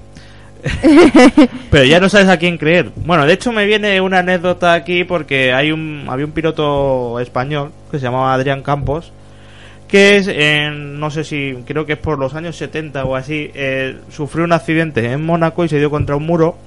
Pero 1.70 1.84
ya 1.84 2.00
no 2.00 2.08
sabes 2.08 2.28
a 2.28 2.38
quién 2.38 2.58
creer. 2.58 2.90
Bueno, 2.96 3.26
de 3.26 3.32
hecho 3.32 3.52
me 3.52 3.66
viene 3.66 4.00
una 4.00 4.20
anécdota 4.20 4.74
aquí 4.74 5.04
porque 5.04 5.52
hay 5.52 5.72
un 5.72 6.06
había 6.08 6.26
un 6.26 6.32
piloto 6.32 7.20
español 7.20 7.72
que 7.90 7.98
se 7.98 8.04
llamaba 8.04 8.34
Adrián 8.34 8.62
Campos 8.62 9.12
que 9.88 10.18
es 10.18 10.28
en, 10.28 11.00
no 11.00 11.10
sé 11.10 11.24
si 11.24 11.54
creo 11.66 11.86
que 11.86 11.94
es 11.94 11.98
por 11.98 12.18
los 12.18 12.34
años 12.34 12.56
70 12.56 13.04
o 13.04 13.16
así 13.16 13.50
eh, 13.54 13.96
sufrió 14.10 14.44
un 14.44 14.52
accidente 14.52 15.10
en 15.10 15.24
Mónaco 15.24 15.64
y 15.64 15.68
se 15.68 15.78
dio 15.78 15.90
contra 15.90 16.14
un 16.14 16.26
muro 16.26 16.58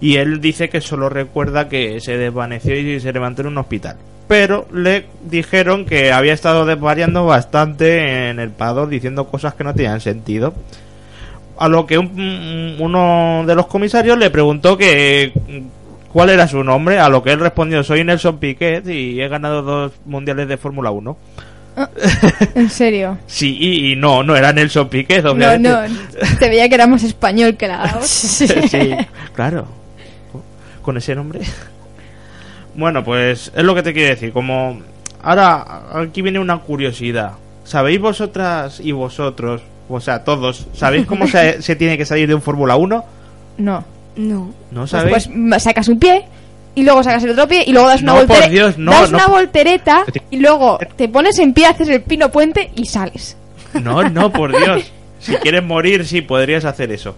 Y 0.00 0.16
él 0.16 0.40
dice 0.40 0.68
que 0.68 0.80
solo 0.80 1.08
recuerda 1.08 1.68
que 1.68 2.00
se 2.00 2.16
desvaneció 2.16 2.78
y 2.78 3.00
se 3.00 3.12
levantó 3.12 3.42
en 3.42 3.48
un 3.48 3.58
hospital. 3.58 3.96
Pero 4.28 4.66
le 4.72 5.06
dijeron 5.28 5.84
que 5.84 6.12
había 6.12 6.32
estado 6.32 6.64
desvariando 6.64 7.26
bastante 7.26 8.30
en 8.30 8.38
el 8.38 8.50
pador 8.50 8.88
diciendo 8.88 9.26
cosas 9.26 9.54
que 9.54 9.64
no 9.64 9.74
tenían 9.74 10.00
sentido. 10.00 10.54
A 11.58 11.68
lo 11.68 11.86
que 11.86 11.98
un- 11.98 12.76
uno 12.80 13.44
de 13.46 13.54
los 13.54 13.66
comisarios 13.66 14.18
le 14.18 14.30
preguntó 14.30 14.76
que 14.76 15.32
cuál 16.12 16.30
era 16.30 16.48
su 16.48 16.62
nombre, 16.64 16.98
a 16.98 17.08
lo 17.08 17.22
que 17.22 17.30
él 17.32 17.40
respondió 17.40 17.82
soy 17.84 18.02
Nelson 18.04 18.38
Piquet 18.38 18.86
y 18.88 19.20
he 19.20 19.28
ganado 19.28 19.62
dos 19.62 19.92
mundiales 20.04 20.48
de 20.48 20.56
Fórmula 20.56 20.90
1. 20.90 21.16
En 22.54 22.70
serio. 22.70 23.18
Sí, 23.26 23.56
y, 23.58 23.92
y 23.92 23.96
no, 23.96 24.22
no 24.22 24.36
era 24.36 24.52
Nelson 24.52 24.88
Piquet, 24.88 25.22
No, 25.24 25.32
obviamente. 25.32 25.68
no. 25.68 25.80
Se 26.38 26.48
veía 26.48 26.68
que 26.68 26.74
era 26.76 26.86
más 26.86 27.02
español 27.02 27.56
que 27.56 27.68
la 27.68 28.00
sí, 28.02 28.46
claro. 29.34 29.66
Con 30.82 30.96
ese 30.96 31.14
nombre. 31.14 31.40
Bueno, 32.74 33.02
pues 33.04 33.50
es 33.54 33.64
lo 33.64 33.74
que 33.74 33.82
te 33.82 33.92
quiero 33.92 34.10
decir. 34.10 34.32
Como 34.32 34.80
ahora 35.22 35.82
aquí 35.94 36.20
viene 36.22 36.38
una 36.38 36.58
curiosidad. 36.58 37.32
¿Sabéis 37.64 38.00
vosotras 38.00 38.80
y 38.80 38.92
vosotros, 38.92 39.62
o 39.88 40.00
sea, 40.00 40.24
todos, 40.24 40.66
sabéis 40.72 41.06
cómo 41.06 41.26
se, 41.26 41.60
se 41.62 41.76
tiene 41.76 41.96
que 41.98 42.04
salir 42.06 42.28
de 42.28 42.34
un 42.34 42.42
Fórmula 42.42 42.76
1? 42.76 43.04
No. 43.58 43.84
No. 44.16 44.52
¿No 44.70 44.80
Pues, 44.80 44.90
sabéis? 44.90 45.28
pues, 45.28 45.62
sacas 45.62 45.88
un 45.88 45.98
pie 45.98 46.24
y 46.74 46.82
luego 46.84 47.02
sacas 47.02 47.22
el 47.24 47.30
otro 47.30 47.46
pie 47.48 47.64
y 47.66 47.72
luego 47.72 47.88
das 47.88 48.02
una 48.02 48.12
No, 48.12 48.18
por 48.20 48.26
voltereta. 48.28 48.50
Dios, 48.52 48.78
no, 48.78 48.90
das 48.92 49.10
no. 49.10 49.18
una 49.18 49.26
voltereta 49.28 50.04
y 50.30 50.36
luego 50.38 50.78
te 50.96 51.08
pones 51.08 51.38
en 51.38 51.52
pie, 51.52 51.66
haces 51.66 51.88
el 51.88 52.02
pino 52.02 52.30
puente 52.30 52.70
y 52.76 52.86
sales. 52.86 53.36
No, 53.82 54.08
no, 54.08 54.30
por 54.32 54.56
Dios. 54.56 54.90
Si 55.18 55.34
quieres 55.36 55.64
morir, 55.64 56.06
sí, 56.06 56.20
podrías 56.20 56.64
hacer 56.64 56.92
eso. 56.92 57.16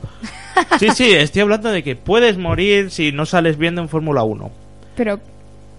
Sí, 0.79 0.89
sí, 0.95 1.12
estoy 1.12 1.43
hablando 1.43 1.71
de 1.71 1.83
que 1.83 1.97
puedes 1.97 2.39
morir 2.39 2.91
si 2.91 3.12
no 3.12 3.27
sales 3.27 3.59
bien 3.59 3.77
en 3.79 3.89
Fórmula 3.89 4.23
1. 4.23 4.51
Pero 4.97 5.21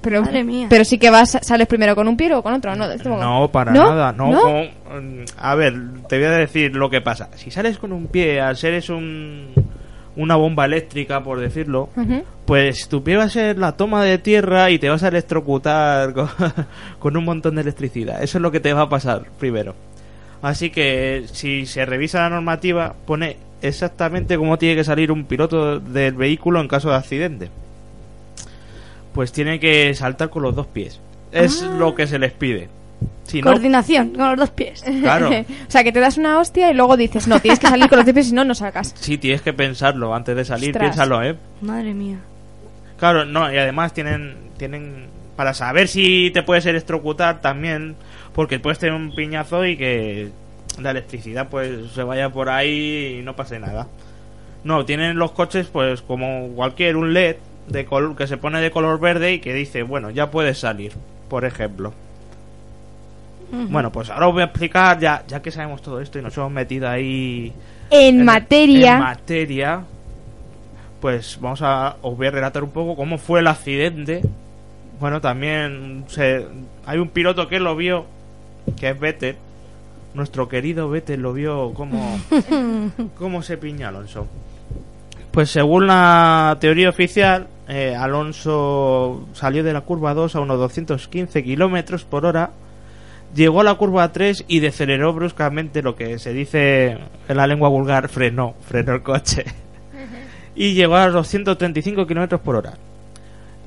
pero 0.10 0.22
Madre 0.22 0.44
mía. 0.44 0.68
pero 0.70 0.84
sí 0.86 0.98
que 0.98 1.10
vas 1.10 1.38
sales 1.42 1.68
primero 1.68 1.96
con 1.96 2.08
un 2.08 2.16
pie 2.18 2.34
o 2.34 2.42
con 2.44 2.54
otro, 2.54 2.76
no, 2.76 2.88
de 2.88 2.96
este. 2.96 3.10
No, 3.10 3.50
para 3.52 3.72
¿No? 3.72 3.84
nada. 3.84 4.12
No, 4.14 4.32
¿No? 4.32 4.42
como- 4.42 4.64
mm, 4.64 5.26
a 5.38 5.56
ver, 5.56 5.74
te 6.08 6.18
voy 6.18 6.26
a 6.28 6.32
decir 6.32 6.76
lo 6.76 6.90
que 6.90 7.02
pasa. 7.02 7.30
Si 7.36 7.52
sales 7.52 7.78
con 7.78 7.92
un 7.92 8.08
pie, 8.08 8.40
al 8.42 8.56
ser 8.58 8.74
es 8.74 8.90
un, 8.90 9.48
una 10.16 10.36
bomba 10.36 10.66
eléctrica, 10.66 11.24
por 11.24 11.40
decirlo, 11.40 11.90
pues 12.46 12.88
tu 12.90 13.04
pie 13.04 13.18
va 13.18 13.24
a 13.26 13.30
ser 13.30 13.58
la 13.58 13.74
toma 13.74 14.04
de 14.04 14.18
tierra 14.18 14.70
y 14.72 14.80
te 14.80 14.90
vas 14.90 15.04
a 15.04 15.10
electrocutar 15.10 16.14
con, 16.14 16.30
con 17.00 17.18
un 17.18 17.26
montón 17.26 17.56
de 17.56 17.62
electricidad. 17.62 18.24
Eso 18.24 18.38
es 18.38 18.42
lo 18.42 18.52
que 18.52 18.60
te 18.60 18.74
va 18.74 18.84
a 18.84 18.90
pasar 18.90 19.24
primero. 19.40 19.76
Así 20.42 20.70
que 20.70 21.24
si 21.32 21.66
se 21.66 21.86
revisa 21.86 22.22
la 22.22 22.30
normativa, 22.30 22.94
pone 23.06 23.38
exactamente 23.62 24.38
cómo 24.38 24.58
tiene 24.58 24.76
que 24.76 24.84
salir 24.84 25.12
un 25.12 25.26
piloto 25.26 25.80
del 25.80 26.14
vehículo 26.14 26.62
en 26.62 26.68
caso 26.68 26.90
de 26.90 26.96
accidente. 26.96 27.50
Pues 29.18 29.32
tiene 29.32 29.60
que 29.60 29.96
saltar 29.96 30.30
con 30.30 30.44
los 30.44 30.56
dos 30.56 30.68
pies. 30.68 31.00
Es 31.32 31.64
Ah. 31.64 31.76
lo 31.76 31.96
que 31.96 32.06
se 32.06 32.20
les 32.20 32.32
pide. 32.34 32.70
Si 33.24 33.42
no, 33.42 33.48
Coordinación 33.50 34.12
con 34.12 34.30
los 34.30 34.38
dos 34.38 34.52
pies. 34.52 34.84
Claro. 35.02 35.30
o 35.68 35.72
sea, 35.72 35.84
que 35.84 35.92
te 35.92 36.00
das 36.00 36.18
una 36.20 36.38
hostia 36.40 36.70
y 36.70 36.76
luego 36.76 36.96
dices, 36.96 37.28
no, 37.28 37.40
tienes 37.40 37.58
que 37.60 37.66
salir 37.68 37.90
con 37.90 37.98
los 37.98 38.06
dos 38.06 38.14
pies 38.14 38.28
si 38.28 38.34
no, 38.36 38.46
no 38.46 38.54
sacas. 38.54 38.94
sí 38.96 39.18
tienes 39.18 39.42
que 39.42 39.54
pensarlo 39.54 40.14
antes 40.14 40.36
de 40.36 40.46
salir, 40.46 40.70
Ostras. 40.70 40.84
piénsalo, 40.92 41.24
¿eh? 41.24 41.36
Madre 41.62 41.96
mía. 41.96 42.20
Claro, 43.00 43.26
no, 43.26 43.52
y 43.52 43.58
además 43.58 43.92
tienen, 43.92 44.36
tienen 44.58 45.08
para 45.36 45.56
saber 45.56 45.88
si 45.88 46.30
te 46.32 46.44
puedes 46.44 46.68
electrocutar 46.68 47.42
también, 47.42 47.96
porque 48.34 48.60
puedes 48.60 48.78
tener 48.78 48.94
un 48.96 49.16
piñazo 49.16 49.66
y 49.66 49.78
que 49.78 50.30
la 50.80 50.92
electricidad 50.92 51.50
pues 51.50 51.92
se 51.96 52.04
vaya 52.04 52.30
por 52.30 52.50
ahí 52.50 53.18
y 53.20 53.24
no 53.24 53.36
pase 53.36 53.60
nada. 53.60 53.88
No, 54.64 54.86
tienen 54.86 55.18
los 55.18 55.32
coches 55.32 55.68
pues 55.68 56.04
como 56.04 56.50
cualquier 56.56 56.96
un 56.98 57.14
LED 57.14 57.38
de 57.68 57.86
color 57.86 58.16
que 58.16 58.28
se 58.28 58.38
pone 58.38 58.62
de 58.62 58.72
color 58.72 59.00
verde 59.00 59.34
y 59.34 59.40
que 59.40 59.54
dice, 59.54 59.84
bueno, 59.84 60.10
ya 60.10 60.32
puedes 60.32 60.60
salir, 60.60 60.94
por 61.30 61.46
ejemplo. 61.46 61.94
Bueno, 63.52 63.92
pues 63.92 64.10
ahora 64.10 64.28
os 64.28 64.34
voy 64.34 64.42
a 64.42 64.46
explicar, 64.46 65.00
ya, 65.00 65.24
ya 65.26 65.42
que 65.42 65.52
sabemos 65.52 65.82
todo 65.82 66.02
esto 66.02 66.20
y 66.20 66.22
nos 66.22 66.36
hemos 66.36 66.52
metido 66.52 66.90
ahí 66.90 67.54
En 67.90 68.26
materia. 68.26 68.96
en 68.96 69.00
materia, 69.00 69.84
pues 71.00 71.38
vamos 71.40 71.62
a 71.62 71.96
os 72.02 72.18
voy 72.18 72.28
a 72.28 72.32
relatar 72.32 72.64
un 72.64 72.72
poco 72.72 72.96
cómo 72.96 73.18
fue 73.18 73.40
el 73.40 73.48
accidente. 73.48 74.22
Bueno, 75.00 75.22
también 75.22 76.04
se, 76.08 76.46
hay 76.86 76.98
un 77.00 77.10
piloto 77.10 77.48
que 77.48 77.60
lo 77.60 77.76
vio, 77.76 78.06
que 78.78 78.90
es 78.90 79.00
Vettel. 79.00 79.38
Nuestro 80.14 80.50
querido 80.50 80.90
Vettel 80.90 81.22
lo 81.22 81.32
vio 81.32 81.74
como 81.74 82.20
cómo 83.18 83.44
se 83.44 83.58
piña 83.58 83.90
Alonso. 83.90 84.28
Pues 85.32 85.52
según 85.52 85.88
la 85.88 86.58
teoría 86.60 86.90
oficial, 86.90 87.48
eh, 87.68 87.96
Alonso 87.96 89.28
salió 89.34 89.64
de 89.64 89.74
la 89.74 89.82
curva 89.82 90.14
2 90.14 90.36
a 90.36 90.40
unos 90.40 90.58
215 90.58 91.44
kilómetros 91.44 92.06
por 92.06 92.26
hora, 92.26 92.52
llegó 93.36 93.60
a 93.60 93.66
la 93.66 93.76
curva 93.76 94.12
3 94.12 94.46
y 94.48 94.60
deceleró 94.60 95.14
bruscamente 95.14 95.82
lo 95.82 95.96
que 95.96 96.18
se 96.18 96.32
dice 96.32 96.98
en 97.28 97.38
la 97.38 97.46
lengua 97.46 97.68
vulgar, 97.68 98.08
frenó, 98.08 98.56
frenó 98.62 98.94
el 98.94 99.04
coche. 99.04 99.46
y 100.56 100.74
llegó 100.74 100.96
a 100.96 101.06
los 101.06 101.14
235 101.14 102.08
kilómetros 102.08 102.40
por 102.40 102.56
hora. 102.56 102.74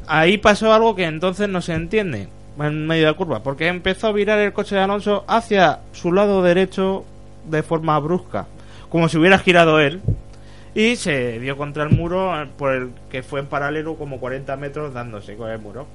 Ahí 0.06 0.38
pasó 0.38 0.72
algo 0.72 0.94
que 0.94 1.04
entonces 1.04 1.48
no 1.48 1.60
se 1.60 1.74
entiende 1.74 2.28
en 2.58 2.86
medio 2.86 3.02
de 3.04 3.10
la 3.12 3.16
curva, 3.16 3.42
porque 3.42 3.68
empezó 3.68 4.08
a 4.08 4.12
virar 4.12 4.38
el 4.38 4.52
coche 4.52 4.74
de 4.74 4.80
Alonso 4.80 5.24
hacia 5.28 5.80
su 5.92 6.12
lado 6.12 6.42
derecho 6.42 7.04
de 7.48 7.62
forma 7.62 7.98
brusca, 7.98 8.46
como 8.88 9.08
si 9.08 9.18
hubiera 9.18 9.38
girado 9.38 9.78
él 9.78 10.00
y 10.74 10.96
se 10.96 11.38
dio 11.40 11.56
contra 11.56 11.84
el 11.84 11.90
muro 11.90 12.40
eh, 12.40 12.46
por 12.56 12.72
el 12.72 12.90
que 13.10 13.22
fue 13.22 13.40
en 13.40 13.46
paralelo 13.46 13.96
como 13.96 14.20
40 14.20 14.56
metros 14.56 14.94
dándose 14.94 15.36
con 15.36 15.50
el 15.50 15.58
muro. 15.58 15.86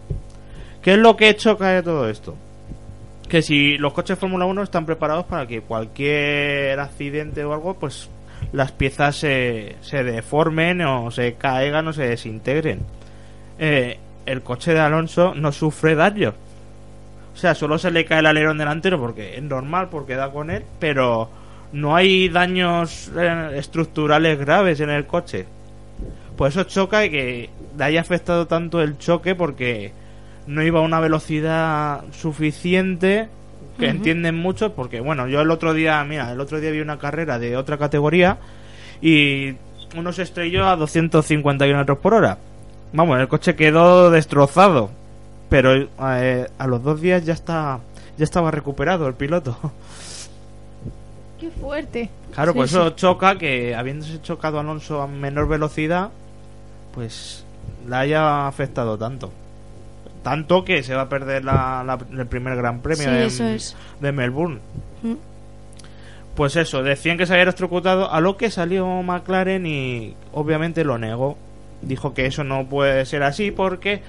¿Qué 0.81 0.93
es 0.93 0.97
lo 0.99 1.15
que 1.15 1.35
choca 1.35 1.69
de 1.69 1.83
todo 1.83 2.09
esto? 2.09 2.35
Que 3.29 3.41
si 3.41 3.77
los 3.77 3.93
coches 3.93 4.19
Fórmula 4.19 4.45
1 4.45 4.63
están 4.63 4.85
preparados 4.85 5.25
para 5.25 5.47
que 5.47 5.61
cualquier 5.61 6.79
accidente 6.79 7.43
o 7.43 7.53
algo, 7.53 7.73
pues 7.73 8.09
las 8.51 8.71
piezas 8.71 9.15
se, 9.15 9.77
se 9.81 10.03
deformen 10.03 10.81
o 10.81 11.09
se 11.09 11.33
caigan 11.33 11.87
o 11.87 11.93
se 11.93 12.07
desintegren. 12.07 12.81
Eh, 13.57 13.97
el 14.25 14.41
coche 14.41 14.73
de 14.73 14.79
Alonso 14.79 15.33
no 15.35 15.51
sufre 15.51 15.95
daños. 15.95 16.33
O 17.33 17.37
sea, 17.37 17.55
solo 17.55 17.77
se 17.77 17.91
le 17.91 18.05
cae 18.05 18.19
el 18.19 18.27
alerón 18.27 18.57
delantero 18.57 18.99
porque 18.99 19.37
es 19.37 19.43
normal, 19.43 19.89
porque 19.89 20.15
da 20.15 20.31
con 20.31 20.49
él, 20.49 20.63
pero 20.79 21.29
no 21.73 21.95
hay 21.95 22.29
daños 22.29 23.11
eh, 23.17 23.51
estructurales 23.55 24.39
graves 24.39 24.79
en 24.79 24.89
el 24.89 25.05
coche. 25.05 25.45
Por 26.37 26.49
eso 26.49 26.63
choca 26.63 27.05
y 27.05 27.09
que 27.09 27.49
le 27.77 27.83
haya 27.83 28.01
afectado 28.01 28.47
tanto 28.47 28.81
el 28.81 28.97
choque 28.97 29.35
porque 29.35 29.93
no 30.47 30.63
iba 30.63 30.79
a 30.79 30.83
una 30.83 30.99
velocidad 30.99 32.03
suficiente 32.11 33.29
que 33.79 33.89
entienden 33.89 34.35
muchos 34.35 34.71
porque 34.71 35.01
bueno 35.01 35.27
yo 35.27 35.41
el 35.41 35.51
otro 35.51 35.73
día 35.73 36.01
mira 36.05 36.31
el 36.31 36.39
otro 36.39 36.61
día 36.61 36.71
vi 36.71 36.79
una 36.79 36.97
carrera 36.97 37.39
de 37.39 37.57
otra 37.57 37.77
categoría 37.77 38.37
y 39.01 39.55
uno 39.97 40.13
se 40.13 40.21
estrelló 40.21 40.67
a 40.67 40.77
250 40.77 41.65
kilómetros 41.65 41.97
por 41.97 42.13
hora. 42.13 42.37
Vamos 42.93 43.19
el 43.19 43.27
coche 43.27 43.55
quedó 43.55 44.11
destrozado 44.11 44.91
pero 45.49 45.73
eh, 45.75 46.47
a 46.57 46.67
los 46.67 46.83
dos 46.83 47.01
días 47.01 47.25
ya 47.25 47.33
está 47.33 47.79
ya 48.17 48.23
estaba 48.23 48.51
recuperado 48.51 49.07
el 49.07 49.13
piloto 49.13 49.57
Qué 51.45 51.59
fuerte. 51.61 52.09
Claro, 52.33 52.51
Sí, 52.53 52.57
por 52.57 52.65
eso 52.65 52.89
choca 52.91 53.37
que 53.37 53.75
habiéndose 53.75 54.21
chocado 54.21 54.59
Alonso 54.59 55.01
a 55.01 55.07
menor 55.07 55.47
velocidad, 55.47 56.09
pues 56.93 57.45
la 57.87 57.99
haya 57.99 58.47
afectado 58.47 58.97
tanto. 58.97 59.31
Tanto 60.23 60.65
que 60.65 60.81
se 60.81 60.95
va 60.95 61.03
a 61.03 61.09
perder 61.09 61.45
la, 61.45 61.83
la- 61.85 61.99
el 62.19 62.25
primer 62.25 62.55
Gran 62.55 62.79
Premio 62.81 63.05
Sí, 63.05 63.11
de, 63.11 63.25
eso 63.27 63.43
es. 63.45 63.75
de 63.99 64.11
Melbourne. 64.11 64.59
Mm. 65.03 65.13
Pues 66.35 66.55
eso, 66.55 66.81
decían 66.83 67.17
que 67.17 67.25
se 67.25 67.33
había 67.33 67.43
electrocutado, 67.43 68.11
a 68.11 68.19
lo 68.19 68.35
que 68.37 68.49
salió 68.49 68.87
McLaren 69.03 69.65
y 69.65 70.15
obviamente 70.33 70.83
lo 70.83 70.97
negó. 70.97 71.37
Dijo 71.81 72.13
que 72.13 72.25
eso 72.25 72.43
no 72.43 72.65
puede 72.67 73.05
ser 73.05 73.21
así 73.23 73.51
porque 73.51 74.01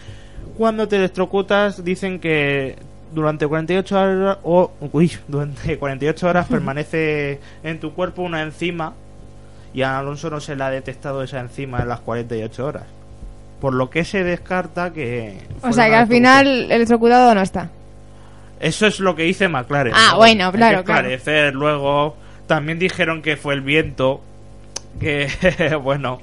cuando 0.56 0.88
te 0.88 0.96
electrocutas 0.96 1.84
dicen 1.84 2.18
que 2.18 2.76
durante 3.16 3.46
48 3.46 3.98
horas 3.98 4.38
o 4.44 4.70
uy, 4.92 5.10
durante 5.26 5.78
48 5.78 6.28
horas 6.28 6.46
permanece 6.50 7.40
en 7.64 7.80
tu 7.80 7.94
cuerpo 7.94 8.20
una 8.22 8.42
enzima 8.42 8.92
y 9.72 9.80
a 9.80 9.98
Alonso 9.98 10.28
no 10.28 10.38
se 10.38 10.54
le 10.54 10.62
ha 10.62 10.70
detectado 10.70 11.22
esa 11.22 11.40
enzima 11.40 11.80
en 11.80 11.88
las 11.88 12.00
48 12.00 12.64
horas. 12.64 12.84
Por 13.60 13.72
lo 13.72 13.88
que 13.88 14.04
se 14.04 14.22
descarta 14.22 14.92
que 14.92 15.38
O 15.62 15.72
sea, 15.72 15.88
que 15.88 15.96
al 15.96 16.06
final 16.06 16.46
el 16.46 16.72
electrocutado 16.72 17.34
no 17.34 17.40
está. 17.40 17.70
Eso 18.60 18.86
es 18.86 19.00
lo 19.00 19.16
que 19.16 19.22
dice 19.22 19.48
McLaren. 19.48 19.94
Ah, 19.96 20.10
¿no? 20.12 20.16
bueno, 20.18 20.44
Hay 20.46 20.52
que 20.52 20.56
claro, 20.58 20.84
claro. 20.84 21.52
luego. 21.52 22.16
También 22.46 22.78
dijeron 22.78 23.22
que 23.22 23.36
fue 23.36 23.54
el 23.54 23.62
viento. 23.62 24.20
Que, 25.00 25.28
bueno. 25.82 26.20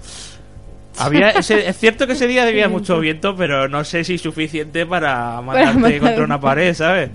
Había 0.98 1.30
ese- 1.40 1.68
es 1.68 1.78
cierto 1.78 2.06
que 2.08 2.14
ese 2.14 2.28
día 2.28 2.44
había 2.48 2.70
mucho 2.70 3.00
viento, 3.00 3.36
pero 3.36 3.68
no 3.68 3.84
sé 3.84 4.04
si 4.04 4.18
suficiente 4.18 4.86
para 4.86 5.42
matarte 5.42 5.80
matar- 5.80 6.00
contra 6.00 6.24
una 6.24 6.40
pared, 6.40 6.74
¿sabes? 6.74 7.10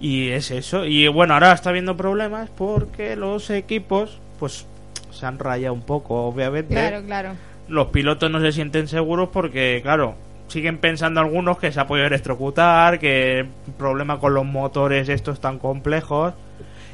Y 0.00 0.28
es 0.28 0.50
eso. 0.50 0.84
Y 0.84 1.06
bueno, 1.08 1.34
ahora 1.34 1.52
está 1.52 1.70
habiendo 1.70 1.96
problemas 1.96 2.50
porque 2.50 3.16
los 3.16 3.48
equipos, 3.50 4.18
pues, 4.38 4.66
se 5.12 5.24
han 5.26 5.38
rayado 5.38 5.72
un 5.74 5.82
poco, 5.82 6.26
obviamente. 6.26 6.74
Claro, 6.74 7.02
claro. 7.04 7.30
los 7.68 7.86
pilotos 7.88 8.30
no 8.30 8.40
se 8.40 8.52
sienten 8.52 8.88
seguros 8.88 9.28
porque, 9.32 9.80
claro, 9.82 10.16
siguen 10.48 10.78
pensando 10.78 11.20
algunos 11.20 11.58
que 11.58 11.72
se 11.72 11.80
ha 11.80 11.86
podido 11.86 12.06
electrocutar, 12.08 12.98
que 12.98 13.40
el 13.40 13.48
problema 13.78 14.18
con 14.18 14.34
los 14.34 14.44
motores 14.44 15.08
estos 15.08 15.40
tan 15.40 15.58
complejos 15.58 16.34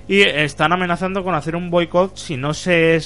y 0.06 0.20
están 0.20 0.72
amenazando 0.72 1.24
con 1.24 1.34
hacer 1.34 1.56
un 1.56 1.70
boicot 1.70 2.16
si 2.16 2.36
no 2.36 2.54
se 2.54 3.00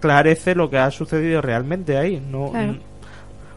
esclarece 0.00 0.54
lo 0.54 0.70
que 0.70 0.78
ha 0.78 0.90
sucedido 0.90 1.42
realmente 1.42 1.96
ahí. 1.98 2.20
No, 2.30 2.50
Claro. 2.50 2.76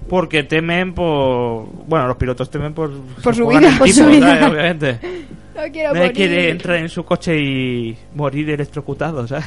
Porque 0.10 0.44
temen 0.44 0.94
por. 0.94 1.66
Bueno, 1.88 2.08
los 2.08 2.18
pilotos 2.18 2.50
temen 2.50 2.74
por. 2.74 2.92
Por 3.24 3.34
su 3.34 3.48
vida. 3.48 3.72
Por 3.80 3.88
tipo, 3.88 4.04
su 4.04 4.06
vida. 4.10 4.28
¿sabes? 4.38 4.52
Obviamente. 4.52 5.00
No 5.56 5.62
quiero 5.72 5.94
Nadie 5.94 6.12
quiere 6.14 6.36
morir. 6.36 6.50
entrar 6.50 6.78
en 6.78 6.90
su 6.90 7.06
coche 7.06 7.40
y 7.40 7.96
morir 8.16 8.50
electrocutado, 8.50 9.28
¿sabes? 9.28 9.46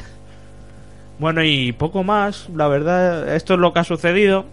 Bueno, 1.18 1.42
y 1.42 1.72
poco 1.72 2.04
más, 2.04 2.48
la 2.54 2.68
verdad, 2.68 3.34
esto 3.34 3.54
es 3.54 3.58
lo 3.60 3.72
que 3.72 3.80
ha 3.80 3.84
sucedido. 3.84 4.44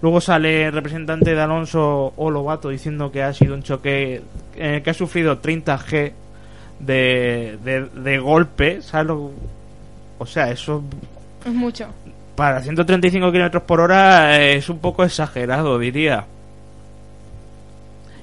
Luego 0.00 0.20
sale 0.22 0.64
el 0.64 0.72
representante 0.72 1.34
de 1.34 1.40
Alonso 1.42 2.14
Olovato 2.16 2.70
diciendo 2.70 3.12
que 3.12 3.22
ha 3.22 3.34
sido 3.34 3.54
un 3.54 3.62
choque 3.62 4.22
en 4.56 4.70
el 4.76 4.82
que 4.82 4.88
ha 4.90 4.94
sufrido 4.94 5.36
30 5.36 5.78
G 5.78 6.12
de, 6.80 7.58
de, 7.62 7.84
de 7.94 8.18
golpe, 8.18 8.80
¿sabes? 8.80 9.08
lo- 9.08 9.30
o 10.18 10.24
sea, 10.26 10.50
eso 10.50 10.82
Es 11.44 11.52
mucho. 11.52 11.86
para 12.36 12.62
135 12.62 13.32
kilómetros 13.32 13.62
por 13.64 13.80
hora 13.80 14.40
es 14.40 14.68
un 14.68 14.78
poco 14.78 15.04
exagerado, 15.04 15.78
diría. 15.78 16.26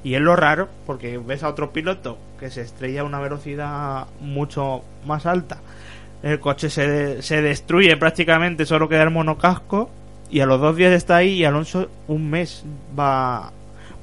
Y 0.04 0.16
es 0.16 0.22
lo 0.22 0.36
raro, 0.36 0.70
porque 0.86 1.18
ves 1.18 1.44
a 1.44 1.50
otro 1.50 1.72
piloto 1.72 2.18
que 2.40 2.50
se 2.50 2.62
estrella 2.62 3.02
a 3.02 3.04
una 3.04 3.20
velocidad 3.20 4.08
mucho 4.22 4.84
más 5.06 5.26
alta. 5.26 5.58
El 6.24 6.40
coche 6.40 6.70
se, 6.70 7.22
se 7.22 7.42
destruye 7.42 7.96
prácticamente, 7.98 8.66
solo 8.66 8.88
queda 8.90 9.04
el 9.04 9.12
monocasco. 9.12 9.90
Y 10.32 10.42
a 10.42 10.46
los 10.46 10.62
dos 10.62 10.76
días 10.76 10.94
está 10.94 11.18
ahí 11.18 11.40
y 11.40 11.46
Alonso 11.46 11.90
un 12.08 12.30
mes 12.30 12.64
va, 12.98 13.52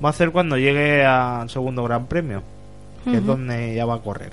va 0.04 0.08
a 0.08 0.10
hacer 0.10 0.32
cuando 0.32 0.58
llegue 0.58 1.04
al 1.04 1.48
segundo 1.48 1.84
Gran 1.84 2.06
Premio, 2.06 2.42
que 3.04 3.18
es 3.18 3.24
donde 3.24 3.74
ya 3.74 3.86
va 3.86 3.94
a 3.94 4.00
correr. 4.00 4.32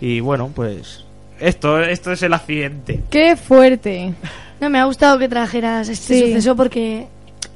Y 0.00 0.18
bueno, 0.18 0.50
pues 0.52 1.03
esto, 1.40 1.80
esto 1.80 2.12
es 2.12 2.22
el 2.22 2.32
accidente. 2.34 3.00
Qué 3.10 3.36
fuerte. 3.36 4.14
No, 4.60 4.70
me 4.70 4.78
ha 4.78 4.84
gustado 4.84 5.18
que 5.18 5.28
trajeras 5.28 5.88
este 5.88 6.14
Sí. 6.14 6.20
suceso 6.28 6.56
porque 6.56 7.06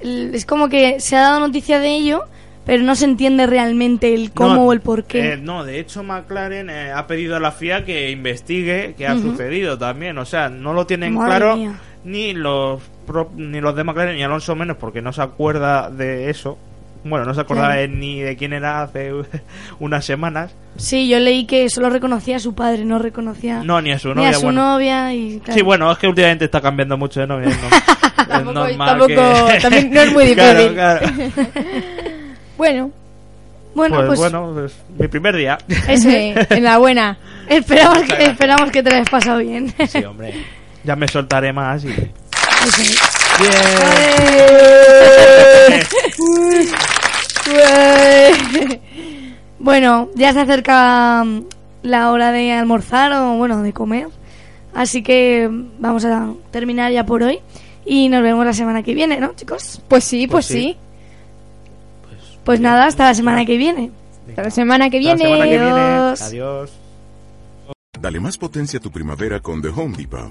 es 0.01 0.45
como 0.47 0.69
que 0.69 1.01
se 1.01 1.17
ha 1.17 1.21
dado 1.23 1.41
noticia 1.41 1.79
de 1.79 1.89
ello, 1.97 2.25
pero 2.67 2.83
no 2.83 2.95
se 2.95 3.05
entiende 3.07 3.47
realmente 3.47 4.13
el 4.15 4.31
cómo 4.33 4.55
No, 4.55 4.63
o 4.65 4.73
el 4.73 4.81
por 4.81 5.05
qué. 5.05 5.33
eh, 5.33 5.37
no, 5.39 5.65
de 5.65 5.79
hecho 5.81 6.03
McLaren 6.03 6.69
eh, 6.71 6.91
ha 6.93 7.07
pedido 7.07 7.37
a 7.37 7.41
la 7.41 7.51
FIA 7.53 7.85
que 7.85 8.11
investigue 8.11 8.95
qué 8.99 9.07
ha 9.07 9.15
sucedido 9.15 9.79
también. 9.79 10.19
O 10.19 10.25
sea, 10.27 10.49
no 10.51 10.73
lo 10.75 10.87
tienen 10.87 11.15
Madre 11.15 11.29
claro 11.37 11.57
mía. 11.57 11.79
ni 12.05 12.35
los 12.35 12.83
pro- 13.07 13.31
ni 13.37 13.61
los 13.61 13.75
de 13.75 13.85
McLaren 13.85 14.17
ni 14.17 14.23
Alonso 14.23 14.55
menos 14.55 14.77
porque 14.77 15.01
no 15.01 15.13
se 15.15 15.23
acuerda 15.23 15.89
de 15.91 16.29
eso. 16.31 16.59
Bueno, 17.05 17.25
no 17.25 17.33
se 17.35 17.41
acordaba 17.41 17.69
Claro. 17.75 17.81
de- 17.83 17.89
ni 17.89 18.21
de 18.21 18.37
quién 18.37 18.53
era 18.53 18.83
hace 18.83 19.13
unas 19.81 20.05
semanas. 20.05 20.53
Sí, 20.77 21.09
yo 21.09 21.19
leí 21.21 21.45
que 21.47 21.69
solo 21.71 21.91
reconocía 21.91 22.37
a 22.37 22.41
su 22.41 22.55
padre, 22.55 22.85
no 22.85 22.99
reconocía 22.99 23.63
No, 23.65 23.81
ni 23.81 23.93
a 23.93 23.99
su 23.99 24.09
ni 24.09 24.15
novia. 24.17 24.29
a 24.31 24.35
su 24.35 24.43
bueno. 24.43 24.73
novia 24.75 25.15
y 25.15 25.39
claro. 25.41 25.55
Sí, 25.59 25.63
bueno, 25.65 25.91
es 25.93 25.99
que 25.99 26.09
últimamente 26.09 26.45
está 26.47 26.61
cambiando 26.61 26.97
mucho 26.97 27.21
de 27.21 27.27
novia. 27.27 27.49
no- 27.49 27.53
es 28.23 28.29
Tampoco- 28.29 28.53
normal 28.53 28.89
tampoco- 28.99 29.47
que- 29.53 29.61
también 29.61 29.91
no 29.93 30.01
es 30.01 30.13
muy 30.13 30.25
difícil. 30.35 30.73
claro. 30.75 31.07
Bueno, 32.57 32.91
Bueno, 33.75 33.97
pues, 33.97 34.07
pues, 34.09 34.19
bueno, 34.19 34.51
pues, 34.55 34.77
mi 34.99 35.09
primer 35.09 35.37
día. 35.37 35.59
eso 35.89 36.09
enhorabuena. 36.11 37.17
esperamos, 37.49 38.03
que, 38.03 38.25
esperamos 38.25 38.71
que 38.71 38.83
te 38.83 38.91
lo 38.91 38.97
hayas 38.97 39.09
pasado 39.11 39.39
bien. 39.39 39.73
Sí, 39.89 40.05
hombre. 40.05 40.35
Ya 40.85 40.97
me 40.97 41.07
soltaré 41.09 41.53
más 41.53 41.85
y... 41.85 41.89
Es. 42.65 42.99
Bueno, 49.59 50.09
ya 50.15 50.33
se 50.33 50.41
acerca 50.41 51.25
mm, 51.25 51.43
la 51.83 52.13
hora 52.13 52.33
de 52.33 52.53
almorzar 52.53 53.13
o 53.13 53.37
bueno, 53.37 53.63
de 53.63 53.73
comer. 53.73 54.09
Así 54.75 55.03
que 55.03 55.49
vamos 55.79 56.05
a 56.05 56.33
terminar 56.51 56.93
ya 56.93 57.05
por 57.05 57.23
hoy 57.23 57.41
y 57.85 58.09
nos 58.09 58.23
vemos 58.23 58.45
la 58.45 58.53
semana 58.53 58.83
que 58.83 58.95
viene, 58.95 59.19
¿no, 59.19 59.35
chicos? 59.35 59.81
Pues 59.89 60.05
sí, 60.05 60.27
pues, 60.27 60.47
Pues 60.47 60.47
sí. 60.47 60.63
sí. 60.73 60.77
Pues 62.45 62.61
nada, 62.61 62.87
hasta 62.87 63.05
la 63.05 63.15
semana 63.15 63.45
que 63.45 63.57
viene. 63.57 63.91
Hasta 64.31 64.43
la 64.43 64.51
semana 64.51 64.91
que 64.91 64.99
viene. 64.99 65.25
semana 65.25 65.45
que 65.45 65.59
viene. 65.59 65.71
Adiós. 65.71 66.23
Adiós. 66.23 66.71
Dale 68.01 68.21
más 68.21 68.39
potencia 68.39 68.79
a 68.79 68.83
tu 68.83 68.91
primavera 68.91 69.41
con 69.41 69.61
The 69.61 69.69
Home 69.69 69.97
Depot. 69.97 70.31